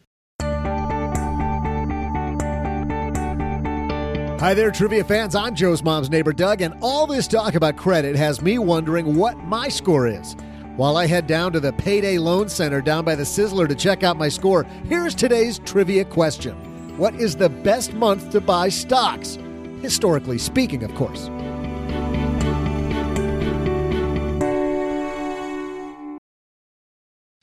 Hi 4.43 4.55
there, 4.55 4.73
trivia 4.73 5.05
fans. 5.05 5.37
I'm 5.37 5.55
Joe's 5.55 5.85
mom's 5.85 6.11
neighbor, 6.11 6.33
Doug, 6.33 6.63
and 6.63 6.75
all 6.83 7.07
this 7.07 7.29
talk 7.29 7.55
about 7.55 7.77
credit 7.77 8.17
has 8.17 8.43
me 8.43 8.59
wondering 8.59 9.15
what 9.15 9.39
my 9.39 9.69
score 9.69 10.09
is. 10.09 10.35
While 10.75 10.97
I 10.97 11.07
head 11.07 11.29
down 11.29 11.53
to 11.53 11.61
the 11.61 11.73
Payday 11.75 12.19
Loan 12.19 12.49
Center 12.49 12.81
down 12.81 13.05
by 13.05 13.15
the 13.15 13.23
Sizzler 13.23 13.69
to 13.69 13.77
check 13.77 14.03
out 14.03 14.17
my 14.17 14.29
score, 14.29 14.65
here's 14.89 15.15
today's 15.15 15.61
trivia 15.61 16.05
question 16.05 16.57
What 16.99 17.15
is 17.15 17.37
the 17.37 17.51
best 17.51 17.93
month 17.95 18.31
to 18.31 18.41
buy 18.41 18.69
stocks? 18.69 19.39
Historically 19.81 20.39
speaking, 20.39 20.83
of 20.83 20.93
course. 20.97 21.29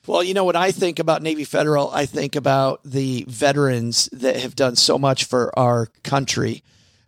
Well, 0.06 0.22
you 0.22 0.34
know, 0.34 0.44
what 0.44 0.58
I 0.58 0.74
think 0.74 1.00
about 1.00 1.24
Navy 1.24 1.46
Federal, 1.46 1.92
I 1.92 2.06
think 2.06 2.36
about 2.36 2.84
the 2.84 3.24
veterans 3.30 4.10
that 4.12 4.36
have 4.36 4.54
done 4.54 4.76
so 4.76 5.00
much 5.00 5.24
for 5.24 5.58
our 5.58 5.88
country. 6.04 6.62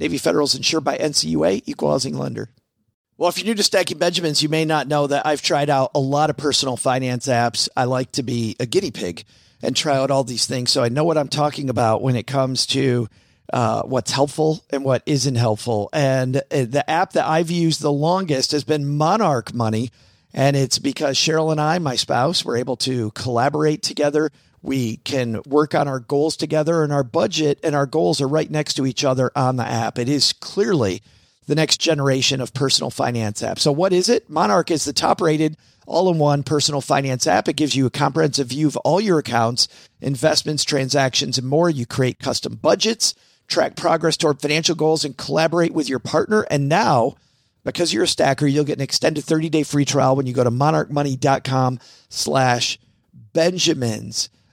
Navy 0.00 0.16
Federal 0.16 0.46
is 0.46 0.54
insured 0.54 0.82
by 0.82 0.96
NCUA, 0.96 1.64
equal 1.66 1.90
housing 1.90 2.16
lender. 2.16 2.48
Well, 3.18 3.28
if 3.28 3.36
you're 3.36 3.44
new 3.44 3.54
to 3.54 3.62
Stacking 3.62 3.98
Benjamins, 3.98 4.42
you 4.42 4.48
may 4.48 4.64
not 4.64 4.88
know 4.88 5.06
that 5.06 5.26
I've 5.26 5.42
tried 5.42 5.68
out 5.68 5.90
a 5.94 6.00
lot 6.00 6.30
of 6.30 6.38
personal 6.38 6.78
finance 6.78 7.26
apps. 7.26 7.68
I 7.76 7.84
like 7.84 8.12
to 8.12 8.22
be 8.22 8.56
a 8.58 8.64
guinea 8.64 8.90
pig 8.90 9.24
and 9.62 9.76
try 9.76 9.98
out 9.98 10.10
all 10.10 10.24
these 10.24 10.46
things. 10.46 10.70
So 10.70 10.82
I 10.82 10.88
know 10.88 11.04
what 11.04 11.18
I'm 11.18 11.28
talking 11.28 11.68
about 11.68 12.00
when 12.00 12.16
it 12.16 12.26
comes 12.26 12.64
to 12.68 13.08
uh, 13.52 13.82
what's 13.82 14.10
helpful 14.10 14.64
and 14.70 14.86
what 14.86 15.02
isn't 15.04 15.34
helpful. 15.34 15.90
And 15.92 16.38
uh, 16.38 16.64
the 16.64 16.84
app 16.88 17.12
that 17.12 17.26
I've 17.26 17.50
used 17.50 17.82
the 17.82 17.92
longest 17.92 18.52
has 18.52 18.64
been 18.64 18.96
Monarch 18.96 19.52
Money. 19.52 19.90
And 20.32 20.56
it's 20.56 20.78
because 20.78 21.18
Cheryl 21.18 21.52
and 21.52 21.60
I, 21.60 21.78
my 21.78 21.96
spouse, 21.96 22.42
were 22.42 22.56
able 22.56 22.76
to 22.78 23.10
collaborate 23.10 23.82
together 23.82 24.30
we 24.62 24.98
can 24.98 25.40
work 25.46 25.74
on 25.74 25.88
our 25.88 26.00
goals 26.00 26.36
together, 26.36 26.82
and 26.82 26.92
our 26.92 27.04
budget 27.04 27.58
and 27.62 27.74
our 27.74 27.86
goals 27.86 28.20
are 28.20 28.28
right 28.28 28.50
next 28.50 28.74
to 28.74 28.86
each 28.86 29.04
other 29.04 29.30
on 29.34 29.56
the 29.56 29.66
app. 29.66 29.98
It 29.98 30.08
is 30.08 30.32
clearly 30.32 31.02
the 31.46 31.54
next 31.54 31.78
generation 31.80 32.40
of 32.40 32.54
personal 32.54 32.90
finance 32.90 33.42
app. 33.42 33.58
So, 33.58 33.72
what 33.72 33.92
is 33.92 34.08
it? 34.08 34.28
Monarch 34.28 34.70
is 34.70 34.84
the 34.84 34.92
top 34.92 35.20
rated 35.20 35.56
all 35.86 36.10
in 36.10 36.18
one 36.18 36.42
personal 36.42 36.80
finance 36.80 37.26
app. 37.26 37.48
It 37.48 37.56
gives 37.56 37.74
you 37.74 37.86
a 37.86 37.90
comprehensive 37.90 38.48
view 38.48 38.68
of 38.68 38.76
all 38.78 39.00
your 39.00 39.18
accounts, 39.18 39.66
investments, 40.00 40.64
transactions, 40.64 41.38
and 41.38 41.48
more. 41.48 41.68
You 41.68 41.86
create 41.86 42.20
custom 42.20 42.54
budgets, 42.54 43.14
track 43.48 43.76
progress 43.76 44.16
toward 44.16 44.40
financial 44.40 44.76
goals, 44.76 45.04
and 45.04 45.16
collaborate 45.16 45.74
with 45.74 45.88
your 45.88 45.98
partner. 45.98 46.42
And 46.50 46.68
now, 46.68 47.16
because 47.64 47.92
you're 47.92 48.04
a 48.04 48.08
stacker, 48.08 48.46
you'll 48.46 48.64
get 48.64 48.78
an 48.78 48.84
extended 48.84 49.24
30-day 49.24 49.64
free 49.64 49.84
trial 49.84 50.16
when 50.16 50.26
you 50.26 50.32
go 50.32 50.44
to 50.44 50.50
monarchmoney.com 50.50 51.80
slash 52.08 52.78
Benjamins. 53.32 54.28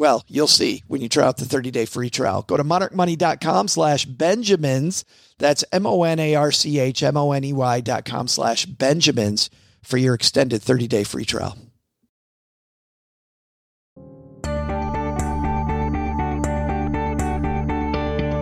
Well, 0.00 0.24
you'll 0.28 0.46
see 0.46 0.82
when 0.86 1.02
you 1.02 1.10
try 1.10 1.26
out 1.26 1.36
the 1.36 1.44
30-day 1.44 1.84
free 1.84 2.08
trial. 2.08 2.40
Go 2.40 2.56
to 2.56 2.64
monarchmoney.com 2.64 3.68
slash 3.68 4.06
Benjamins. 4.06 5.04
That's 5.36 5.62
M-O-N-A-R-C-H-M-O-N-E-Y 5.72 7.80
dot 7.82 8.06
com 8.06 8.26
slash 8.26 8.64
Benjamins 8.64 9.50
for 9.82 9.98
your 9.98 10.14
extended 10.14 10.62
30-day 10.62 11.04
free 11.04 11.26
trial. 11.26 11.58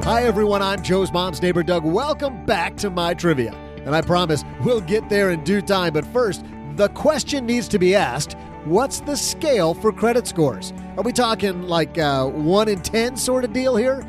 Hi, 0.04 0.22
everyone. 0.22 0.62
I'm 0.62 0.84
Joe's 0.84 1.12
mom's 1.12 1.42
neighbor, 1.42 1.64
Doug. 1.64 1.84
Welcome 1.84 2.46
back 2.46 2.76
to 2.76 2.88
my 2.88 3.14
trivia. 3.14 3.50
And 3.84 3.96
I 3.96 4.02
promise 4.02 4.44
we'll 4.62 4.80
get 4.80 5.09
there 5.09 5.30
in 5.30 5.42
due 5.42 5.62
time. 5.62 5.92
But 5.92 6.06
first, 6.06 6.44
the 6.76 6.88
question 6.90 7.46
needs 7.46 7.66
to 7.66 7.80
be 7.80 7.96
asked 7.96 8.36
what's 8.64 9.00
the 9.00 9.16
scale 9.16 9.74
for 9.74 9.92
credit 9.92 10.26
scores? 10.26 10.72
Are 10.96 11.02
we 11.02 11.12
talking 11.12 11.62
like 11.62 11.98
uh, 11.98 12.26
1 12.26 12.68
in 12.68 12.80
10 12.80 13.16
sort 13.16 13.44
of 13.44 13.52
deal 13.52 13.76
here? 13.76 14.04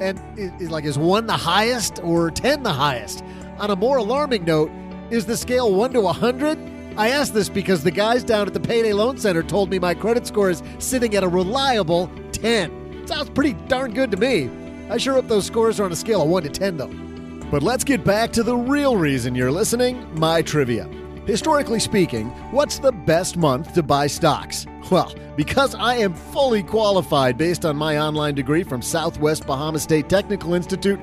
And 0.00 0.20
is, 0.36 0.70
like, 0.70 0.84
is 0.84 0.98
1 0.98 1.26
the 1.26 1.32
highest 1.36 2.00
or 2.02 2.30
10 2.30 2.62
the 2.62 2.72
highest? 2.72 3.24
On 3.58 3.70
a 3.70 3.76
more 3.76 3.96
alarming 3.96 4.44
note, 4.44 4.70
is 5.10 5.26
the 5.26 5.36
scale 5.36 5.74
1 5.74 5.92
to 5.94 6.00
a 6.00 6.02
100? 6.02 6.58
I 6.96 7.08
asked 7.08 7.34
this 7.34 7.48
because 7.48 7.82
the 7.82 7.90
guys 7.90 8.24
down 8.24 8.46
at 8.46 8.54
the 8.54 8.60
Payday 8.60 8.92
Loan 8.92 9.18
Center 9.18 9.42
told 9.42 9.70
me 9.70 9.78
my 9.78 9.94
credit 9.94 10.26
score 10.26 10.50
is 10.50 10.62
sitting 10.78 11.14
at 11.14 11.22
a 11.22 11.28
reliable 11.28 12.10
10. 12.32 13.06
Sounds 13.06 13.30
pretty 13.30 13.54
darn 13.68 13.94
good 13.94 14.10
to 14.10 14.16
me. 14.16 14.50
I 14.90 14.96
sure 14.96 15.14
hope 15.14 15.28
those 15.28 15.46
scores 15.46 15.78
are 15.80 15.84
on 15.84 15.92
a 15.92 15.96
scale 15.96 16.22
of 16.22 16.28
1 16.28 16.44
to 16.44 16.48
10, 16.48 16.76
though. 16.76 16.90
But 17.50 17.62
let's 17.62 17.84
get 17.84 18.04
back 18.04 18.32
to 18.32 18.42
the 18.42 18.56
real 18.56 18.96
reason 18.96 19.34
you're 19.34 19.52
listening 19.52 20.06
my 20.18 20.42
trivia. 20.42 20.88
Historically 21.28 21.78
speaking, 21.78 22.30
what's 22.52 22.78
the 22.78 22.90
best 22.90 23.36
month 23.36 23.74
to 23.74 23.82
buy 23.82 24.06
stocks? 24.06 24.66
Well, 24.90 25.14
because 25.36 25.74
I 25.74 25.96
am 25.96 26.14
fully 26.14 26.62
qualified 26.62 27.36
based 27.36 27.66
on 27.66 27.76
my 27.76 27.98
online 27.98 28.34
degree 28.34 28.62
from 28.62 28.80
Southwest 28.80 29.46
Bahama 29.46 29.78
State 29.78 30.08
Technical 30.08 30.54
Institute 30.54 30.98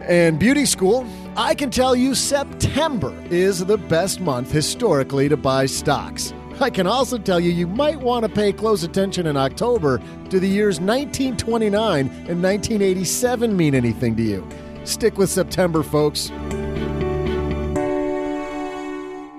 and 0.00 0.36
Beauty 0.36 0.66
School, 0.66 1.06
I 1.36 1.54
can 1.54 1.70
tell 1.70 1.94
you 1.94 2.16
September 2.16 3.14
is 3.30 3.64
the 3.64 3.78
best 3.78 4.20
month 4.20 4.50
historically 4.50 5.28
to 5.28 5.36
buy 5.36 5.66
stocks. 5.66 6.34
I 6.60 6.68
can 6.68 6.88
also 6.88 7.16
tell 7.16 7.38
you 7.38 7.52
you 7.52 7.68
might 7.68 8.00
want 8.00 8.24
to 8.24 8.28
pay 8.28 8.52
close 8.52 8.82
attention 8.82 9.28
in 9.28 9.36
October 9.36 10.02
do 10.28 10.40
the 10.40 10.48
years 10.48 10.80
1929 10.80 12.08
and 12.08 12.42
1987 12.42 13.56
mean 13.56 13.76
anything 13.76 14.16
to 14.16 14.24
you. 14.24 14.48
Stick 14.82 15.18
with 15.18 15.30
September, 15.30 15.84
folks. 15.84 16.32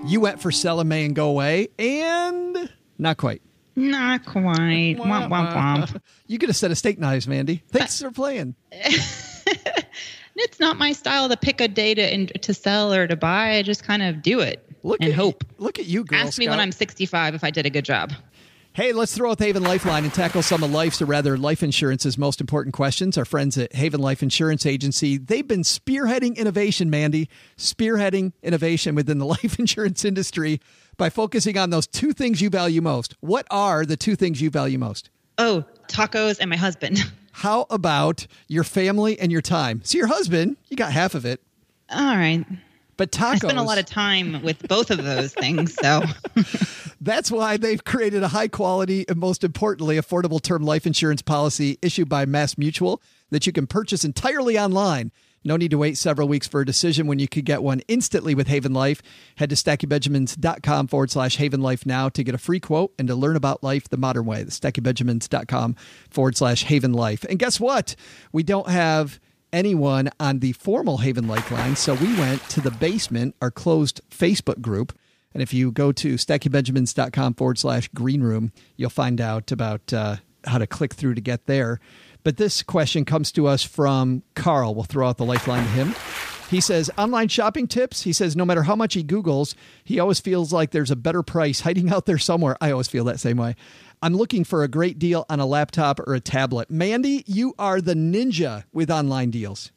You 0.06 0.20
went 0.20 0.40
for 0.40 0.50
May 0.84 1.04
and 1.06 1.14
go 1.14 1.30
away, 1.30 1.68
and 1.78 2.70
not 2.98 3.16
quite. 3.16 3.42
Not 3.76 4.24
quite. 4.24 4.96
Womp, 4.98 5.28
womp, 5.28 5.52
womp. 5.52 6.00
You 6.26 6.38
get 6.38 6.50
a 6.50 6.54
set 6.54 6.70
of 6.70 6.78
steak 6.78 6.98
knives, 6.98 7.26
Mandi. 7.26 7.62
Thanks 7.68 8.00
for 8.00 8.10
playing. 8.10 8.54
It's 10.36 10.58
not 10.58 10.78
my 10.78 10.92
style 10.92 11.28
to 11.28 11.36
pick 11.36 11.60
a 11.60 11.68
day 11.68 11.94
to, 11.94 12.26
to 12.26 12.54
sell 12.54 12.92
or 12.92 13.06
to 13.06 13.16
buy. 13.16 13.56
I 13.56 13.62
just 13.62 13.84
kind 13.84 14.02
of 14.02 14.20
do 14.20 14.40
it 14.40 14.68
Look 14.82 15.00
and 15.00 15.10
at 15.10 15.14
hope. 15.14 15.44
Look 15.58 15.78
at 15.78 15.86
you, 15.86 16.04
girl. 16.04 16.18
Ask 16.18 16.38
me 16.38 16.48
when 16.48 16.60
I'm 16.60 16.72
65 16.72 17.34
if 17.34 17.44
I 17.44 17.50
did 17.50 17.66
a 17.66 17.70
good 17.70 17.84
job. 17.84 18.12
Hey, 18.74 18.92
let's 18.92 19.14
throw 19.14 19.30
out 19.30 19.38
the 19.38 19.44
Haven 19.44 19.62
Lifeline 19.62 20.02
and 20.02 20.12
tackle 20.12 20.42
some 20.42 20.64
of 20.64 20.72
life's, 20.72 21.00
or 21.00 21.04
rather 21.04 21.38
life 21.38 21.62
insurance's 21.62 22.18
most 22.18 22.40
important 22.40 22.74
questions. 22.74 23.16
Our 23.16 23.24
friends 23.24 23.56
at 23.56 23.72
Haven 23.72 24.00
Life 24.00 24.20
Insurance 24.20 24.66
Agency, 24.66 25.16
they've 25.16 25.46
been 25.46 25.62
spearheading 25.62 26.36
innovation, 26.36 26.90
Mandi, 26.90 27.28
spearheading 27.56 28.32
innovation 28.42 28.96
within 28.96 29.18
the 29.18 29.26
life 29.36 29.60
insurance 29.60 30.04
industry 30.04 30.60
by 30.96 31.08
focusing 31.08 31.56
on 31.56 31.70
those 31.70 31.86
two 31.86 32.12
things 32.12 32.40
you 32.40 32.50
value 32.50 32.82
most. 32.82 33.14
What 33.20 33.46
are 33.48 33.86
the 33.86 33.96
two 33.96 34.16
things 34.16 34.40
you 34.42 34.50
value 34.50 34.80
most? 34.80 35.08
Oh, 35.38 35.64
tacos 35.86 36.38
and 36.40 36.50
my 36.50 36.56
husband. 36.56 36.98
How 37.30 37.66
about 37.70 38.26
your 38.48 38.64
family 38.64 39.20
and 39.20 39.30
your 39.30 39.40
time? 39.40 39.82
So 39.84 39.98
your 39.98 40.08
husband, 40.08 40.56
you 40.68 40.76
got 40.76 40.90
half 40.90 41.14
of 41.14 41.24
it, 41.24 41.40
All 41.90 42.16
right. 42.16 42.44
But 42.96 43.10
tacos. 43.10 43.34
I 43.34 43.36
spend 43.38 43.58
a 43.58 43.62
lot 43.62 43.78
of 43.78 43.86
time 43.86 44.42
with 44.42 44.66
both 44.68 44.90
of 44.90 45.02
those 45.02 45.32
things. 45.32 45.74
So 45.74 46.02
That's 47.04 47.30
why 47.30 47.58
they've 47.58 47.84
created 47.84 48.22
a 48.22 48.28
high 48.28 48.48
quality 48.48 49.04
and 49.08 49.18
most 49.18 49.44
importantly, 49.44 49.96
affordable 49.96 50.40
term 50.40 50.62
life 50.62 50.86
insurance 50.86 51.20
policy 51.20 51.78
issued 51.82 52.08
by 52.08 52.24
Mass 52.24 52.56
Mutual 52.56 53.02
that 53.30 53.46
you 53.46 53.52
can 53.52 53.66
purchase 53.66 54.06
entirely 54.06 54.58
online. 54.58 55.12
No 55.44 55.58
need 55.58 55.72
to 55.72 55.78
wait 55.78 55.98
several 55.98 56.26
weeks 56.26 56.46
for 56.46 56.62
a 56.62 56.66
decision 56.66 57.06
when 57.06 57.18
you 57.18 57.28
could 57.28 57.44
get 57.44 57.62
one 57.62 57.80
instantly 57.88 58.34
with 58.34 58.46
Haven 58.46 58.72
Life. 58.72 59.02
Head 59.36 59.50
to 59.50 59.56
stackingbenjamins.com 59.56 60.86
forward 60.86 61.10
slash 61.10 61.36
Haven 61.36 61.60
Life 61.60 61.84
now 61.84 62.08
to 62.08 62.24
get 62.24 62.34
a 62.34 62.38
free 62.38 62.60
quote 62.60 62.94
and 62.98 63.06
to 63.08 63.14
learn 63.14 63.36
about 63.36 63.62
life 63.62 63.86
the 63.90 63.98
modern 63.98 64.24
way. 64.24 64.42
The 64.42 64.50
stackingbenjamins.com 64.50 65.76
forward 66.08 66.38
slash 66.38 66.64
Haven 66.64 66.94
Life. 66.94 67.24
And 67.28 67.38
guess 67.38 67.60
what? 67.60 67.94
We 68.32 68.42
don't 68.42 68.68
have 68.68 69.20
anyone 69.54 70.10
on 70.18 70.40
the 70.40 70.52
formal 70.52 70.98
Haven 70.98 71.28
Lifeline, 71.28 71.76
so 71.76 71.94
we 71.94 72.12
went 72.18 72.42
to 72.50 72.60
the 72.60 72.72
basement, 72.72 73.36
our 73.40 73.50
closed 73.50 74.00
Facebook 74.10 74.60
group. 74.60 74.98
And 75.32 75.42
if 75.42 75.54
you 75.54 75.72
go 75.72 75.92
to 75.92 76.14
stackingbenjamins.com 76.14 77.34
forward 77.34 77.58
slash 77.58 77.88
green 77.88 78.22
room, 78.22 78.52
you'll 78.76 78.90
find 78.90 79.20
out 79.20 79.50
about 79.52 79.92
uh, 79.92 80.16
how 80.44 80.58
to 80.58 80.66
click 80.66 80.92
through 80.94 81.14
to 81.14 81.20
get 81.20 81.46
there. 81.46 81.80
But 82.24 82.36
this 82.36 82.62
question 82.62 83.04
comes 83.04 83.32
to 83.32 83.46
us 83.46 83.62
from 83.62 84.22
Carl. 84.34 84.74
We'll 84.74 84.84
throw 84.84 85.08
out 85.08 85.18
the 85.18 85.24
lifeline 85.24 85.64
to 85.64 85.70
him. 85.70 85.94
He 86.50 86.60
says, 86.60 86.90
online 86.96 87.28
shopping 87.28 87.66
tips. 87.66 88.02
He 88.02 88.12
says, 88.12 88.36
no 88.36 88.44
matter 88.44 88.62
how 88.62 88.76
much 88.76 88.94
he 88.94 89.02
Googles, 89.02 89.54
he 89.82 89.98
always 89.98 90.20
feels 90.20 90.52
like 90.52 90.70
there's 90.70 90.90
a 90.90 90.96
better 90.96 91.22
price 91.22 91.60
hiding 91.60 91.90
out 91.90 92.06
there 92.06 92.18
somewhere. 92.18 92.56
I 92.60 92.70
always 92.70 92.88
feel 92.88 93.04
that 93.04 93.20
same 93.20 93.36
way. 93.36 93.56
I'm 94.04 94.14
looking 94.14 94.44
for 94.44 94.62
a 94.64 94.68
great 94.68 94.98
deal 94.98 95.24
on 95.30 95.40
a 95.40 95.46
laptop 95.46 95.98
or 95.98 96.12
a 96.12 96.20
tablet. 96.20 96.70
Mandi, 96.70 97.24
you 97.26 97.54
are 97.58 97.80
the 97.80 97.94
ninja 97.94 98.64
with 98.70 98.90
online 98.90 99.30
deals. 99.30 99.72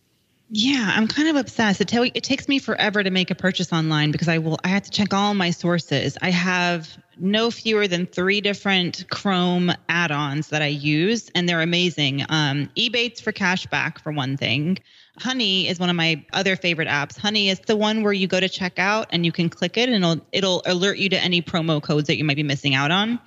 yeah, 0.49 0.91
I'm 0.93 1.07
kind 1.07 1.29
of 1.29 1.37
obsessed. 1.37 1.79
It, 1.79 1.87
tell, 1.87 2.03
it 2.03 2.23
takes 2.23 2.49
me 2.49 2.59
forever 2.59 3.01
to 3.01 3.09
make 3.09 3.31
a 3.31 3.35
purchase 3.35 3.71
online 3.71 4.11
because 4.11 4.27
I 4.27 4.39
will. 4.39 4.59
I 4.65 4.67
have 4.67 4.83
to 4.83 4.89
check 4.91 5.13
all 5.13 5.33
my 5.33 5.51
sources. 5.51 6.17
I 6.21 6.31
have 6.31 6.89
no 7.17 7.51
fewer 7.51 7.87
than 7.87 8.05
three 8.05 8.41
different 8.41 9.09
Chrome 9.09 9.71
add-ons 9.87 10.49
that 10.49 10.61
I 10.61 10.67
use, 10.67 11.31
and 11.33 11.47
they're 11.47 11.61
amazing. 11.61 12.25
Um, 12.27 12.69
Ebates 12.77 13.21
for 13.21 13.31
cashback, 13.31 13.99
for 13.99 14.11
one 14.11 14.35
thing. 14.35 14.77
Honey 15.17 15.67
is 15.67 15.79
one 15.79 15.89
of 15.89 15.95
my 15.95 16.23
other 16.31 16.55
favorite 16.55 16.87
apps. 16.87 17.17
Honey 17.17 17.49
is 17.49 17.59
the 17.61 17.75
one 17.75 18.03
where 18.03 18.13
you 18.13 18.27
go 18.27 18.39
to 18.39 18.47
checkout 18.47 19.07
and 19.09 19.25
you 19.25 19.31
can 19.31 19.49
click 19.49 19.77
it, 19.77 19.89
and 19.89 20.03
it'll 20.03 20.25
it'll 20.31 20.61
alert 20.65 20.97
you 20.97 21.09
to 21.09 21.17
any 21.17 21.41
promo 21.41 21.81
codes 21.81 22.07
that 22.07 22.17
you 22.17 22.23
might 22.23 22.35
be 22.35 22.43
missing 22.43 22.75
out 22.75 22.91
on. 22.91 23.19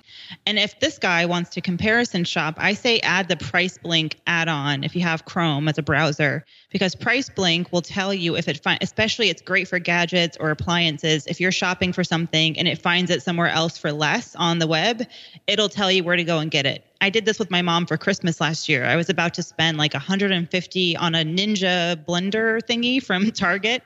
And 0.45 0.57
if 0.59 0.79
this 0.79 0.97
guy 0.97 1.25
wants 1.25 1.49
to 1.51 1.61
comparison 1.61 2.23
shop, 2.23 2.55
I 2.57 2.73
say 2.73 2.99
add 2.99 3.27
the 3.27 3.37
Price 3.37 3.77
Blink 3.77 4.19
add-on 4.27 4.83
if 4.83 4.95
you 4.95 5.01
have 5.01 5.25
Chrome 5.25 5.67
as 5.67 5.77
a 5.77 5.83
browser, 5.83 6.45
because 6.71 6.95
Price 6.95 7.29
Blink 7.29 7.71
will 7.71 7.81
tell 7.81 8.13
you 8.13 8.35
if 8.35 8.47
it, 8.47 8.61
fi- 8.63 8.77
especially 8.81 9.29
it's 9.29 9.41
great 9.41 9.67
for 9.67 9.79
gadgets 9.79 10.37
or 10.39 10.51
appliances. 10.51 11.27
If 11.27 11.39
you're 11.39 11.51
shopping 11.51 11.93
for 11.93 12.03
something 12.03 12.57
and 12.57 12.67
it 12.67 12.81
finds 12.81 13.11
it 13.11 13.23
somewhere 13.23 13.49
else 13.49 13.77
for 13.77 13.91
less 13.91 14.35
on 14.35 14.59
the 14.59 14.67
web, 14.67 15.05
it'll 15.47 15.69
tell 15.69 15.91
you 15.91 16.03
where 16.03 16.15
to 16.15 16.23
go 16.23 16.39
and 16.39 16.51
get 16.51 16.65
it. 16.65 16.85
I 17.01 17.09
did 17.09 17.25
this 17.25 17.39
with 17.39 17.49
my 17.49 17.61
mom 17.61 17.87
for 17.87 17.97
Christmas 17.97 18.39
last 18.39 18.69
year. 18.69 18.85
I 18.85 18.95
was 18.95 19.09
about 19.09 19.33
to 19.35 19.43
spend 19.43 19.77
like 19.77 19.93
150 19.93 20.97
on 20.97 21.15
a 21.15 21.23
Ninja 21.23 22.05
blender 22.05 22.61
thingy 22.61 23.03
from 23.03 23.31
Target. 23.31 23.83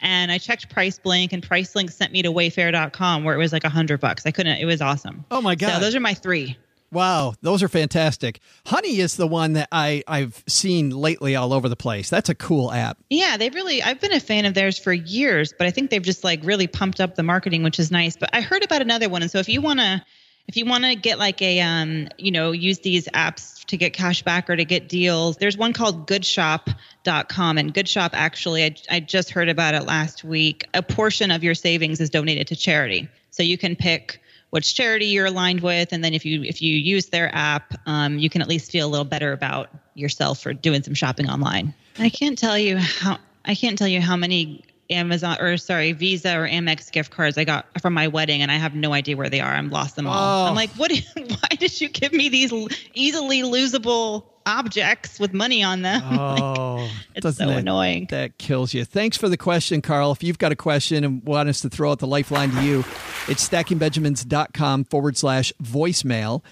And 0.00 0.30
I 0.30 0.38
checked 0.38 0.68
Price 0.68 0.98
Blink, 0.98 1.32
and 1.32 1.42
Price 1.42 1.72
Blink 1.72 1.90
sent 1.90 2.12
me 2.12 2.22
to 2.22 2.30
Wayfair.com 2.32 3.24
where 3.24 3.34
it 3.34 3.38
was 3.38 3.52
like 3.52 3.64
a 3.64 3.68
hundred 3.68 4.00
bucks. 4.00 4.26
I 4.26 4.30
couldn't. 4.30 4.58
It 4.58 4.66
was 4.66 4.80
awesome. 4.82 5.24
Oh 5.30 5.40
my 5.40 5.54
So 5.54 5.66
God. 5.66 5.80
those 5.82 5.94
are 5.94 6.00
my 6.00 6.14
three. 6.14 6.56
Wow, 6.92 7.34
those 7.42 7.64
are 7.64 7.68
fantastic. 7.68 8.38
Honey 8.64 8.98
is 9.00 9.16
the 9.16 9.26
one 9.26 9.54
that 9.54 9.68
I, 9.72 10.04
I've 10.06 10.42
seen 10.46 10.90
lately 10.90 11.34
all 11.34 11.52
over 11.52 11.68
the 11.68 11.74
place. 11.76 12.08
That's 12.08 12.28
a 12.28 12.34
cool 12.34 12.70
app. 12.72 12.96
Yeah, 13.10 13.36
they 13.36 13.50
really. 13.50 13.82
I've 13.82 14.00
been 14.00 14.12
a 14.12 14.20
fan 14.20 14.44
of 14.44 14.54
theirs 14.54 14.78
for 14.78 14.92
years, 14.92 15.52
but 15.58 15.66
I 15.66 15.72
think 15.72 15.90
they've 15.90 16.00
just 16.02 16.22
like 16.22 16.40
really 16.44 16.68
pumped 16.68 17.00
up 17.00 17.16
the 17.16 17.24
marketing, 17.24 17.64
which 17.64 17.80
is 17.80 17.90
nice. 17.90 18.16
But 18.16 18.30
I 18.32 18.40
heard 18.40 18.64
about 18.64 18.82
another 18.82 19.08
one, 19.08 19.22
and 19.22 19.30
so 19.30 19.38
if 19.40 19.48
you 19.48 19.60
want 19.60 19.80
to, 19.80 20.04
if 20.48 20.56
you 20.56 20.64
want 20.64 20.84
to 20.84 20.94
get 20.94 21.18
like 21.18 21.42
a, 21.42 21.60
um, 21.60 22.08
you 22.18 22.30
know, 22.30 22.52
use 22.52 22.78
these 22.80 23.06
apps 23.08 23.64
to 23.66 23.76
get 23.76 23.92
cash 23.92 24.22
back 24.22 24.48
or 24.48 24.56
to 24.56 24.64
get 24.64 24.88
deals, 24.88 25.36
there's 25.38 25.56
one 25.56 25.72
called 25.72 26.06
Goodshop.com, 26.06 27.58
and 27.58 27.74
Goodshop 27.74 28.10
actually, 28.12 28.64
I, 28.64 28.76
I 28.90 29.00
just 29.00 29.30
heard 29.30 29.48
about 29.48 29.74
it 29.74 29.84
last 29.84 30.24
week. 30.24 30.68
A 30.74 30.82
portion 30.82 31.30
of 31.30 31.42
your 31.42 31.54
savings 31.54 32.00
is 32.00 32.10
donated 32.10 32.46
to 32.48 32.56
charity, 32.56 33.08
so 33.30 33.42
you 33.42 33.58
can 33.58 33.74
pick 33.74 34.20
which 34.50 34.74
charity 34.74 35.06
you're 35.06 35.26
aligned 35.26 35.60
with, 35.60 35.92
and 35.92 36.04
then 36.04 36.14
if 36.14 36.24
you 36.24 36.42
if 36.42 36.62
you 36.62 36.76
use 36.76 37.06
their 37.06 37.34
app, 37.34 37.74
um, 37.86 38.18
you 38.18 38.30
can 38.30 38.40
at 38.40 38.48
least 38.48 38.70
feel 38.70 38.86
a 38.86 38.90
little 38.90 39.04
better 39.04 39.32
about 39.32 39.68
yourself 39.94 40.40
for 40.40 40.54
doing 40.54 40.82
some 40.82 40.94
shopping 40.94 41.28
online. 41.28 41.74
I 41.98 42.08
can't 42.08 42.38
tell 42.38 42.56
you 42.56 42.76
how 42.76 43.18
I 43.44 43.54
can't 43.54 43.76
tell 43.76 43.88
you 43.88 44.00
how 44.00 44.16
many 44.16 44.64
Amazon 44.90 45.36
or 45.40 45.56
sorry 45.56 45.92
Visa 45.92 46.36
or 46.38 46.46
Amex 46.48 46.90
gift 46.92 47.10
cards 47.10 47.36
I 47.38 47.44
got 47.44 47.66
from 47.80 47.94
my 47.94 48.08
wedding, 48.08 48.42
and 48.42 48.50
I 48.50 48.56
have 48.56 48.74
no 48.74 48.92
idea 48.92 49.16
where 49.16 49.28
they 49.28 49.40
are. 49.40 49.52
I'm 49.52 49.70
lost 49.70 49.96
them 49.96 50.06
all. 50.06 50.44
Oh. 50.46 50.48
I'm 50.48 50.54
like, 50.54 50.70
what? 50.70 50.92
Why 51.16 51.48
did 51.58 51.80
you 51.80 51.88
give 51.88 52.12
me 52.12 52.28
these 52.28 52.52
easily 52.94 53.42
losable 53.42 54.24
objects 54.46 55.18
with 55.18 55.32
money 55.34 55.62
on 55.62 55.82
them? 55.82 56.00
Oh, 56.18 56.88
It's 57.14 57.22
doesn't 57.24 57.46
so 57.48 57.52
that- 57.52 57.58
annoying. 57.60 58.06
That 58.10 58.38
kills 58.38 58.72
you. 58.74 58.84
Thanks 58.84 59.16
for 59.16 59.28
the 59.28 59.36
question, 59.36 59.82
Carl. 59.82 60.12
If 60.12 60.22
you've 60.22 60.38
got 60.38 60.52
a 60.52 60.56
question 60.56 61.02
and 61.04 61.22
want 61.24 61.48
us 61.48 61.60
to 61.62 61.68
throw 61.68 61.90
out 61.90 61.98
the 61.98 62.06
lifeline 62.06 62.50
to 62.52 62.62
you, 62.62 62.80
it's 63.28 63.48
stackingbenjamins.com 63.48 64.84
forward 64.84 65.16
slash 65.16 65.52
voicemail. 65.62 66.42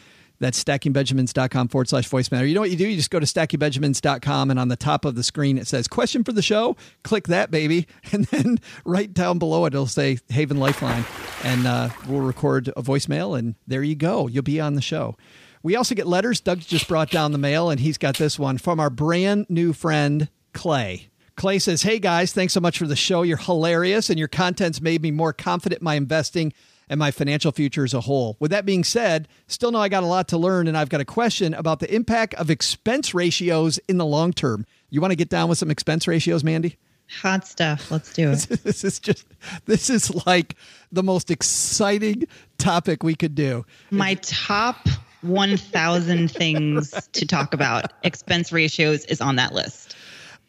That's 0.41 0.62
stackingbenjamins.com 0.62 1.68
forward 1.68 1.89
slash 1.89 2.09
voicemail. 2.09 2.47
You 2.47 2.55
know 2.55 2.61
what 2.61 2.70
you 2.70 2.76
do? 2.76 2.89
You 2.89 2.97
just 2.97 3.11
go 3.11 3.20
to 3.20 3.26
stackingbenjamins.com 3.26 4.51
and 4.51 4.59
on 4.59 4.68
the 4.68 4.76
top 4.76 5.05
of 5.05 5.14
the 5.14 5.22
screen 5.22 5.59
it 5.59 5.66
says 5.66 5.87
question 5.87 6.24
for 6.24 6.32
the 6.32 6.43
show. 6.43 6.76
Click 7.03 7.28
that, 7.28 7.51
baby. 7.51 7.87
And 8.12 8.26
then 8.26 8.59
right 8.85 9.12
down 9.12 9.39
below 9.39 9.64
it, 9.64 9.74
it'll 9.74 9.87
say 9.87 10.18
Haven 10.28 10.59
Lifeline. 10.59 11.05
And 11.43 11.66
uh, 11.66 11.89
we'll 12.07 12.20
record 12.20 12.68
a 12.76 12.82
voicemail 12.82 13.37
and 13.37 13.57
there 13.66 13.82
you 13.82 13.97
go. 13.97 14.28
You'll 14.28 14.45
be 14.45 14.61
on 14.61 14.74
the 14.74 14.80
show. 14.80 15.16
We 15.64 15.74
also 15.74 15.95
get 15.95 16.07
letters. 16.07 16.41
Doug 16.41 16.61
just 16.61 16.87
brought 16.87 17.11
down 17.11 17.32
the 17.32 17.39
mail 17.39 17.70
and 17.70 17.80
he's 17.80 17.99
got 17.99 18.18
this 18.18 18.39
one 18.39 18.59
from 18.59 18.78
our 18.78 18.91
brand 18.91 19.47
new 19.49 19.72
friend, 19.72 20.28
Clay. 20.53 21.09
Clay 21.37 21.59
says, 21.59 21.82
Hey 21.82 21.99
guys, 21.99 22.32
thanks 22.32 22.53
so 22.53 22.61
much 22.61 22.78
for 22.78 22.87
the 22.87 22.95
show. 22.95 23.22
You're 23.22 23.37
hilarious 23.37 24.11
and 24.11 24.18
your 24.18 24.28
content's 24.28 24.80
made 24.80 25.03
me 25.03 25.11
more 25.11 25.32
confident 25.32 25.80
in 25.80 25.85
my 25.85 25.95
investing 25.95 26.53
and 26.89 26.99
my 26.99 27.11
financial 27.11 27.53
future 27.53 27.85
as 27.85 27.95
a 27.95 28.01
whole. 28.01 28.37
With 28.41 28.51
that 28.51 28.66
being 28.66 28.85
said, 28.85 29.28
still 29.47 29.70
know 29.70 29.80
I 29.80 29.89
got 29.89 30.03
a 30.03 30.07
lot 30.07 30.28
to 30.28 30.39
learn, 30.39 30.66
and 30.66 30.76
I've 30.76 30.89
got 30.89 31.01
a 31.01 31.05
question 31.05 31.55
about 31.55 31.80
the 31.80 31.93
impact 31.95 32.35
of 32.35 32.51
expense 32.51 33.14
ratios 33.14 33.78
in 33.89 33.99
the 33.99 34.07
long 34.07 34.32
term. 34.32 34.66
You 34.91 35.01
want 35.01 35.12
to 35.12 35.16
get 35.16 35.28
down 35.28 35.49
with 35.49 35.59
some 35.59 35.70
expense 35.70 36.07
ratios, 36.07 36.45
Mandi? 36.45 36.76
Hot 37.20 37.47
stuff. 37.47 37.91
Let's 37.91 38.12
do 38.12 38.30
it. 38.30 38.39
this 38.64 38.85
is 38.85 38.99
just 38.99 39.26
this 39.66 39.91
is 39.91 40.26
like 40.26 40.57
the 40.91 41.03
most 41.03 41.30
exciting 41.30 42.24
topic 42.59 43.03
we 43.03 43.14
could 43.14 43.35
do. 43.35 43.64
My 43.91 44.14
top 44.14 44.89
1000 45.22 46.30
things 46.30 47.09
to 47.12 47.26
talk 47.26 47.55
about 47.55 47.93
expense 48.03 48.53
ratios 48.53 49.05
is 49.07 49.20
on 49.20 49.37
that 49.37 49.55
list. 49.55 49.97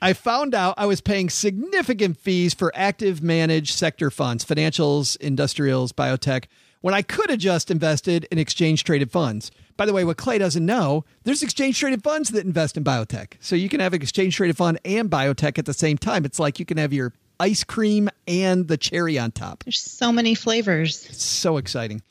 I 0.06 0.14
found 0.14 0.54
out 0.54 0.76
I 0.78 0.86
was 0.86 1.02
paying 1.02 1.32
significant 1.32 2.20
fees 2.20 2.54
for 2.54 2.72
active 2.76 3.24
managed 3.24 3.74
sector 3.74 4.12
funds, 4.12 4.46
financials, 4.46 5.18
industrials, 5.18 5.94
biotech, 5.94 6.46
when 6.82 6.94
I 6.94 7.02
could 7.02 7.32
have 7.32 7.40
just 7.40 7.72
invested 7.72 8.28
in 8.30 8.38
exchange 8.38 8.84
traded 8.84 9.12
funds. 9.12 9.50
By 9.78 9.88
the 9.88 9.94
way, 9.94 10.04
what 10.04 10.18
Clay 10.18 10.38
doesn't 10.38 10.64
know, 10.64 11.06
there's 11.24 11.42
exchange 11.42 11.80
traded 11.80 12.04
funds 12.04 12.30
that 12.30 12.46
invest 12.46 12.78
in 12.78 12.84
biotech. 12.84 13.34
So 13.40 13.56
you 13.56 13.68
can 13.68 13.80
have 13.80 13.94
an 13.94 14.02
exchange 14.04 14.36
traded 14.36 14.58
fund 14.58 14.80
and 14.86 15.10
biotech 15.10 15.58
at 15.58 15.66
the 15.66 15.74
same 15.74 15.98
time. 15.98 16.24
It's 16.24 16.38
like 16.38 16.60
you 16.60 16.66
can 16.66 16.78
have 16.78 16.94
your 16.94 17.12
ice 17.40 17.64
cream 17.64 18.08
and 18.28 18.68
the 18.68 18.78
cherry 18.78 19.18
on 19.18 19.32
top. 19.32 19.64
There's 19.64 19.82
so 19.82 20.12
many 20.12 20.36
flavors. 20.36 21.08
It's 21.10 21.26
so 21.26 21.58
exciting. 21.58 22.04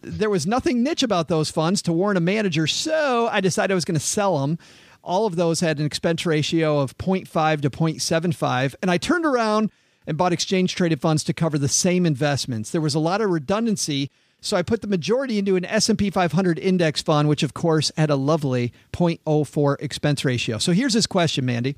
There 0.00 0.30
was 0.30 0.46
nothing 0.46 0.82
niche 0.82 1.02
about 1.02 1.28
those 1.28 1.50
funds 1.50 1.82
to 1.82 1.92
warn 1.92 2.16
a 2.16 2.20
manager, 2.20 2.66
so 2.66 3.28
I 3.30 3.42
decided 3.42 3.72
I 3.72 3.74
was 3.74 3.84
going 3.84 4.00
to 4.00 4.00
sell 4.00 4.40
them 4.40 4.58
all 5.02 5.26
of 5.26 5.36
those 5.36 5.60
had 5.60 5.78
an 5.78 5.86
expense 5.86 6.24
ratio 6.24 6.78
of 6.78 6.96
0.5 6.98 7.62
to 7.62 7.70
0.75. 7.70 8.74
And 8.82 8.90
I 8.90 8.98
turned 8.98 9.26
around 9.26 9.70
and 10.06 10.16
bought 10.16 10.32
exchange 10.32 10.74
traded 10.74 11.00
funds 11.00 11.24
to 11.24 11.32
cover 11.32 11.58
the 11.58 11.68
same 11.68 12.06
investments. 12.06 12.70
There 12.70 12.80
was 12.80 12.94
a 12.94 13.00
lot 13.00 13.20
of 13.20 13.30
redundancy. 13.30 14.10
So 14.40 14.56
I 14.56 14.62
put 14.62 14.80
the 14.80 14.88
majority 14.88 15.38
into 15.38 15.56
an 15.56 15.64
S&P 15.64 16.10
500 16.10 16.58
index 16.58 17.00
fund, 17.00 17.28
which 17.28 17.42
of 17.42 17.54
course 17.54 17.92
had 17.96 18.10
a 18.10 18.16
lovely 18.16 18.72
0.04 18.92 19.76
expense 19.80 20.24
ratio. 20.24 20.58
So 20.58 20.72
here's 20.72 20.94
his 20.94 21.06
question, 21.06 21.46
Mandi. 21.46 21.76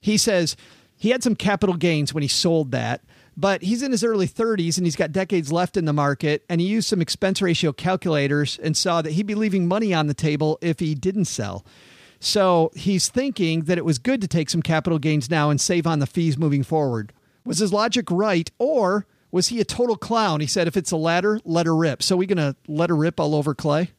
He 0.00 0.16
says 0.16 0.56
he 0.96 1.10
had 1.10 1.22
some 1.22 1.34
capital 1.34 1.74
gains 1.74 2.14
when 2.14 2.22
he 2.22 2.28
sold 2.28 2.70
that, 2.70 3.02
but 3.36 3.62
he's 3.62 3.82
in 3.82 3.90
his 3.90 4.04
early 4.04 4.28
30s 4.28 4.76
and 4.76 4.86
he's 4.86 4.96
got 4.96 5.12
decades 5.12 5.50
left 5.50 5.76
in 5.76 5.84
the 5.84 5.92
market. 5.92 6.44
And 6.48 6.60
he 6.60 6.66
used 6.68 6.88
some 6.88 7.02
expense 7.02 7.42
ratio 7.42 7.72
calculators 7.72 8.58
and 8.62 8.76
saw 8.76 9.02
that 9.02 9.12
he'd 9.12 9.26
be 9.26 9.34
leaving 9.34 9.66
money 9.66 9.92
on 9.92 10.06
the 10.06 10.14
table 10.14 10.58
if 10.62 10.78
he 10.78 10.94
didn't 10.94 11.24
sell. 11.24 11.66
So 12.20 12.70
he's 12.74 13.08
thinking 13.08 13.62
that 13.62 13.78
it 13.78 13.84
was 13.84 13.98
good 13.98 14.20
to 14.20 14.28
take 14.28 14.50
some 14.50 14.62
capital 14.62 14.98
gains 14.98 15.30
now 15.30 15.50
and 15.50 15.60
save 15.60 15.86
on 15.86 15.98
the 15.98 16.06
fees 16.06 16.38
moving 16.38 16.62
forward. 16.62 17.12
Was 17.44 17.58
his 17.58 17.72
logic 17.72 18.10
right, 18.10 18.50
or 18.58 19.06
was 19.30 19.48
he 19.48 19.60
a 19.60 19.64
total 19.64 19.96
clown? 19.96 20.40
He 20.40 20.46
said, 20.46 20.66
if 20.66 20.76
it's 20.76 20.90
a 20.90 20.96
ladder, 20.96 21.40
let 21.44 21.66
her 21.66 21.76
rip. 21.76 22.02
So 22.02 22.16
we 22.16 22.26
going 22.26 22.38
to 22.38 22.56
let 22.66 22.90
her 22.90 22.96
rip 22.96 23.20
all 23.20 23.34
over 23.34 23.54
Clay? 23.54 23.90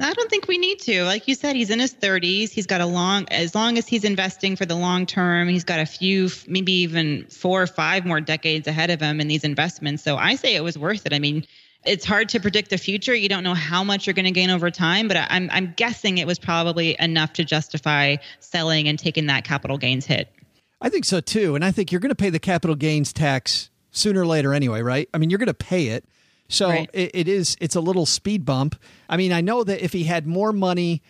I 0.00 0.12
don't 0.12 0.28
think 0.28 0.48
we 0.48 0.58
need 0.58 0.80
to. 0.80 1.04
Like 1.04 1.28
you 1.28 1.36
said, 1.36 1.54
he's 1.54 1.70
in 1.70 1.78
his 1.78 1.94
30s. 1.94 2.50
He's 2.50 2.66
got 2.66 2.80
a 2.80 2.86
long, 2.86 3.26
as 3.30 3.54
long 3.54 3.78
as 3.78 3.86
he's 3.86 4.02
investing 4.02 4.56
for 4.56 4.66
the 4.66 4.74
long 4.74 5.06
term, 5.06 5.48
he's 5.48 5.62
got 5.62 5.78
a 5.78 5.86
few, 5.86 6.28
maybe 6.48 6.72
even 6.72 7.26
four 7.26 7.62
or 7.62 7.66
five 7.68 8.04
more 8.04 8.20
decades 8.20 8.66
ahead 8.66 8.90
of 8.90 9.00
him 9.00 9.20
in 9.20 9.28
these 9.28 9.44
investments. 9.44 10.02
So 10.02 10.16
I 10.16 10.34
say 10.34 10.56
it 10.56 10.64
was 10.64 10.76
worth 10.76 11.06
it. 11.06 11.12
I 11.12 11.20
mean, 11.20 11.46
it's 11.86 12.04
hard 12.04 12.28
to 12.30 12.40
predict 12.40 12.70
the 12.70 12.78
future. 12.78 13.14
You 13.14 13.28
don't 13.28 13.44
know 13.44 13.54
how 13.54 13.84
much 13.84 14.06
you're 14.06 14.14
going 14.14 14.26
to 14.26 14.30
gain 14.30 14.50
over 14.50 14.70
time, 14.70 15.08
but 15.08 15.16
I'm 15.16 15.48
I'm 15.50 15.72
guessing 15.76 16.18
it 16.18 16.26
was 16.26 16.38
probably 16.38 16.96
enough 16.98 17.32
to 17.34 17.44
justify 17.44 18.16
selling 18.40 18.88
and 18.88 18.98
taking 18.98 19.26
that 19.26 19.44
capital 19.44 19.78
gains 19.78 20.06
hit. 20.06 20.32
I 20.80 20.88
think 20.88 21.04
so 21.04 21.20
too, 21.20 21.54
and 21.54 21.64
I 21.64 21.70
think 21.70 21.90
you're 21.90 22.00
going 22.00 22.10
to 22.10 22.14
pay 22.14 22.30
the 22.30 22.38
capital 22.38 22.76
gains 22.76 23.12
tax 23.12 23.70
sooner 23.90 24.22
or 24.22 24.26
later 24.26 24.52
anyway, 24.52 24.82
right? 24.82 25.08
I 25.14 25.18
mean, 25.18 25.30
you're 25.30 25.38
going 25.38 25.46
to 25.46 25.54
pay 25.54 25.88
it. 25.88 26.04
So 26.48 26.68
right. 26.68 26.90
it, 26.92 27.10
it 27.14 27.28
is 27.28 27.56
it's 27.60 27.74
a 27.74 27.80
little 27.80 28.06
speed 28.06 28.44
bump. 28.44 28.80
I 29.08 29.16
mean, 29.16 29.32
I 29.32 29.40
know 29.40 29.64
that 29.64 29.82
if 29.82 29.92
he 29.92 30.04
had 30.04 30.26
more 30.26 30.52
money, 30.52 31.02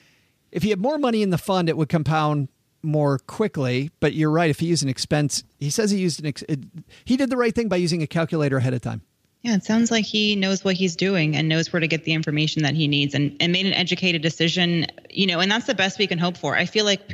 if 0.52 0.62
he 0.62 0.70
had 0.70 0.80
more 0.80 0.98
money 0.98 1.22
in 1.22 1.30
the 1.30 1.38
fund, 1.38 1.68
it 1.68 1.76
would 1.76 1.88
compound 1.88 2.48
more 2.82 3.18
quickly. 3.18 3.90
But 4.00 4.14
you're 4.14 4.30
right. 4.30 4.48
If 4.50 4.60
he 4.60 4.66
used 4.66 4.82
an 4.82 4.88
expense, 4.88 5.44
he 5.58 5.70
says 5.70 5.90
he 5.90 5.98
used 5.98 6.20
an 6.20 6.26
ex, 6.26 6.42
it, 6.48 6.60
he 7.04 7.16
did 7.16 7.30
the 7.30 7.36
right 7.36 7.54
thing 7.54 7.68
by 7.68 7.76
using 7.76 8.02
a 8.02 8.06
calculator 8.06 8.56
ahead 8.56 8.72
of 8.72 8.80
time. 8.80 9.02
Yeah, 9.46 9.54
it 9.54 9.64
sounds 9.64 9.92
like 9.92 10.04
he 10.04 10.34
knows 10.34 10.64
what 10.64 10.74
he's 10.74 10.96
doing 10.96 11.36
and 11.36 11.48
knows 11.48 11.72
where 11.72 11.78
to 11.78 11.86
get 11.86 12.02
the 12.02 12.14
information 12.14 12.64
that 12.64 12.74
he 12.74 12.88
needs 12.88 13.14
and, 13.14 13.36
and 13.38 13.52
made 13.52 13.64
an 13.64 13.74
educated 13.74 14.20
decision, 14.20 14.86
you 15.08 15.28
know, 15.28 15.38
and 15.38 15.48
that's 15.48 15.66
the 15.66 15.74
best 15.76 16.00
we 16.00 16.08
can 16.08 16.18
hope 16.18 16.36
for. 16.36 16.56
I 16.56 16.64
feel 16.64 16.84
like 16.84 17.12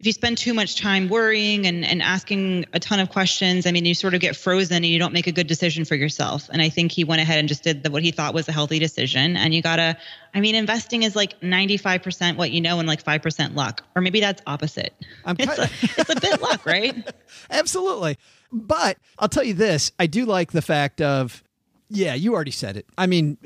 if 0.00 0.04
you 0.04 0.12
spend 0.12 0.36
too 0.36 0.52
much 0.52 0.80
time 0.80 1.08
worrying 1.08 1.68
and, 1.68 1.84
and 1.84 2.02
asking 2.02 2.66
a 2.72 2.80
ton 2.80 2.98
of 2.98 3.10
questions, 3.10 3.66
I 3.66 3.70
mean, 3.70 3.84
you 3.84 3.94
sort 3.94 4.14
of 4.14 4.20
get 4.20 4.34
frozen 4.34 4.78
and 4.78 4.86
you 4.86 4.98
don't 4.98 5.12
make 5.12 5.28
a 5.28 5.32
good 5.32 5.46
decision 5.46 5.84
for 5.84 5.94
yourself. 5.94 6.48
And 6.52 6.60
I 6.60 6.70
think 6.70 6.90
he 6.90 7.04
went 7.04 7.20
ahead 7.20 7.38
and 7.38 7.46
just 7.46 7.62
did 7.62 7.84
the, 7.84 7.90
what 7.92 8.02
he 8.02 8.10
thought 8.10 8.34
was 8.34 8.48
a 8.48 8.52
healthy 8.52 8.80
decision. 8.80 9.36
And 9.36 9.54
you 9.54 9.62
gotta, 9.62 9.96
I 10.34 10.40
mean, 10.40 10.56
investing 10.56 11.04
is 11.04 11.14
like 11.14 11.40
95% 11.40 12.36
what 12.36 12.50
you 12.50 12.60
know 12.60 12.80
and 12.80 12.88
like 12.88 13.04
5% 13.04 13.54
luck. 13.54 13.84
Or 13.94 14.02
maybe 14.02 14.18
that's 14.18 14.42
opposite. 14.44 14.92
I'm 15.24 15.36
it's, 15.38 15.56
a, 15.56 15.70
it's 16.00 16.10
a 16.10 16.20
bit 16.20 16.42
luck, 16.42 16.66
right? 16.66 16.96
Absolutely. 17.50 18.18
But 18.50 18.98
I'll 19.20 19.28
tell 19.28 19.44
you 19.44 19.54
this 19.54 19.92
I 20.00 20.08
do 20.08 20.24
like 20.24 20.50
the 20.50 20.62
fact 20.62 21.00
of 21.00 21.44
yeah, 21.92 22.14
you 22.14 22.34
already 22.34 22.52
said 22.52 22.76
it. 22.76 22.86
I 22.96 23.06
mean, 23.06 23.36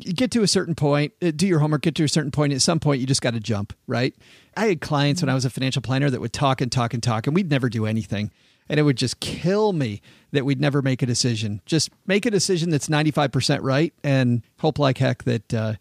get 0.00 0.30
to 0.32 0.42
a 0.42 0.48
certain 0.48 0.74
point, 0.74 1.12
uh, 1.22 1.30
do 1.30 1.46
your 1.46 1.58
homework, 1.58 1.82
get 1.82 1.94
to 1.96 2.04
a 2.04 2.08
certain 2.08 2.30
point. 2.30 2.54
At 2.54 2.62
some 2.62 2.80
point, 2.80 3.00
you 3.02 3.06
just 3.06 3.20
got 3.20 3.34
to 3.34 3.40
jump, 3.40 3.74
right? 3.86 4.14
I 4.56 4.66
had 4.66 4.80
clients 4.80 5.20
when 5.20 5.28
I 5.28 5.34
was 5.34 5.44
a 5.44 5.50
financial 5.50 5.82
planner 5.82 6.08
that 6.08 6.20
would 6.20 6.32
talk 6.32 6.62
and 6.62 6.72
talk 6.72 6.94
and 6.94 7.02
talk, 7.02 7.26
and 7.26 7.36
we'd 7.36 7.50
never 7.50 7.68
do 7.68 7.84
anything. 7.84 8.30
And 8.68 8.80
it 8.80 8.84
would 8.84 8.96
just 8.96 9.20
kill 9.20 9.74
me 9.74 10.00
that 10.30 10.46
we'd 10.46 10.60
never 10.60 10.80
make 10.80 11.02
a 11.02 11.06
decision. 11.06 11.60
Just 11.66 11.90
make 12.06 12.24
a 12.24 12.30
decision 12.30 12.70
that's 12.70 12.88
95% 12.88 13.58
right 13.60 13.92
and 14.02 14.42
hope 14.60 14.78
like 14.78 14.96
heck 14.96 15.24
that 15.24 15.52
uh, 15.52 15.74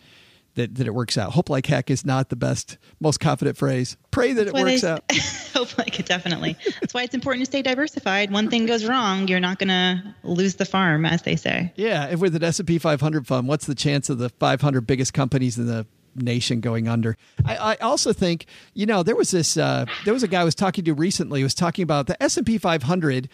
that, 0.55 0.75
that 0.75 0.87
it 0.87 0.93
works 0.93 1.17
out. 1.17 1.31
Hope 1.31 1.49
like 1.49 1.65
heck 1.65 1.89
is 1.89 2.05
not 2.05 2.29
the 2.29 2.35
best, 2.35 2.77
most 2.99 3.19
confident 3.19 3.57
phrase. 3.57 3.97
Pray 4.11 4.33
that 4.33 4.47
it 4.47 4.53
works 4.53 4.83
I, 4.83 4.93
out. 4.93 5.11
hope 5.53 5.77
like 5.77 5.99
it 5.99 6.05
definitely. 6.05 6.57
That's 6.81 6.93
why 6.93 7.03
it's 7.03 7.15
important 7.15 7.41
to 7.41 7.45
stay 7.45 7.61
diversified. 7.61 8.31
One 8.31 8.49
thing 8.49 8.65
goes 8.65 8.85
wrong, 8.85 9.27
you're 9.27 9.39
not 9.39 9.59
going 9.59 9.69
to 9.69 10.15
lose 10.23 10.55
the 10.55 10.65
farm, 10.65 11.05
as 11.05 11.21
they 11.21 11.35
say. 11.35 11.71
Yeah, 11.75 12.07
if 12.07 12.19
with 12.19 12.35
an 12.35 12.43
S&P 12.43 12.79
500 12.79 13.27
fund, 13.27 13.47
what's 13.47 13.65
the 13.65 13.75
chance 13.75 14.09
of 14.09 14.17
the 14.17 14.29
500 14.29 14.85
biggest 14.85 15.13
companies 15.13 15.57
in 15.57 15.67
the 15.67 15.85
nation 16.13 16.59
going 16.59 16.89
under. 16.89 17.15
I, 17.45 17.55
I, 17.55 17.75
also 17.75 18.11
think, 18.11 18.45
you 18.73 18.85
know, 18.85 19.01
there 19.01 19.15
was 19.15 19.31
this, 19.31 19.55
uh, 19.55 19.85
there 20.03 20.13
was 20.13 20.23
a 20.23 20.27
guy 20.27 20.41
I 20.41 20.43
was 20.43 20.55
talking 20.55 20.83
to 20.83 20.93
recently 20.93 21.39
who 21.39 21.45
was 21.45 21.53
talking 21.53 21.83
about 21.83 22.07
the 22.07 22.21
S&P 22.21 22.57
500. 22.57 23.29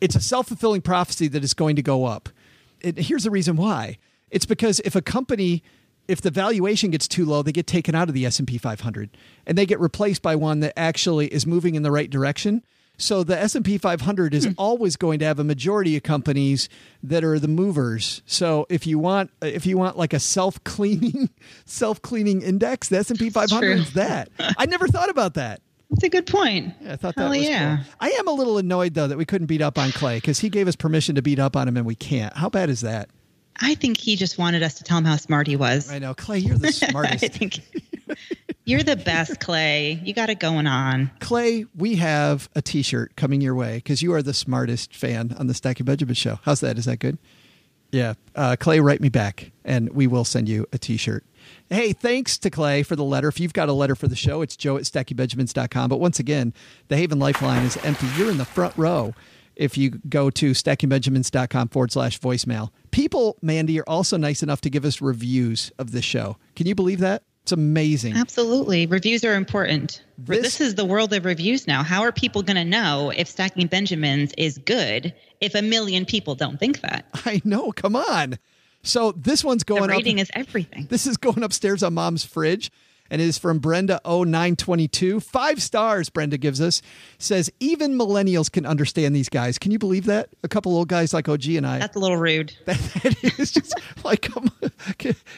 It's 0.00 0.14
a 0.14 0.20
self-fulfilling 0.20 0.82
prophecy 0.82 1.26
that 1.26 1.42
is 1.42 1.54
going 1.54 1.74
to 1.74 1.82
go 1.82 2.04
up. 2.04 2.28
It, 2.80 2.98
here's 2.98 3.24
the 3.24 3.32
reason 3.32 3.56
why. 3.56 3.98
It's 4.30 4.46
because 4.46 4.78
if 4.84 4.94
a 4.94 5.02
company– 5.02 5.64
if 6.10 6.20
the 6.20 6.30
valuation 6.30 6.90
gets 6.90 7.06
too 7.06 7.24
low, 7.24 7.42
they 7.42 7.52
get 7.52 7.68
taken 7.68 7.94
out 7.94 8.08
of 8.08 8.14
the 8.14 8.26
S&P 8.26 8.58
500 8.58 9.16
and 9.46 9.56
they 9.56 9.64
get 9.64 9.78
replaced 9.78 10.22
by 10.22 10.34
one 10.34 10.60
that 10.60 10.72
actually 10.76 11.28
is 11.28 11.46
moving 11.46 11.76
in 11.76 11.84
the 11.84 11.92
right 11.92 12.10
direction. 12.10 12.64
So 12.96 13.22
the 13.22 13.38
S&P 13.38 13.78
500 13.78 14.34
is 14.34 14.44
hmm. 14.44 14.52
always 14.58 14.96
going 14.96 15.20
to 15.20 15.24
have 15.24 15.38
a 15.38 15.44
majority 15.44 15.96
of 15.96 16.02
companies 16.02 16.68
that 17.02 17.24
are 17.24 17.38
the 17.38 17.48
movers. 17.48 18.22
So 18.26 18.66
if 18.68 18.86
you 18.86 18.98
want 18.98 19.30
if 19.40 19.64
you 19.64 19.78
want 19.78 19.96
like 19.96 20.12
a 20.12 20.20
self-cleaning 20.20 21.30
self-cleaning 21.64 22.42
index, 22.42 22.88
the 22.88 22.98
S&P 22.98 23.30
500 23.30 23.78
is 23.78 23.92
that. 23.94 24.28
I 24.38 24.66
never 24.66 24.88
thought 24.88 25.08
about 25.08 25.34
that. 25.34 25.62
That's 25.90 26.04
a 26.04 26.08
good 26.08 26.26
point. 26.26 26.74
Yeah, 26.80 26.92
I 26.92 26.96
thought 26.96 27.14
Hell 27.16 27.30
that 27.30 27.38
was 27.38 27.48
yeah. 27.48 27.76
cool. 27.76 27.94
I 28.00 28.10
am 28.10 28.28
a 28.28 28.32
little 28.32 28.58
annoyed 28.58 28.94
though 28.94 29.06
that 29.06 29.16
we 29.16 29.24
couldn't 29.24 29.46
beat 29.46 29.62
up 29.62 29.78
on 29.78 29.92
Clay 29.92 30.16
because 30.16 30.40
he 30.40 30.48
gave 30.48 30.66
us 30.66 30.76
permission 30.76 31.14
to 31.14 31.22
beat 31.22 31.38
up 31.38 31.56
on 31.56 31.68
him 31.68 31.76
and 31.76 31.86
we 31.86 31.94
can't. 31.94 32.36
How 32.36 32.48
bad 32.48 32.68
is 32.68 32.80
that? 32.82 33.08
I 33.56 33.74
think 33.74 33.96
he 33.98 34.16
just 34.16 34.38
wanted 34.38 34.62
us 34.62 34.74
to 34.74 34.84
tell 34.84 34.98
him 34.98 35.04
how 35.04 35.16
smart 35.16 35.46
he 35.46 35.56
was. 35.56 35.90
I 35.90 35.98
know, 35.98 36.14
Clay. 36.14 36.38
You're 36.38 36.58
the 36.58 36.72
smartest. 36.72 37.24
I 37.24 37.28
think 37.28 37.60
you're 38.64 38.82
the 38.82 38.96
best, 38.96 39.40
Clay. 39.40 40.00
You 40.04 40.14
got 40.14 40.30
it 40.30 40.40
going 40.40 40.66
on. 40.66 41.10
Clay, 41.20 41.66
we 41.76 41.96
have 41.96 42.48
a 42.54 42.62
T-shirt 42.62 43.16
coming 43.16 43.40
your 43.40 43.54
way 43.54 43.76
because 43.76 44.02
you 44.02 44.12
are 44.14 44.22
the 44.22 44.34
smartest 44.34 44.94
fan 44.94 45.34
on 45.38 45.46
the 45.46 45.54
Stacking 45.54 45.86
Benjamin 45.86 46.14
show. 46.14 46.38
How's 46.42 46.60
that? 46.60 46.78
Is 46.78 46.84
that 46.86 46.98
good? 46.98 47.18
Yeah, 47.92 48.14
uh, 48.36 48.54
Clay, 48.58 48.78
write 48.78 49.00
me 49.00 49.08
back, 49.08 49.50
and 49.64 49.90
we 49.90 50.06
will 50.06 50.24
send 50.24 50.48
you 50.48 50.66
a 50.72 50.78
T-shirt. 50.78 51.24
Hey, 51.68 51.92
thanks 51.92 52.38
to 52.38 52.50
Clay 52.50 52.84
for 52.84 52.94
the 52.94 53.02
letter. 53.04 53.26
If 53.28 53.40
you've 53.40 53.52
got 53.52 53.68
a 53.68 53.72
letter 53.72 53.96
for 53.96 54.06
the 54.06 54.14
show, 54.14 54.42
it's 54.42 54.56
joe 54.56 54.76
at 54.76 54.84
stackingbenjamins.com. 54.84 55.88
But 55.88 55.98
once 55.98 56.20
again, 56.20 56.54
the 56.88 56.96
Haven 56.96 57.18
Lifeline 57.18 57.64
is 57.64 57.76
empty. 57.78 58.06
You're 58.16 58.30
in 58.30 58.38
the 58.38 58.44
front 58.44 58.76
row 58.76 59.14
if 59.60 59.76
you 59.78 59.90
go 60.08 60.30
to 60.30 60.50
stackingbenjamins.com 60.52 61.68
forward 61.68 61.92
slash 61.92 62.18
voicemail. 62.18 62.70
People, 62.90 63.36
Mandi, 63.42 63.78
are 63.80 63.88
also 63.88 64.16
nice 64.16 64.42
enough 64.42 64.60
to 64.62 64.70
give 64.70 64.84
us 64.84 65.00
reviews 65.00 65.70
of 65.78 65.92
this 65.92 66.04
show. 66.04 66.36
Can 66.56 66.66
you 66.66 66.74
believe 66.74 67.00
that? 67.00 67.22
It's 67.42 67.52
amazing. 67.52 68.14
Absolutely. 68.16 68.86
Reviews 68.86 69.24
are 69.24 69.34
important. 69.34 70.02
This- 70.18 70.42
This, 70.42 70.60
is 70.60 70.74
the 70.74 70.84
world 70.84 71.12
of 71.12 71.24
reviews 71.24 71.66
now. 71.66 71.82
How 71.82 72.02
are 72.02 72.12
people 72.12 72.42
going 72.42 72.56
to 72.56 72.64
know 72.64 73.12
if 73.16 73.28
Stacking 73.28 73.66
Benjamins 73.66 74.32
is 74.36 74.58
good 74.58 75.14
if 75.40 75.54
a 75.54 75.62
million 75.62 76.04
people 76.04 76.34
don't 76.34 76.58
think 76.60 76.80
that? 76.82 77.06
I 77.24 77.40
know. 77.44 77.72
Come 77.72 77.96
on. 77.96 78.38
So 78.82 79.12
this 79.12 79.42
one's 79.44 79.62
The 79.64 79.74
going 79.74 79.90
rating 79.90 80.18
up. 80.20 80.22
is 80.22 80.30
everything. 80.34 80.86
This 80.90 81.06
is 81.06 81.16
going 81.16 81.42
upstairs 81.42 81.82
on 81.82 81.94
mom's 81.94 82.24
fridge 82.24 82.70
and 83.10 83.20
it 83.20 83.24
is 83.24 83.38
from 83.38 83.58
Brenda 83.58 84.00
0922. 84.04 85.20
Five 85.20 85.62
stars, 85.62 86.08
Brenda 86.08 86.38
gives 86.38 86.60
us. 86.60 86.80
Says, 87.18 87.50
even 87.60 87.98
millennials 87.98 88.50
can 88.50 88.64
understand 88.64 89.14
these 89.14 89.28
guys. 89.28 89.58
Can 89.58 89.72
you 89.72 89.78
believe 89.78 90.06
that? 90.06 90.30
A 90.42 90.48
couple 90.48 90.74
old 90.74 90.88
guys 90.88 91.12
like 91.12 91.28
OG 91.28 91.46
and 91.48 91.66
I. 91.66 91.78
That's 91.78 91.96
a 91.96 91.98
little 91.98 92.16
rude. 92.16 92.54
that 92.66 93.16
is 93.38 93.52
just 93.52 93.74
like. 94.04 94.28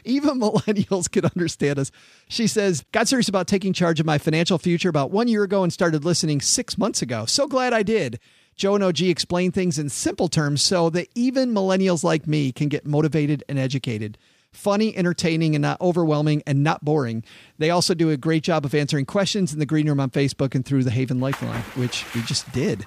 Even 0.05 0.41
millennials 0.41 1.11
can 1.11 1.25
understand 1.25 1.79
us. 1.79 1.91
She 2.29 2.47
says, 2.47 2.85
got 2.93 3.09
serious 3.09 3.29
about 3.29 3.47
taking 3.47 3.73
charge 3.73 4.01
of 4.01 4.07
my 4.07 4.19
financial 4.19 4.59
future 4.59 4.89
about 4.89 5.11
one 5.11 5.29
year 5.29 5.43
ago 5.43 5.63
and 5.63 5.73
started 5.73 6.05
listening 6.05 6.41
six 6.41 6.77
months 6.77 7.03
ago. 7.03 7.27
So 7.27 7.47
glad 7.47 7.73
I 7.73 7.83
did. 7.83 8.21
Joe 8.55 8.75
and 8.75 8.85
OG 8.85 9.01
explain 9.03 9.51
things 9.51 9.79
in 9.79 9.89
simple 9.89 10.29
terms 10.29 10.63
so 10.63 10.91
that 10.91 11.09
even 11.15 11.55
millennials 11.55 12.05
like 12.05 12.27
me 12.27 12.53
can 12.53 12.69
get 12.69 12.87
motivated 12.87 13.43
and 13.49 13.59
educated. 13.59 14.19
Funny, 14.53 14.95
entertaining, 14.97 15.55
and 15.55 15.63
not 15.63 15.81
overwhelming 15.81 16.43
and 16.47 16.63
not 16.63 16.85
boring. 16.85 17.25
They 17.59 17.71
also 17.71 17.95
do 17.95 18.11
a 18.11 18.17
great 18.17 18.43
job 18.43 18.65
of 18.65 18.75
answering 18.75 19.07
questions 19.07 19.53
in 19.53 19.59
the 19.59 19.67
green 19.67 19.89
room 19.89 19.99
on 20.01 20.11
Facebook 20.11 20.55
and 20.55 20.65
through 20.65 20.85
the 20.85 20.91
Haven 20.91 21.21
Lifeline, 21.21 21.63
which 21.75 22.05
we 22.15 22.23
just 22.23 22.51
did. 22.53 22.87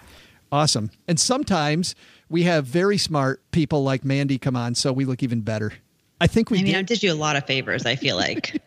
Awesome. 0.51 0.91
And 1.07 1.19
sometimes 1.19 1.95
we 2.29 2.43
have 2.43 2.65
very 2.65 2.97
smart 2.99 3.41
people 3.51 3.83
like 3.83 4.05
Mandi 4.05 4.37
come 4.37 4.55
on, 4.55 4.75
so 4.75 4.93
we 4.93 5.05
look 5.05 5.23
even 5.23 5.41
better. 5.41 5.73
I 6.21 6.27
think 6.27 6.49
we 6.49 6.59
I 6.59 6.63
mean, 6.63 6.75
I 6.75 6.77
did. 6.77 6.85
did 6.85 7.03
you 7.03 7.11
a 7.11 7.15
lot 7.15 7.35
of 7.35 7.45
favors, 7.45 7.85
I 7.85 7.95
feel 7.97 8.15
like. 8.25 8.61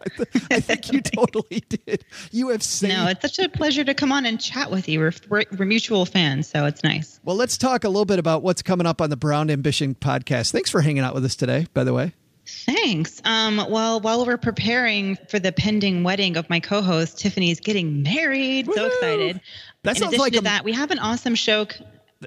I 0.51 0.61
think 0.61 0.93
you 0.93 1.01
totally 1.17 1.63
did. 1.69 2.05
You 2.31 2.49
have 2.51 2.63
saved. 2.63 2.93
no, 2.93 3.07
it's 3.07 3.23
such 3.23 3.39
a 3.39 3.49
pleasure 3.49 3.85
to 3.85 3.95
come 3.95 4.13
on 4.13 4.27
and 4.27 4.39
chat 4.41 4.71
with 4.71 4.89
you. 4.89 4.99
We're, 4.99 5.13
we're, 5.31 5.45
we're 5.57 5.65
mutual 5.65 6.05
fans, 6.05 6.49
so 6.49 6.67
it's 6.67 6.83
nice. 6.85 7.21
Well, 7.25 7.37
let's 7.37 7.57
talk 7.57 7.85
a 7.85 7.89
little 7.89 8.05
bit 8.05 8.19
about 8.19 8.43
what's 8.43 8.61
coming 8.61 8.87
up 8.87 9.01
on 9.01 9.09
the 9.09 9.17
Brown 9.17 9.49
Ambition 9.51 9.95
podcast. 9.95 10.51
Thanks 10.51 10.69
for 10.69 10.83
hanging 10.83 11.05
out 11.05 11.15
with 11.15 11.25
us 11.25 11.37
today, 11.37 11.69
by 11.73 11.85
the 11.85 11.95
way. 11.95 12.13
Thanks. 12.67 13.21
Um, 13.25 13.59
well, 13.69 14.01
while 14.01 14.25
we're 14.27 14.37
preparing 14.39 15.17
for 15.29 15.39
the 15.39 15.53
pending 15.53 16.03
wedding 16.03 16.37
of 16.37 16.49
my 16.49 16.61
co-host, 16.61 17.19
Tiffany's 17.19 17.61
getting 17.61 18.03
married. 18.03 18.67
So 18.73 18.87
excited. 18.87 19.41
That 19.83 19.97
In 19.97 20.03
sounds 20.03 20.09
addition 20.15 20.21
like 20.21 20.33
to 20.35 20.39
a- 20.41 20.43
that, 20.43 20.65
we 20.65 20.73
have 20.73 20.91
an 20.91 20.99
awesome 20.99 21.35
show. 21.35 21.67
c- 21.67 21.85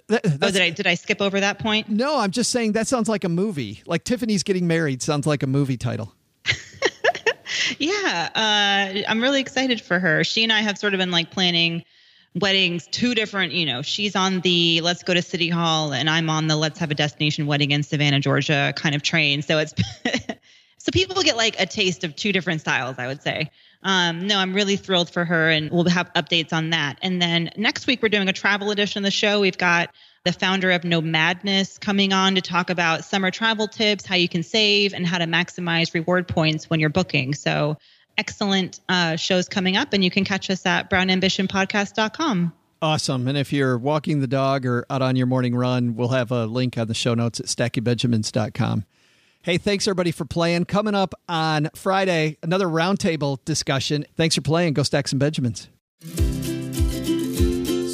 That- 0.08 0.22
Oh, 0.42 0.52
did 0.52 0.62
I 0.62 0.70
did 0.70 0.88
I 0.88 0.96
skip 0.96 1.22
over 1.22 1.40
that 1.40 1.60
point? 1.60 1.90
no, 1.90 2.20
I'm 2.20 2.32
just 2.32 2.52
saying 2.52 2.72
that 2.74 2.88
sounds 2.88 3.10
like 3.10 3.24
a 3.24 3.30
movie. 3.30 3.82
Like 3.86 4.04
Tiffany's 4.04 4.44
getting 4.44 4.66
married 4.68 5.02
sounds 5.02 5.28
like 5.28 5.44
a 5.44 5.48
movie 5.48 5.78
title. 5.78 6.14
Yeah, 7.78 8.30
uh, 8.34 9.02
I'm 9.10 9.22
really 9.22 9.42
excited 9.42 9.82
for 9.82 10.00
her. 10.00 10.24
She 10.24 10.44
and 10.44 10.54
I 10.54 10.62
have 10.62 10.78
sort 10.78 10.94
of 10.94 11.00
been 11.00 11.12
like 11.12 11.32
planning 11.32 11.84
weddings, 12.34 12.88
two 12.88 13.14
different, 13.14 13.54
you 13.54 13.66
know, 13.66 13.82
she's 13.82 14.16
on 14.16 14.40
the 14.42 14.82
let's 14.82 15.04
go 15.04 15.14
to 15.14 15.22
City 15.22 15.50
Hall 15.50 15.94
and 15.94 16.10
I'm 16.10 16.30
on 16.30 16.48
the 16.48 16.56
let's 16.56 16.80
have 16.80 16.92
a 16.92 16.96
destination 16.96 17.46
wedding 17.46 17.72
in 17.72 17.84
Savannah, 17.84 18.20
Georgia 18.20 18.74
kind 18.76 18.96
of 18.96 19.02
train. 19.02 19.42
So 19.42 19.60
it's 19.60 19.74
so 20.78 20.92
people 20.92 21.22
get 21.24 21.36
like 21.36 21.60
a 21.60 21.66
taste 21.66 22.04
of 22.04 22.16
two 22.16 22.32
different 22.32 22.62
styles, 22.62 22.98
I 22.98 23.08
would 23.08 23.22
say. 23.22 23.52
Um, 23.84 24.28
no, 24.28 24.38
I'm 24.38 24.54
really 24.54 24.76
thrilled 24.76 25.10
for 25.10 25.26
her 25.26 25.50
and 25.50 25.72
we'll 25.72 25.90
have 25.90 26.14
updates 26.14 26.54
on 26.54 26.70
that. 26.70 27.00
And 27.02 27.22
then 27.22 27.52
next 27.58 27.88
week 27.88 28.02
we're 28.02 28.10
doing 28.10 28.30
a 28.30 28.34
travel 28.34 28.72
edition 28.72 29.00
of 29.00 29.04
the 29.04 29.12
show. 29.12 29.42
We've 29.42 29.58
got 29.58 29.90
the 30.24 30.32
founder 30.32 30.72
of 30.72 30.84
Nomadness 30.84 31.80
coming 31.80 32.14
on 32.14 32.36
to 32.36 32.42
talk 32.42 32.70
about 32.70 33.04
summer 33.04 33.32
travel 33.32 33.68
tips, 33.68 34.06
how 34.06 34.16
you 34.16 34.30
can 34.30 34.44
save, 34.44 34.94
and 34.94 35.06
how 35.06 35.18
to 35.18 35.26
maximize 35.26 35.94
reward 35.94 36.28
points 36.28 36.70
when 36.70 36.80
you're 36.80 36.90
booking. 36.90 37.34
So, 37.34 37.78
excellent 38.18 38.80
uh, 38.90 39.16
shows 39.16 39.48
coming 39.48 39.78
up, 39.78 39.94
and 39.94 40.04
you 40.04 40.12
can 40.12 40.26
catch 40.26 40.50
us 40.50 40.66
at 40.66 40.90
brownambitionpodcast.com. 40.90 42.54
Awesome. 42.84 43.28
And 43.28 43.38
if 43.38 43.54
you're 43.54 43.78
walking 43.78 44.22
the 44.22 44.28
dog 44.28 44.66
or 44.66 44.86
out 44.90 45.04
on 45.04 45.16
your 45.16 45.28
morning 45.28 45.56
run, 45.56 45.96
we'll 45.96 46.10
have 46.10 46.32
a 46.32 46.48
link 46.48 46.78
on 46.78 46.88
the 46.88 46.96
show 46.96 47.14
notes 47.14 47.40
at 47.40 47.46
stackingbenjamins.com. 47.46 48.86
Hey, 49.44 49.58
thanks 49.58 49.88
everybody 49.88 50.12
for 50.12 50.26
playing. 50.26 50.66
Coming 50.66 50.96
up 50.96 51.14
on 51.30 51.70
Friday, 51.76 52.38
another 52.44 52.68
roundtable 52.68 53.44
discussion. 53.46 54.06
Thanks 54.16 54.36
for 54.36 54.42
playing. 54.42 54.74
Go 54.74 54.84
stack 54.84 55.08
some 55.08 55.20
Benjamins. 55.20 55.68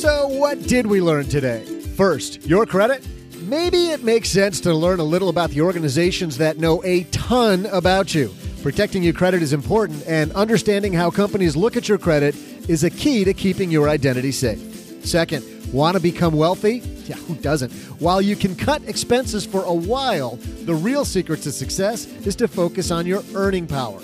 So, 0.01 0.27
what 0.27 0.61
did 0.63 0.87
we 0.87 1.01
learn 1.01 1.27
today? 1.27 1.65
First, 1.95 2.45
your 2.45 2.65
credit? 2.65 3.05
Maybe 3.41 3.87
it 3.87 4.03
makes 4.03 4.29
sense 4.29 4.59
to 4.61 4.73
learn 4.73 4.99
a 4.99 5.05
little 5.05 5.29
about 5.29 5.51
the 5.51 5.61
organizations 5.61 6.37
that 6.37 6.57
know 6.57 6.83
a 6.83 7.03
ton 7.05 7.65
about 7.67 8.13
you. 8.13 8.33
Protecting 8.67 9.01
your 9.01 9.13
credit 9.13 9.41
is 9.41 9.53
important, 9.53 10.03
and 10.07 10.29
understanding 10.33 10.91
how 10.91 11.09
companies 11.09 11.55
look 11.55 11.77
at 11.77 11.87
your 11.87 11.97
credit 11.97 12.35
is 12.67 12.83
a 12.83 12.89
key 12.89 13.23
to 13.23 13.33
keeping 13.33 13.71
your 13.71 13.87
identity 13.87 14.33
safe. 14.33 15.05
Second, 15.05 15.71
want 15.71 15.95
to 15.95 16.01
become 16.01 16.35
wealthy? 16.35 16.79
Yeah, 17.05 17.15
who 17.15 17.35
doesn't? 17.35 17.71
While 18.01 18.21
you 18.21 18.35
can 18.35 18.57
cut 18.57 18.83
expenses 18.83 19.45
for 19.45 19.63
a 19.63 19.73
while, 19.73 20.35
the 20.65 20.75
real 20.75 21.05
secret 21.05 21.43
to 21.43 21.51
success 21.53 22.07
is 22.25 22.35
to 22.35 22.49
focus 22.49 22.91
on 22.91 23.05
your 23.05 23.23
earning 23.35 23.67
power. 23.67 24.01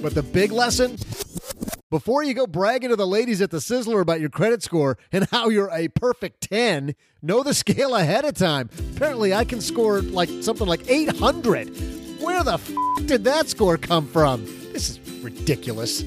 But 0.00 0.14
the 0.14 0.22
big 0.22 0.52
lesson? 0.52 0.96
Before 1.90 2.22
you 2.22 2.34
go 2.34 2.46
bragging 2.46 2.90
to 2.90 2.96
the 2.96 3.08
ladies 3.08 3.42
at 3.42 3.50
the 3.50 3.58
Sizzler 3.58 4.00
about 4.00 4.20
your 4.20 4.30
credit 4.30 4.62
score 4.62 4.96
and 5.10 5.26
how 5.32 5.48
you're 5.48 5.72
a 5.72 5.88
perfect 5.88 6.48
10, 6.52 6.94
know 7.20 7.42
the 7.42 7.52
scale 7.52 7.96
ahead 7.96 8.24
of 8.24 8.34
time. 8.34 8.70
Apparently, 8.94 9.34
I 9.34 9.44
can 9.44 9.60
score 9.60 10.02
like 10.02 10.28
something 10.40 10.68
like 10.68 10.88
800. 10.88 12.03
Where 12.20 12.42
the 12.42 12.54
f 12.54 12.70
did 13.06 13.24
that 13.24 13.48
score 13.48 13.76
come 13.76 14.06
from? 14.06 14.44
This 14.72 14.90
is 14.90 15.00
ridiculous. 15.22 16.04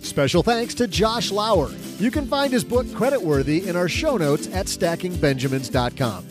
Special 0.00 0.42
thanks 0.42 0.74
to 0.74 0.88
Josh 0.88 1.30
Lauer. 1.30 1.70
You 1.98 2.10
can 2.10 2.26
find 2.26 2.52
his 2.52 2.64
book 2.64 2.86
Creditworthy 2.86 3.66
in 3.66 3.76
our 3.76 3.88
show 3.88 4.16
notes 4.16 4.48
at 4.48 4.66
stackingbenjamins.com. 4.66 6.26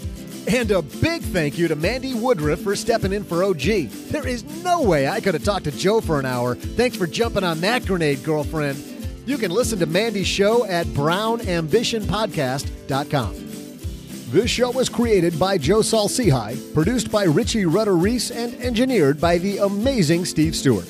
And 0.48 0.72
a 0.72 0.82
big 0.82 1.22
thank 1.22 1.58
you 1.58 1.68
to 1.68 1.76
Mandi 1.76 2.14
Woodruff 2.14 2.62
for 2.62 2.74
stepping 2.76 3.12
in 3.14 3.24
for 3.24 3.44
OG. 3.44 3.90
There 4.10 4.28
is 4.28 4.44
no 4.64 4.82
way 4.82 5.08
I 5.08 5.22
could 5.22 5.36
have 5.36 5.44
talked 5.44 5.66
to 5.66 5.72
Joe 5.72 6.02
for 6.02 6.20
an 6.20 6.26
hour. 6.26 6.56
Thanks 6.56 6.98
for 6.98 7.08
jumping 7.08 7.44
on 7.44 7.62
that 7.62 7.86
grenade, 7.86 8.24
girlfriend. 8.24 8.84
You 9.26 9.38
can 9.38 9.52
listen 9.52 9.80
to 9.80 9.86
Mandi's 9.86 10.28
show 10.28 10.66
at 10.66 10.88
brownambitionpodcast.com. 10.88 13.49
This 14.32 14.52
show 14.52 14.70
was 14.70 14.90
created 14.90 15.40
by 15.40 15.58
Joe 15.58 15.82
Saul-Sehy, 15.82 16.72
produced 16.76 17.12
by 17.12 17.24
Richie 17.24 17.66
Rudder 17.66 17.96
Reese, 17.96 18.30
and 18.30 18.54
engineered 18.62 19.20
by 19.20 19.40
the 19.40 19.58
amazing 19.58 20.24
Steve 20.24 20.56
Stewart. 20.56 20.88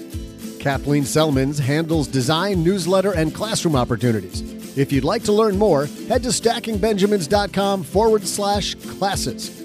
Kathleen 0.60 1.04
Selmans 1.04 1.58
handles 1.58 2.10
design, 2.10 2.66
newsletter, 2.66 3.14
and 3.14 3.34
classroom 3.34 3.78
opportunities. 3.78 4.42
If 4.78 4.92
you'd 4.92 5.06
like 5.06 5.24
to 5.24 5.32
learn 5.32 5.58
more, 5.58 5.86
head 6.10 6.22
to 6.24 6.30
stackingbenjamins.com 6.30 7.84
forward 7.84 8.28
slash 8.28 8.76
classes. 8.76 9.56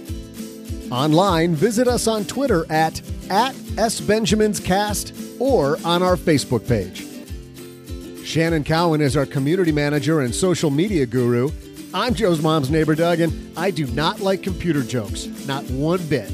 Online, 0.93 1.57
visit 1.57 1.89
us 1.89 2.07
on 2.07 2.25
Twitter 2.27 2.71
at, 2.71 3.01
at 3.29 3.57
SBenjaminsCast 3.75 5.41
or 5.41 5.79
on 5.85 6.01
our 6.01 6.15
Facebook 6.15 6.69
page. 6.69 7.05
Shannon 8.25 8.63
Cowan 8.63 9.01
is 9.01 9.17
our 9.17 9.27
community 9.27 9.73
manager 9.73 10.21
and 10.21 10.33
social 10.33 10.71
media 10.71 11.07
guru. 11.07 11.51
I'm 11.95 12.13
Joe's 12.13 12.43
mom's 12.43 12.73
neighbor, 12.73 12.97
Doug, 12.97 13.21
and 13.21 13.57
I 13.57 13.71
do 13.71 13.87
not 13.87 14.19
like 14.19 14.43
computer 14.43 14.83
jokes, 14.83 15.27
not 15.47 15.63
one 15.71 16.05
bit. 16.09 16.29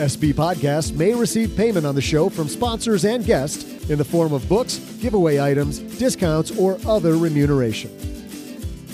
SB 0.00 0.34
Podcasts 0.34 0.92
may 0.92 1.14
receive 1.14 1.56
payment 1.56 1.86
on 1.86 1.94
the 1.94 2.00
show 2.00 2.28
from 2.28 2.48
sponsors 2.48 3.04
and 3.04 3.24
guests 3.24 3.88
in 3.88 3.98
the 3.98 4.04
form 4.04 4.32
of 4.32 4.48
books, 4.48 4.78
giveaway 5.00 5.38
items, 5.38 5.78
discounts, 5.78 6.50
or 6.58 6.76
other 6.88 7.16
remuneration. 7.16 7.92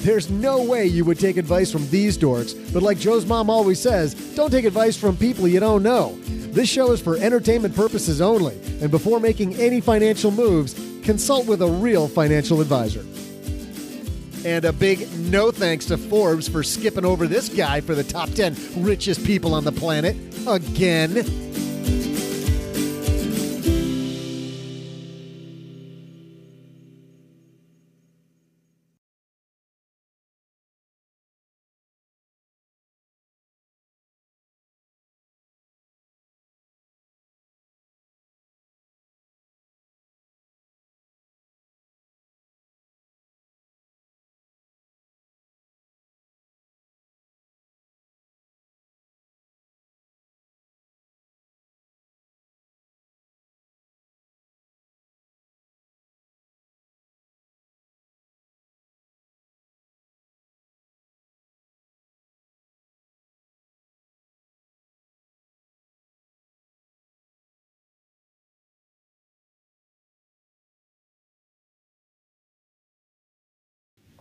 There's 0.02 0.28
no 0.28 0.62
way 0.62 0.84
you 0.84 1.06
would 1.06 1.18
take 1.18 1.38
advice 1.38 1.72
from 1.72 1.88
these 1.88 2.18
dorks, 2.18 2.52
but 2.74 2.82
like 2.82 2.98
Joe's 2.98 3.24
mom 3.24 3.48
always 3.48 3.80
says, 3.80 4.12
don't 4.34 4.50
take 4.50 4.66
advice 4.66 4.98
from 4.98 5.16
people 5.16 5.48
you 5.48 5.60
don't 5.60 5.82
know. 5.82 6.14
This 6.26 6.68
show 6.68 6.92
is 6.92 7.00
for 7.00 7.16
entertainment 7.16 7.74
purposes 7.74 8.20
only, 8.20 8.60
and 8.82 8.90
before 8.90 9.18
making 9.18 9.54
any 9.54 9.80
financial 9.80 10.30
moves, 10.30 10.74
consult 11.02 11.46
with 11.46 11.62
a 11.62 11.66
real 11.66 12.06
financial 12.06 12.60
advisor. 12.60 13.02
And 14.46 14.64
a 14.64 14.72
big 14.72 15.12
no 15.18 15.50
thanks 15.50 15.86
to 15.86 15.98
Forbes 15.98 16.48
for 16.48 16.62
skipping 16.62 17.04
over 17.04 17.26
this 17.26 17.48
guy 17.48 17.80
for 17.80 17.96
the 17.96 18.04
top 18.04 18.30
10 18.30 18.54
richest 18.76 19.26
people 19.26 19.52
on 19.54 19.64
the 19.64 19.72
planet 19.72 20.14
again. 20.46 21.45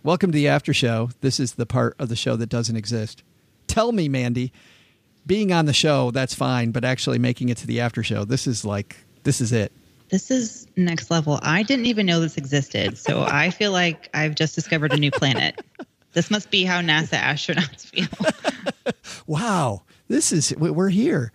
Welcome 0.06 0.32
to 0.34 0.36
the 0.36 0.50
after 0.50 0.72
show. 0.72 1.10
This 1.22 1.40
is 1.40 1.54
the 1.54 1.66
part 1.66 1.96
of 1.98 2.10
the 2.10 2.16
show 2.16 2.36
that 2.36 2.46
doesn't 2.46 2.76
exist. 2.76 3.24
Tell 3.66 3.92
me, 3.92 4.08
Mandi, 4.08 4.54
being 5.26 5.52
on 5.52 5.66
the 5.66 5.74
show, 5.74 6.12
that's 6.12 6.36
fine, 6.36 6.70
but 6.70 6.86
actually 6.86 7.18
making 7.18 7.50
it 7.50 7.58
to 7.58 7.66
the 7.66 7.82
after 7.82 8.04
show, 8.04 8.24
this 8.24 8.46
is 8.46 8.64
like, 8.64 8.98
this 9.24 9.42
is 9.42 9.52
it. 9.52 9.72
This 10.10 10.30
is 10.30 10.68
next 10.76 11.10
level. 11.10 11.40
I 11.42 11.64
didn't 11.64 11.88
even 11.88 12.06
know 12.06 12.20
this 12.20 12.38
existed. 12.38 13.00
So 13.00 13.24
I 13.24 13.50
feel 13.50 13.72
like 13.72 14.12
I've 14.14 14.36
just 14.36 14.54
discovered 14.54 14.94
a 14.94 14.98
new 14.98 15.10
planet. 15.10 15.60
This 16.14 16.30
must 16.30 16.52
be 16.52 16.66
how 16.66 16.82
NASA 16.82 17.18
astronauts 17.18 17.88
feel. 17.88 18.94
wow. 19.26 19.82
This 20.08 20.32
is, 20.32 20.56
we're 20.56 20.90
here. 20.90 21.32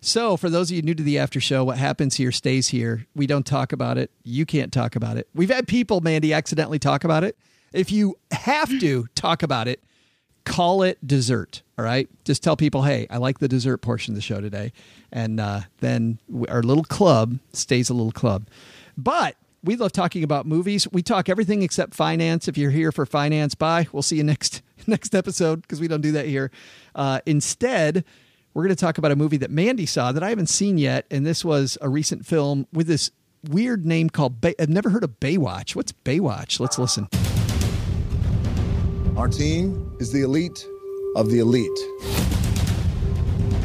So, 0.00 0.36
for 0.36 0.50
those 0.50 0.72
of 0.72 0.76
you 0.76 0.82
new 0.82 0.94
to 0.96 1.04
the 1.04 1.20
after 1.20 1.40
show, 1.40 1.62
what 1.62 1.78
happens 1.78 2.16
here 2.16 2.32
stays 2.32 2.66
here. 2.66 3.06
We 3.14 3.28
don't 3.28 3.46
talk 3.46 3.72
about 3.72 3.96
it. 3.96 4.10
You 4.24 4.44
can't 4.44 4.72
talk 4.72 4.96
about 4.96 5.18
it. 5.18 5.28
We've 5.36 5.50
had 5.50 5.68
people, 5.68 6.00
Mandi, 6.00 6.32
accidentally 6.32 6.80
talk 6.80 7.04
about 7.04 7.22
it. 7.22 7.38
If 7.72 7.92
you 7.92 8.16
have 8.30 8.68
to 8.80 9.06
talk 9.14 9.42
about 9.42 9.68
it, 9.68 9.82
call 10.44 10.82
it 10.82 10.98
dessert. 11.06 11.62
All 11.78 11.84
right. 11.84 12.08
Just 12.24 12.42
tell 12.42 12.56
people, 12.56 12.82
hey, 12.82 13.06
I 13.10 13.18
like 13.18 13.38
the 13.38 13.48
dessert 13.48 13.78
portion 13.78 14.12
of 14.12 14.16
the 14.16 14.22
show 14.22 14.40
today. 14.40 14.72
And 15.12 15.38
uh, 15.38 15.60
then 15.78 16.18
our 16.48 16.62
little 16.62 16.84
club 16.84 17.38
stays 17.52 17.90
a 17.90 17.94
little 17.94 18.12
club. 18.12 18.48
But 18.96 19.36
we 19.62 19.76
love 19.76 19.92
talking 19.92 20.24
about 20.24 20.46
movies. 20.46 20.90
We 20.90 21.02
talk 21.02 21.28
everything 21.28 21.62
except 21.62 21.94
finance. 21.94 22.48
If 22.48 22.56
you're 22.56 22.70
here 22.70 22.92
for 22.92 23.06
finance, 23.06 23.54
bye. 23.54 23.86
We'll 23.92 24.02
see 24.02 24.16
you 24.16 24.24
next 24.24 24.62
next 24.86 25.14
episode 25.14 25.62
because 25.62 25.80
we 25.80 25.88
don't 25.88 26.00
do 26.00 26.12
that 26.12 26.26
here. 26.26 26.50
Uh, 26.94 27.20
instead, 27.26 28.04
we're 28.54 28.62
going 28.64 28.74
to 28.74 28.80
talk 28.80 28.98
about 28.98 29.12
a 29.12 29.16
movie 29.16 29.36
that 29.38 29.50
Mandi 29.50 29.86
saw 29.86 30.12
that 30.12 30.22
I 30.22 30.30
haven't 30.30 30.48
seen 30.48 30.78
yet, 30.78 31.06
and 31.10 31.26
this 31.26 31.44
was 31.44 31.76
a 31.80 31.88
recent 31.88 32.26
film 32.26 32.66
with 32.72 32.86
this 32.86 33.10
weird 33.48 33.84
name 33.86 34.10
called. 34.10 34.40
Bay- 34.40 34.54
I've 34.58 34.68
never 34.68 34.90
heard 34.90 35.04
of 35.04 35.20
Baywatch. 35.20 35.76
What's 35.76 35.92
Baywatch? 35.92 36.58
Let's 36.58 36.78
listen. 36.78 37.08
Our 39.18 39.26
team 39.26 39.90
is 39.98 40.12
the 40.12 40.22
elite 40.22 40.68
of 41.16 41.28
the 41.28 41.40
elite. 41.40 41.76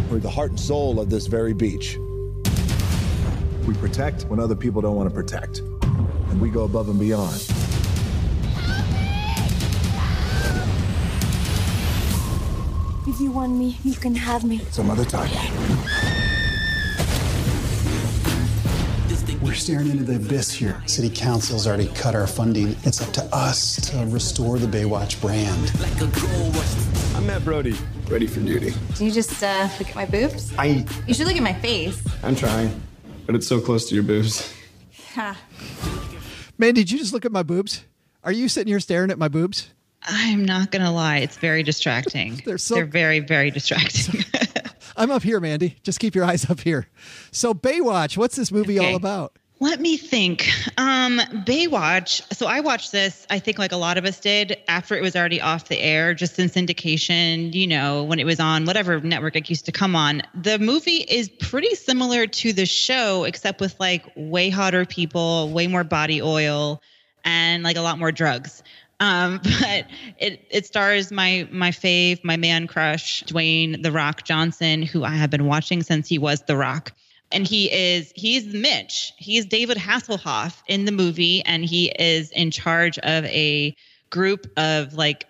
We're 0.10 0.18
the 0.18 0.28
heart 0.28 0.50
and 0.50 0.60
soul 0.60 1.00
of 1.00 1.12
this 1.12 1.28
very 1.28 1.54
beach. 1.54 2.00
We 3.68 3.76
protect 3.76 4.24
when 4.24 4.40
other 4.40 4.56
people 4.56 4.82
don't 4.82 4.96
want 4.96 5.10
to 5.10 5.14
protect, 5.14 5.60
and 5.60 6.42
we 6.42 6.50
go 6.50 6.64
above 6.64 6.90
and 6.90 7.00
beyond. 7.00 7.36
If 13.06 13.22
you 13.22 13.30
want 13.30 13.56
me, 13.56 13.78
you 13.84 13.94
can 13.94 14.16
have 14.16 14.44
me. 14.44 14.58
Some 14.72 14.90
other 14.90 15.06
time. 15.06 15.30
We're 19.54 19.58
staring 19.58 19.92
into 19.92 20.04
the 20.04 20.16
abyss 20.16 20.52
here. 20.52 20.82
City 20.88 21.12
Council's 21.12 21.68
already 21.68 21.86
cut 21.90 22.16
our 22.16 22.26
funding. 22.26 22.76
It's 22.86 23.04
up 23.04 23.14
to 23.14 23.24
us 23.26 23.76
to 23.92 24.04
restore 24.08 24.58
the 24.58 24.66
Baywatch 24.66 25.22
brand. 25.22 25.72
I'm 27.16 27.28
Matt 27.28 27.46
Brody, 27.46 27.76
ready 28.10 28.26
for 28.26 28.40
duty. 28.40 28.74
Do 28.96 29.06
you 29.06 29.12
just 29.12 29.44
uh, 29.44 29.70
look 29.78 29.90
at 29.90 29.96
my 29.96 30.06
boobs? 30.06 30.52
I. 30.58 30.84
You 31.06 31.14
should 31.14 31.28
look 31.28 31.36
at 31.36 31.44
my 31.44 31.54
face. 31.54 32.04
I'm 32.24 32.36
trying, 32.36 32.82
but 33.28 33.36
it's 33.36 33.46
so 33.46 33.62
close 33.62 33.88
to 33.90 33.94
your 33.94 34.04
boobs. 34.04 34.52
Ha. 35.14 35.40
Man, 36.58 36.74
did 36.74 36.90
you 36.90 36.98
just 36.98 37.14
look 37.14 37.24
at 37.24 37.32
my 37.32 37.44
boobs? 37.44 37.84
Are 38.24 38.32
you 38.32 38.50
sitting 38.50 38.72
here 38.72 38.80
staring 38.80 39.12
at 39.12 39.20
my 39.20 39.28
boobs? 39.28 39.70
I'm 40.02 40.46
not 40.46 40.72
going 40.72 40.84
to 40.84 40.90
lie. 40.90 41.18
It's 41.20 41.38
very 41.38 41.62
distracting. 41.62 42.42
They're 42.44 42.58
so- 42.58 42.74
They're 42.74 42.86
very, 42.88 43.20
very 43.20 43.52
distracting. 43.52 44.24
I'm 44.98 45.12
up 45.12 45.22
here, 45.22 45.40
Mandi. 45.40 45.78
Just 45.84 46.00
keep 46.00 46.16
your 46.16 46.26
eyes 46.26 46.50
up 46.50 46.62
here. 46.62 46.88
So, 47.32 47.54
Baywatch, 47.54 48.18
what's 48.18 48.36
this 48.36 48.52
movie 48.52 48.80
Okay. 48.80 48.90
all 48.90 48.96
about? 48.96 49.38
Let 49.64 49.80
me 49.80 49.96
think. 49.96 50.50
Um, 50.78 51.20
Baywatch. 51.46 52.22
So 52.36 52.48
I 52.48 52.60
watched 52.60 52.92
this, 52.92 53.26
I 53.30 53.40
think 53.40 53.58
like 53.58 53.72
a 53.72 53.78
lot 53.78 53.98
of 53.98 54.04
us 54.04 54.20
did 54.20 54.58
after 54.68 54.94
it 54.94 55.02
was 55.02 55.16
already 55.16 55.40
off 55.40 55.70
the 55.70 55.80
air, 55.80 56.14
just 56.14 56.38
in 56.38 56.50
syndication, 56.50 57.54
you 57.54 57.66
know, 57.66 58.04
when 58.04 58.20
it 58.20 58.26
was 58.26 58.42
on 58.42 58.66
whatever 58.66 59.00
network 59.00 59.38
it 59.38 59.50
used 59.50 59.66
to 59.68 59.72
come 59.72 59.96
on. 59.96 60.22
The 60.36 60.60
movie 60.60 60.98
is 60.98 61.30
pretty 61.30 61.76
similar 61.76 62.28
to 62.28 62.52
the 62.52 62.66
show, 62.66 63.24
except 63.24 63.62
with 63.62 63.80
like 63.80 64.04
way 64.18 64.50
hotter 64.50 64.86
people, 64.86 65.48
way 65.48 65.68
more 65.68 65.86
body 65.86 66.22
oil, 66.22 66.82
and 67.24 67.64
like 67.64 67.78
a 67.78 67.82
lot 67.82 67.98
more 67.98 68.12
drugs. 68.12 68.64
Um, 69.00 69.40
but 69.62 69.86
it 70.18 70.46
it 70.50 70.66
stars 70.66 71.10
my 71.10 71.48
my 71.54 71.72
fave, 71.72 72.22
my 72.26 72.36
man 72.36 72.68
crush, 72.68 73.24
Dwayne 73.24 73.82
the 73.82 73.94
Rock 73.94 74.26
Johnson, 74.26 74.82
who 74.82 75.06
I 75.06 75.16
have 75.16 75.30
been 75.30 75.46
watching 75.46 75.84
since 75.84 76.10
he 76.10 76.18
was 76.18 76.42
the 76.42 76.58
Rock 76.58 76.92
and 77.34 77.48
he 77.48 77.72
is 77.72 78.14
he's 78.16 78.46
Mitch. 78.46 79.14
He's 79.18 79.46
David 79.46 79.78
Hasselhoff 79.78 80.62
in 80.68 80.86
the 80.86 80.92
movie, 80.92 81.44
and 81.46 81.66
he 81.66 81.88
is 82.00 82.32
in 82.32 82.52
charge 82.52 82.98
of 83.00 83.26
a 83.26 83.76
group 84.10 84.48
of 84.58 84.94
like 84.94 85.26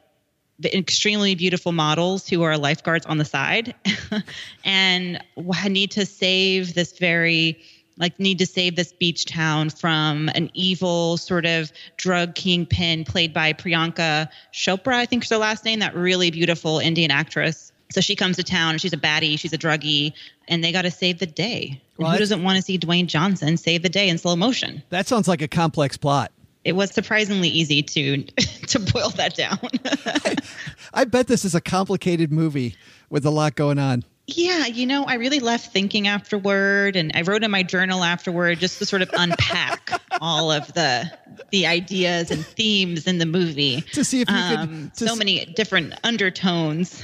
the 0.59 0.77
extremely 0.77 1.33
beautiful 1.33 1.71
models 1.71 2.27
who 2.27 2.43
are 2.43 2.57
lifeguards 2.57 3.05
on 3.05 3.17
the 3.17 3.25
side, 3.25 3.73
and 4.65 5.23
need 5.69 5.91
to 5.91 6.05
save 6.05 6.73
this 6.75 6.97
very 6.99 7.59
like 7.97 8.19
need 8.19 8.39
to 8.39 8.45
save 8.45 8.75
this 8.75 8.91
beach 8.93 9.25
town 9.25 9.69
from 9.69 10.29
an 10.29 10.49
evil 10.53 11.17
sort 11.17 11.45
of 11.45 11.71
drug 11.97 12.35
kingpin 12.35 13.03
played 13.03 13.33
by 13.33 13.53
Priyanka 13.53 14.29
Chopra, 14.51 14.95
I 14.95 15.05
think 15.05 15.23
is 15.23 15.29
her 15.29 15.37
last 15.37 15.63
name, 15.63 15.79
that 15.79 15.95
really 15.95 16.31
beautiful 16.31 16.79
Indian 16.79 17.11
actress. 17.11 17.72
So 17.93 18.01
she 18.01 18.15
comes 18.15 18.35
to 18.37 18.43
town. 18.43 18.77
She's 18.79 18.93
a 18.93 18.97
baddie. 18.97 19.37
She's 19.39 19.53
a 19.53 19.57
druggie, 19.57 20.13
and 20.47 20.63
they 20.63 20.71
got 20.71 20.81
to 20.81 20.91
save 20.91 21.19
the 21.19 21.25
day. 21.27 21.79
Well, 21.97 22.11
who 22.11 22.17
doesn't 22.17 22.41
want 22.43 22.55
to 22.57 22.61
see 22.63 22.77
Dwayne 22.79 23.05
Johnson 23.07 23.55
save 23.55 23.83
the 23.83 23.89
day 23.89 24.09
in 24.09 24.17
slow 24.17 24.35
motion? 24.35 24.81
That 24.89 25.07
sounds 25.07 25.27
like 25.27 25.41
a 25.41 25.47
complex 25.47 25.95
plot. 25.95 26.31
It 26.65 26.73
was 26.75 26.91
surprisingly 26.91 27.49
easy 27.49 27.83
to 27.83 28.23
to 28.67 28.79
boil 28.79 29.09
that 29.11 29.35
down. 29.35 29.59
I 30.93 31.05
bet 31.05 31.27
this 31.27 31.45
is 31.45 31.55
a 31.55 31.61
complicated 31.61 32.31
movie 32.31 32.75
with 33.09 33.25
a 33.25 33.29
lot 33.29 33.55
going 33.55 33.77
on. 33.79 34.03
yeah, 34.27 34.65
you 34.67 34.85
know, 34.85 35.03
I 35.03 35.15
really 35.15 35.39
left 35.41 35.73
thinking 35.73 36.07
afterward, 36.07 36.95
and 36.95 37.11
I 37.13 37.21
wrote 37.23 37.43
in 37.43 37.51
my 37.51 37.61
journal 37.63 38.03
afterward 38.03 38.59
just 38.59 38.79
to 38.79 38.85
sort 38.85 39.01
of 39.01 39.09
unpack 39.13 39.91
all 40.21 40.51
of 40.51 40.73
the 40.73 41.11
the 41.51 41.67
ideas 41.67 42.31
and 42.31 42.45
themes 42.45 43.05
in 43.07 43.17
the 43.17 43.25
movie 43.25 43.81
To 43.91 44.03
see 44.05 44.21
if 44.21 44.29
you 44.29 44.35
could- 44.35 44.57
um, 44.59 44.91
to 44.95 45.07
so 45.07 45.15
many 45.15 45.45
different 45.45 45.93
undertones. 46.03 47.03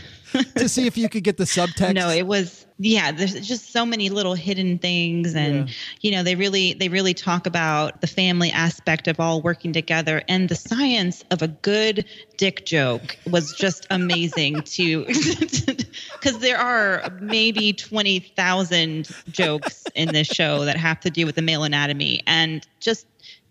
To 0.55 0.69
see 0.69 0.87
if 0.87 0.97
you 0.97 1.09
could 1.09 1.23
get 1.23 1.37
the 1.37 1.43
subtext. 1.43 1.93
No, 1.93 2.09
it 2.09 2.27
was 2.27 2.65
yeah. 2.77 3.11
There's 3.11 3.33
just 3.47 3.71
so 3.71 3.85
many 3.85 4.09
little 4.09 4.35
hidden 4.35 4.77
things, 4.77 5.35
and 5.35 5.69
you 6.01 6.11
know 6.11 6.23
they 6.23 6.35
really 6.35 6.73
they 6.73 6.89
really 6.89 7.13
talk 7.13 7.45
about 7.45 8.01
the 8.01 8.07
family 8.07 8.51
aspect 8.51 9.07
of 9.07 9.19
all 9.19 9.41
working 9.41 9.73
together, 9.73 10.21
and 10.27 10.49
the 10.49 10.55
science 10.55 11.23
of 11.31 11.41
a 11.41 11.47
good 11.47 12.05
dick 12.37 12.65
joke 12.65 13.17
was 13.29 13.53
just 13.53 13.87
amazing 13.89 14.61
to 14.65 15.05
because 16.13 16.39
there 16.39 16.57
are 16.57 17.11
maybe 17.19 17.73
twenty 17.73 18.19
thousand 18.19 19.09
jokes 19.29 19.83
in 19.95 20.09
this 20.09 20.27
show 20.27 20.65
that 20.65 20.77
have 20.77 20.99
to 21.01 21.09
do 21.09 21.25
with 21.25 21.35
the 21.35 21.41
male 21.41 21.63
anatomy, 21.63 22.21
and 22.27 22.67
just 22.79 23.05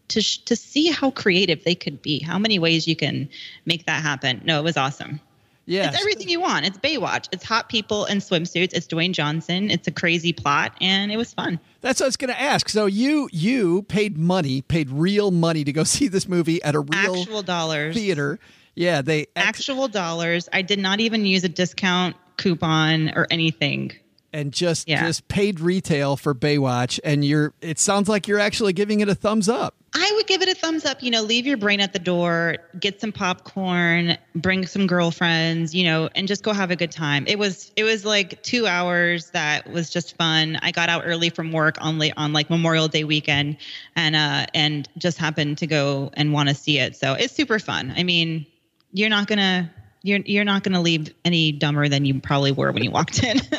to 0.08 0.22
sh- 0.22 0.38
to 0.38 0.56
see 0.56 0.90
how 0.90 1.10
creative 1.10 1.64
they 1.64 1.74
could 1.74 2.00
be, 2.02 2.18
how 2.20 2.38
many 2.38 2.58
ways 2.58 2.88
you 2.88 2.96
can 2.96 3.28
make 3.66 3.86
that 3.86 4.02
happen. 4.02 4.40
No, 4.44 4.58
it 4.58 4.64
was 4.64 4.76
awesome. 4.76 5.20
Yes. 5.68 5.92
It's 5.92 6.00
everything 6.00 6.28
you 6.30 6.40
want. 6.40 6.64
It's 6.66 6.78
Baywatch. 6.78 7.28
It's 7.30 7.44
hot 7.44 7.68
people 7.68 8.06
in 8.06 8.18
swimsuits. 8.18 8.72
It's 8.72 8.86
Dwayne 8.86 9.12
Johnson. 9.12 9.70
It's 9.70 9.86
a 9.86 9.90
crazy 9.90 10.32
plot, 10.32 10.72
and 10.80 11.12
it 11.12 11.16
was 11.18 11.34
fun. 11.34 11.60
That's 11.82 12.00
what 12.00 12.06
I 12.06 12.08
was 12.08 12.16
going 12.16 12.32
to 12.32 12.40
ask. 12.40 12.68
So 12.70 12.86
you 12.86 13.28
you 13.32 13.82
paid 13.82 14.16
money, 14.16 14.62
paid 14.62 14.88
real 14.90 15.30
money 15.30 15.64
to 15.64 15.72
go 15.72 15.84
see 15.84 16.08
this 16.08 16.26
movie 16.26 16.62
at 16.62 16.74
a 16.74 16.80
real 16.80 17.16
Actual 17.20 17.42
dollars. 17.42 17.94
theater. 17.94 18.38
Yeah, 18.74 19.02
they 19.02 19.26
Actual 19.36 19.88
dollars. 19.88 20.48
I 20.52 20.62
did 20.62 20.78
not 20.78 21.00
even 21.00 21.26
use 21.26 21.44
a 21.44 21.48
discount 21.48 22.16
coupon 22.38 23.10
or 23.10 23.26
anything. 23.30 23.92
and 24.32 24.52
just 24.52 24.88
Yeah. 24.88 25.04
just 25.06 25.26
paid 25.28 25.58
retail 25.60 26.16
for 26.16 26.34
Baywatch, 26.34 26.98
and 27.04 27.24
you're. 27.24 27.52
It 27.60 27.78
sounds 27.78 28.08
like 28.08 28.26
you're 28.28 28.38
actually 28.38 28.72
giving 28.72 29.00
it 29.00 29.08
a 29.08 29.14
thumbs 29.14 29.48
up. 29.48 29.74
I 29.94 30.12
would 30.16 30.26
give 30.26 30.42
it 30.42 30.48
a 30.48 30.54
thumbs 30.54 30.84
up. 30.84 31.02
You 31.02 31.10
know, 31.10 31.22
leave 31.22 31.46
your 31.46 31.56
brain 31.56 31.80
at 31.80 31.92
the 31.92 31.98
door, 31.98 32.56
get 32.78 33.00
some 33.00 33.10
popcorn, 33.10 34.18
bring 34.34 34.66
some 34.66 34.86
girlfriends, 34.86 35.74
you 35.74 35.84
know, 35.84 36.10
and 36.14 36.28
just 36.28 36.42
go 36.42 36.52
have 36.52 36.70
a 36.70 36.76
good 36.76 36.90
time. 36.90 37.24
It 37.26 37.38
was 37.38 37.72
it 37.74 37.84
was 37.84 38.04
like 38.04 38.42
two 38.42 38.66
hours 38.66 39.30
that 39.30 39.70
was 39.70 39.88
just 39.88 40.16
fun. 40.16 40.58
I 40.60 40.72
got 40.72 40.88
out 40.90 41.02
early 41.06 41.30
from 41.30 41.52
work 41.52 41.78
on 41.80 41.98
late 41.98 42.12
on 42.16 42.32
like 42.32 42.50
Memorial 42.50 42.88
Day 42.88 43.04
weekend, 43.04 43.56
and 43.96 44.14
uh 44.14 44.46
and 44.52 44.88
just 44.98 45.16
happened 45.16 45.58
to 45.58 45.66
go 45.66 46.10
and 46.14 46.32
want 46.32 46.50
to 46.50 46.54
see 46.54 46.78
it. 46.78 46.94
So 46.94 47.14
it's 47.14 47.34
super 47.34 47.58
fun. 47.58 47.94
I 47.96 48.02
mean, 48.02 48.46
you're 48.92 49.10
not 49.10 49.26
gonna 49.26 49.70
you're 50.02 50.20
you're 50.20 50.44
not 50.44 50.64
gonna 50.64 50.82
leave 50.82 51.14
any 51.24 51.52
dumber 51.52 51.88
than 51.88 52.04
you 52.04 52.20
probably 52.20 52.52
were 52.52 52.72
when 52.72 52.84
you 52.84 52.90
walked 52.90 53.22
in. 53.22 53.40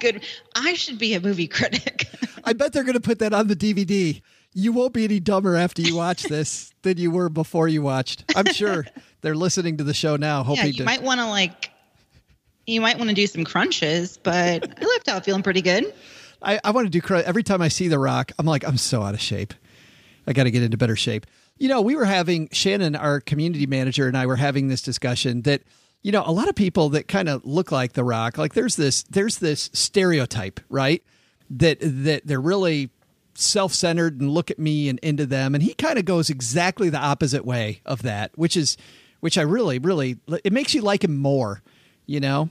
Is 0.00 0.12
that 0.12 0.16
a 0.16 0.20
good? 0.20 0.24
I 0.54 0.74
should 0.74 0.98
be 0.98 1.14
a 1.14 1.20
movie 1.20 1.46
critic. 1.48 2.08
I 2.44 2.52
bet 2.52 2.72
they're 2.72 2.84
going 2.84 2.94
to 2.94 3.00
put 3.00 3.18
that 3.20 3.32
on 3.32 3.48
the 3.48 3.56
DVD. 3.56 4.20
You 4.52 4.72
won't 4.72 4.92
be 4.92 5.04
any 5.04 5.20
dumber 5.20 5.56
after 5.56 5.82
you 5.82 5.96
watch 5.96 6.22
this 6.28 6.72
than 6.82 6.98
you 6.98 7.10
were 7.10 7.28
before 7.28 7.68
you 7.68 7.82
watched. 7.82 8.24
I'm 8.34 8.46
sure 8.52 8.86
they're 9.20 9.34
listening 9.34 9.76
to 9.78 9.84
the 9.84 9.94
show 9.94 10.16
now, 10.16 10.42
hoping 10.42 10.64
yeah, 10.64 10.66
you 10.66 10.72
to. 10.74 10.84
might 10.84 11.02
want 11.02 11.20
to 11.20 11.26
like, 11.26 11.70
you 12.66 12.80
might 12.80 12.98
want 12.98 13.10
to 13.10 13.14
do 13.14 13.26
some 13.26 13.44
crunches, 13.44 14.16
but 14.16 14.34
I 14.34 14.84
left 14.84 15.08
out 15.08 15.24
feeling 15.24 15.42
pretty 15.42 15.62
good. 15.62 15.92
I, 16.42 16.58
I 16.64 16.70
want 16.70 16.90
to 16.90 17.00
do 17.00 17.14
every 17.14 17.42
time 17.42 17.60
I 17.60 17.68
see 17.68 17.88
The 17.88 17.98
Rock, 17.98 18.32
I'm 18.38 18.46
like, 18.46 18.66
I'm 18.66 18.78
so 18.78 19.02
out 19.02 19.14
of 19.14 19.20
shape. 19.20 19.52
I 20.26 20.32
got 20.32 20.44
to 20.44 20.50
get 20.50 20.62
into 20.62 20.76
better 20.76 20.96
shape. 20.96 21.26
You 21.58 21.68
know, 21.68 21.82
we 21.82 21.94
were 21.94 22.06
having 22.06 22.48
Shannon, 22.52 22.96
our 22.96 23.20
community 23.20 23.66
manager, 23.66 24.08
and 24.08 24.16
I 24.16 24.24
were 24.26 24.36
having 24.36 24.68
this 24.68 24.80
discussion 24.80 25.42
that 25.42 25.62
you 26.02 26.12
know 26.12 26.22
a 26.24 26.32
lot 26.32 26.48
of 26.48 26.54
people 26.54 26.90
that 26.90 27.08
kind 27.08 27.28
of 27.28 27.44
look 27.44 27.70
like 27.72 27.92
The 27.92 28.04
Rock, 28.04 28.38
like 28.38 28.54
there's 28.54 28.76
this 28.76 29.02
there's 29.04 29.38
this 29.38 29.70
stereotype, 29.72 30.60
right? 30.68 31.02
That 31.50 31.78
that 31.80 32.26
they're 32.26 32.40
really 32.40 32.90
self-centered 33.34 34.20
and 34.20 34.30
look 34.30 34.50
at 34.50 34.58
me 34.58 34.88
and 34.88 34.98
into 35.00 35.26
them, 35.26 35.54
and 35.54 35.62
he 35.62 35.74
kind 35.74 35.98
of 35.98 36.04
goes 36.04 36.30
exactly 36.30 36.90
the 36.90 36.98
opposite 36.98 37.44
way 37.44 37.80
of 37.84 38.02
that, 38.02 38.30
which 38.36 38.56
is 38.56 38.76
which 39.20 39.36
I 39.38 39.42
really 39.42 39.78
really 39.78 40.18
it 40.44 40.52
makes 40.52 40.74
you 40.74 40.82
like 40.82 41.04
him 41.04 41.16
more, 41.16 41.62
you 42.06 42.20
know. 42.20 42.50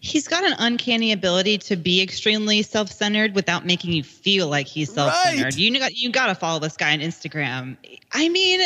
He's 0.00 0.28
got 0.28 0.44
an 0.44 0.54
uncanny 0.60 1.10
ability 1.10 1.58
to 1.58 1.74
be 1.74 2.00
extremely 2.00 2.62
self-centered 2.62 3.34
without 3.34 3.66
making 3.66 3.92
you 3.92 4.04
feel 4.04 4.46
like 4.46 4.68
he's 4.68 4.92
self-centered. 4.92 5.42
Right. 5.42 5.56
You 5.56 5.76
got 5.76 5.96
you 5.96 6.12
got 6.12 6.26
to 6.28 6.36
follow 6.36 6.60
this 6.60 6.76
guy 6.76 6.92
on 6.92 7.00
Instagram. 7.00 7.76
I 8.12 8.28
mean, 8.28 8.60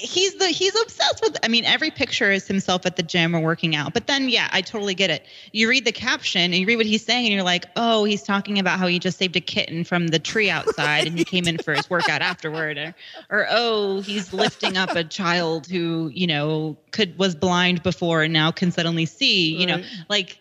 he's 0.00 0.34
the 0.36 0.48
he's 0.48 0.74
obsessed 0.80 1.22
with. 1.22 1.36
I 1.42 1.48
mean, 1.48 1.64
every 1.64 1.90
picture 1.90 2.30
is 2.30 2.46
himself 2.46 2.86
at 2.86 2.96
the 2.96 3.02
gym 3.02 3.36
or 3.36 3.40
working 3.40 3.76
out. 3.76 3.92
But 3.92 4.06
then, 4.06 4.28
yeah, 4.28 4.48
I 4.50 4.62
totally 4.62 4.94
get 4.94 5.10
it. 5.10 5.26
You 5.52 5.68
read 5.68 5.84
the 5.84 5.92
caption 5.92 6.40
and 6.40 6.54
you 6.54 6.66
read 6.66 6.76
what 6.76 6.86
he's 6.86 7.04
saying, 7.04 7.26
and 7.26 7.34
you're 7.34 7.42
like, 7.42 7.66
oh, 7.76 8.04
he's 8.04 8.22
talking 8.22 8.58
about 8.58 8.78
how 8.78 8.86
he 8.86 8.98
just 8.98 9.18
saved 9.18 9.36
a 9.36 9.40
kitten 9.40 9.84
from 9.84 10.08
the 10.08 10.18
tree 10.18 10.50
outside, 10.50 10.78
right. 10.78 11.06
and 11.06 11.18
he 11.18 11.24
came 11.24 11.46
in 11.46 11.58
for 11.58 11.74
his 11.74 11.88
workout 11.90 12.22
afterward, 12.22 12.78
or, 12.78 12.94
or 13.28 13.46
oh, 13.50 14.00
he's 14.00 14.32
lifting 14.32 14.76
up 14.76 14.90
a 14.96 15.04
child 15.04 15.66
who 15.66 16.10
you 16.14 16.26
know 16.26 16.76
could 16.90 17.18
was 17.18 17.34
blind 17.34 17.82
before 17.82 18.22
and 18.22 18.32
now 18.32 18.50
can 18.50 18.72
suddenly 18.72 19.06
see. 19.06 19.54
You 19.56 19.66
right. 19.66 19.80
know, 19.80 19.86
like 20.08 20.38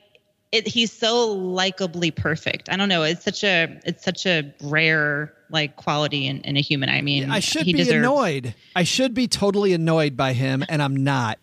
it, 0.51 0.67
he's 0.67 0.91
so 0.91 1.35
likably 1.37 2.15
perfect. 2.15 2.69
I 2.69 2.75
don't 2.75 2.89
know. 2.89 3.03
It's 3.03 3.23
such 3.23 3.43
a 3.43 3.79
it's 3.85 4.03
such 4.03 4.25
a 4.25 4.53
rare 4.63 5.33
like 5.51 5.75
quality 5.75 6.27
in, 6.27 6.41
in 6.41 6.57
a 6.57 6.61
human. 6.61 6.89
I 6.89 7.01
mean, 7.01 7.29
I 7.29 7.39
should 7.39 7.65
be 7.65 7.73
deserves... 7.73 7.97
annoyed. 7.97 8.55
I 8.75 8.83
should 8.83 9.13
be 9.13 9.27
totally 9.27 9.73
annoyed 9.73 10.17
by 10.17 10.33
him, 10.33 10.63
and 10.67 10.81
I'm 10.81 11.03
not 11.03 11.39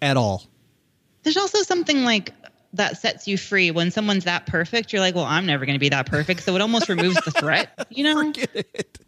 at 0.00 0.16
all. 0.16 0.44
There's 1.22 1.36
also 1.36 1.62
something 1.62 2.04
like 2.04 2.32
that 2.72 2.96
sets 2.96 3.26
you 3.28 3.36
free 3.36 3.70
when 3.70 3.90
someone's 3.90 4.24
that 4.24 4.46
perfect. 4.46 4.92
You're 4.92 5.00
like, 5.00 5.14
well, 5.14 5.24
I'm 5.24 5.44
never 5.44 5.66
going 5.66 5.74
to 5.74 5.80
be 5.80 5.88
that 5.90 6.06
perfect, 6.06 6.42
so 6.42 6.54
it 6.54 6.62
almost 6.62 6.88
removes 6.88 7.20
the 7.24 7.32
threat. 7.32 7.86
You 7.90 8.04
know, 8.04 8.14
Forget 8.32 8.50
it. 8.54 8.98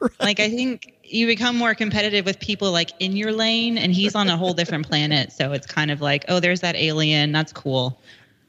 Right. 0.00 0.10
Like 0.20 0.40
I 0.40 0.48
think 0.50 0.94
you 1.04 1.28
become 1.28 1.56
more 1.56 1.76
competitive 1.76 2.26
with 2.26 2.40
people 2.40 2.72
like 2.72 2.90
in 2.98 3.16
your 3.16 3.32
lane, 3.32 3.78
and 3.78 3.92
he's 3.92 4.16
on 4.16 4.28
a 4.28 4.36
whole 4.36 4.52
different 4.52 4.88
planet. 4.88 5.30
So 5.30 5.52
it's 5.52 5.66
kind 5.66 5.92
of 5.92 6.00
like, 6.00 6.24
oh, 6.28 6.40
there's 6.40 6.60
that 6.62 6.74
alien. 6.74 7.30
That's 7.30 7.52
cool. 7.52 8.00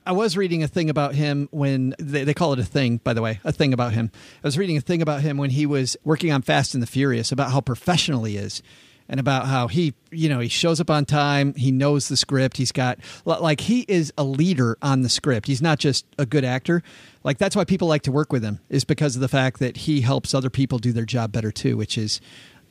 I 0.05 0.13
was 0.13 0.35
reading 0.35 0.63
a 0.63 0.67
thing 0.67 0.89
about 0.89 1.13
him 1.13 1.47
when 1.51 1.93
they, 1.99 2.23
they, 2.23 2.33
call 2.33 2.53
it 2.53 2.59
a 2.59 2.63
thing, 2.63 2.97
by 2.97 3.13
the 3.13 3.21
way, 3.21 3.39
a 3.43 3.51
thing 3.51 3.71
about 3.71 3.93
him. 3.93 4.11
I 4.43 4.47
was 4.47 4.57
reading 4.57 4.77
a 4.77 4.81
thing 4.81 5.01
about 5.01 5.21
him 5.21 5.37
when 5.37 5.51
he 5.51 5.65
was 5.65 5.95
working 6.03 6.31
on 6.31 6.41
Fast 6.41 6.73
and 6.73 6.81
the 6.81 6.87
Furious 6.87 7.31
about 7.31 7.51
how 7.51 7.61
professional 7.61 8.23
he 8.23 8.35
is 8.35 8.63
and 9.07 9.19
about 9.19 9.45
how 9.45 9.67
he, 9.67 9.93
you 10.09 10.27
know, 10.29 10.39
he 10.39 10.47
shows 10.47 10.79
up 10.79 10.89
on 10.89 11.05
time. 11.05 11.53
He 11.53 11.71
knows 11.71 12.07
the 12.07 12.17
script. 12.17 12.57
He's 12.57 12.71
got, 12.71 12.97
like, 13.25 13.61
he 13.61 13.81
is 13.87 14.11
a 14.17 14.23
leader 14.23 14.77
on 14.81 15.01
the 15.01 15.09
script. 15.09 15.47
He's 15.47 15.61
not 15.61 15.79
just 15.79 16.05
a 16.17 16.25
good 16.25 16.45
actor. 16.45 16.81
Like, 17.23 17.37
that's 17.37 17.55
why 17.55 17.65
people 17.65 17.87
like 17.87 18.03
to 18.03 18.11
work 18.11 18.31
with 18.31 18.43
him, 18.43 18.59
is 18.69 18.85
because 18.85 19.15
of 19.15 19.21
the 19.21 19.27
fact 19.27 19.59
that 19.59 19.77
he 19.77 20.01
helps 20.01 20.33
other 20.33 20.49
people 20.49 20.79
do 20.79 20.93
their 20.93 21.05
job 21.05 21.31
better, 21.31 21.51
too, 21.51 21.77
which 21.77 21.97
is 21.97 22.21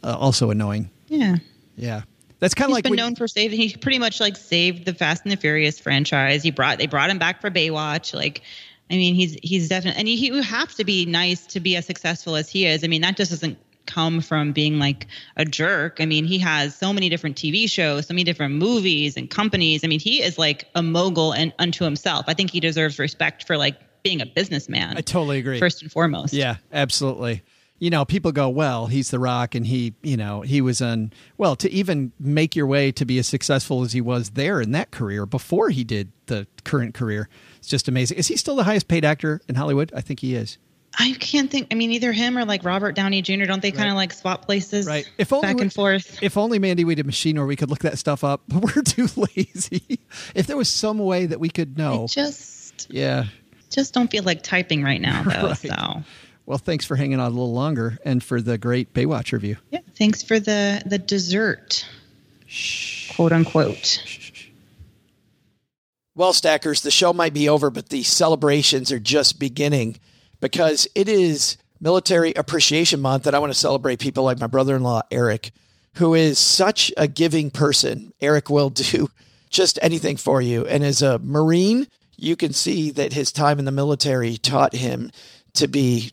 uh, 0.02 0.16
also 0.18 0.50
annoying. 0.50 0.90
Yeah. 1.08 1.36
Yeah. 1.76 2.02
That's 2.40 2.54
kind 2.54 2.70
of 2.70 2.74
like 2.74 2.84
been 2.84 2.90
when, 2.90 2.96
known 2.96 3.14
for 3.14 3.28
saving. 3.28 3.58
He 3.58 3.76
pretty 3.76 3.98
much 3.98 4.18
like 4.18 4.36
saved 4.36 4.86
the 4.86 4.94
Fast 4.94 5.24
and 5.24 5.32
the 5.32 5.36
Furious 5.36 5.78
franchise. 5.78 6.42
He 6.42 6.50
brought 6.50 6.78
they 6.78 6.86
brought 6.86 7.10
him 7.10 7.18
back 7.18 7.40
for 7.40 7.50
Baywatch. 7.50 8.14
Like, 8.14 8.42
I 8.90 8.94
mean, 8.94 9.14
he's 9.14 9.36
he's 9.42 9.68
definitely 9.68 9.98
and 9.98 10.08
he, 10.08 10.16
he 10.16 10.42
have 10.42 10.74
to 10.76 10.84
be 10.84 11.04
nice 11.04 11.46
to 11.48 11.60
be 11.60 11.76
as 11.76 11.86
successful 11.86 12.36
as 12.36 12.48
he 12.48 12.66
is. 12.66 12.82
I 12.82 12.86
mean, 12.86 13.02
that 13.02 13.16
just 13.16 13.30
doesn't 13.30 13.58
come 13.86 14.20
from 14.20 14.52
being 14.52 14.78
like 14.78 15.06
a 15.36 15.44
jerk. 15.44 15.98
I 16.00 16.06
mean, 16.06 16.24
he 16.24 16.38
has 16.38 16.74
so 16.74 16.92
many 16.92 17.08
different 17.08 17.36
TV 17.36 17.70
shows, 17.70 18.06
so 18.06 18.14
many 18.14 18.24
different 18.24 18.54
movies 18.54 19.16
and 19.16 19.28
companies. 19.28 19.84
I 19.84 19.88
mean, 19.88 20.00
he 20.00 20.22
is 20.22 20.38
like 20.38 20.66
a 20.74 20.82
mogul 20.82 21.32
and 21.32 21.52
unto 21.58 21.84
himself. 21.84 22.24
I 22.26 22.34
think 22.34 22.50
he 22.50 22.60
deserves 22.60 22.98
respect 22.98 23.46
for 23.46 23.58
like 23.58 23.76
being 24.02 24.22
a 24.22 24.26
businessman. 24.26 24.96
I 24.96 25.02
totally 25.02 25.38
agree. 25.38 25.58
First 25.58 25.82
and 25.82 25.92
foremost. 25.92 26.32
Yeah, 26.32 26.56
absolutely 26.72 27.42
you 27.80 27.88
know, 27.88 28.04
people 28.04 28.30
go, 28.30 28.48
well, 28.48 28.86
he's 28.86 29.10
The 29.10 29.18
Rock, 29.18 29.54
and 29.54 29.66
he, 29.66 29.94
you 30.02 30.16
know, 30.16 30.42
he 30.42 30.60
was 30.60 30.82
on, 30.82 31.12
well, 31.38 31.56
to 31.56 31.70
even 31.70 32.12
make 32.20 32.54
your 32.54 32.66
way 32.66 32.92
to 32.92 33.06
be 33.06 33.18
as 33.18 33.26
successful 33.26 33.82
as 33.82 33.92
he 33.92 34.02
was 34.02 34.30
there 34.30 34.60
in 34.60 34.72
that 34.72 34.90
career 34.90 35.24
before 35.24 35.70
he 35.70 35.82
did 35.82 36.12
the 36.26 36.46
current 36.62 36.94
career, 36.94 37.28
it's 37.58 37.68
just 37.68 37.88
amazing. 37.88 38.18
Is 38.18 38.28
he 38.28 38.36
still 38.36 38.54
the 38.54 38.64
highest 38.64 38.86
paid 38.86 39.04
actor 39.04 39.40
in 39.48 39.54
Hollywood? 39.54 39.92
I 39.96 40.02
think 40.02 40.20
he 40.20 40.34
is. 40.34 40.58
I 40.98 41.14
can't 41.18 41.50
think. 41.50 41.68
I 41.70 41.74
mean, 41.74 41.92
either 41.92 42.12
him 42.12 42.36
or 42.36 42.44
like 42.44 42.64
Robert 42.64 42.94
Downey 42.94 43.22
Jr. 43.22 43.44
Don't 43.44 43.62
they 43.62 43.70
kind 43.70 43.88
of 43.88 43.94
like 43.94 44.12
swap 44.12 44.44
places, 44.44 44.86
right? 44.86 45.08
If 45.18 45.32
only 45.32 45.46
back 45.46 45.56
we, 45.56 45.62
and 45.62 45.72
forth. 45.72 46.22
If 46.22 46.36
only 46.36 46.58
Mandi 46.58 46.84
we 46.84 46.94
did 46.96 47.06
machine 47.06 47.36
where 47.36 47.46
we 47.46 47.56
could 47.56 47.70
look 47.70 47.80
that 47.80 47.96
stuff 47.96 48.24
up, 48.24 48.42
but 48.48 48.62
we're 48.76 48.82
too 48.82 49.08
lazy. 49.16 50.00
if 50.34 50.46
there 50.46 50.56
was 50.56 50.68
some 50.68 50.98
way 50.98 51.26
that 51.26 51.38
we 51.38 51.48
could 51.48 51.78
know, 51.78 52.04
I 52.04 52.06
just 52.06 52.90
yeah, 52.90 53.26
just 53.70 53.94
don't 53.94 54.10
feel 54.10 54.24
like 54.24 54.42
typing 54.42 54.82
right 54.82 55.00
now 55.00 55.22
though. 55.22 55.30
right. 55.48 55.56
So 55.56 56.02
well, 56.50 56.58
thanks 56.58 56.84
for 56.84 56.96
hanging 56.96 57.20
on 57.20 57.26
a 57.26 57.30
little 57.30 57.52
longer 57.52 57.96
and 58.04 58.24
for 58.24 58.40
the 58.40 58.58
great 58.58 58.92
Baywatch 58.92 59.30
review. 59.30 59.56
Yeah, 59.70 59.82
thanks 59.96 60.20
for 60.24 60.40
the 60.40 60.82
the 60.84 60.98
dessert, 60.98 61.86
Shh. 62.48 63.14
quote 63.14 63.30
unquote. 63.30 64.02
Well, 66.16 66.32
stackers, 66.32 66.80
the 66.80 66.90
show 66.90 67.12
might 67.12 67.34
be 67.34 67.48
over, 67.48 67.70
but 67.70 67.90
the 67.90 68.02
celebrations 68.02 68.90
are 68.90 68.98
just 68.98 69.38
beginning 69.38 70.00
because 70.40 70.88
it 70.96 71.08
is 71.08 71.56
Military 71.80 72.34
Appreciation 72.34 72.98
Month, 73.00 73.28
and 73.28 73.36
I 73.36 73.38
want 73.38 73.52
to 73.52 73.58
celebrate 73.58 74.00
people 74.00 74.24
like 74.24 74.40
my 74.40 74.48
brother-in-law 74.48 75.02
Eric, 75.12 75.52
who 75.94 76.14
is 76.14 76.36
such 76.36 76.92
a 76.96 77.06
giving 77.06 77.52
person. 77.52 78.12
Eric 78.20 78.50
will 78.50 78.70
do 78.70 79.08
just 79.50 79.78
anything 79.82 80.16
for 80.16 80.42
you, 80.42 80.66
and 80.66 80.82
as 80.82 81.00
a 81.00 81.20
Marine, 81.20 81.86
you 82.16 82.34
can 82.34 82.52
see 82.52 82.90
that 82.90 83.12
his 83.12 83.30
time 83.30 83.60
in 83.60 83.66
the 83.66 83.70
military 83.70 84.36
taught 84.36 84.74
him 84.74 85.12
to 85.54 85.68
be 85.68 86.12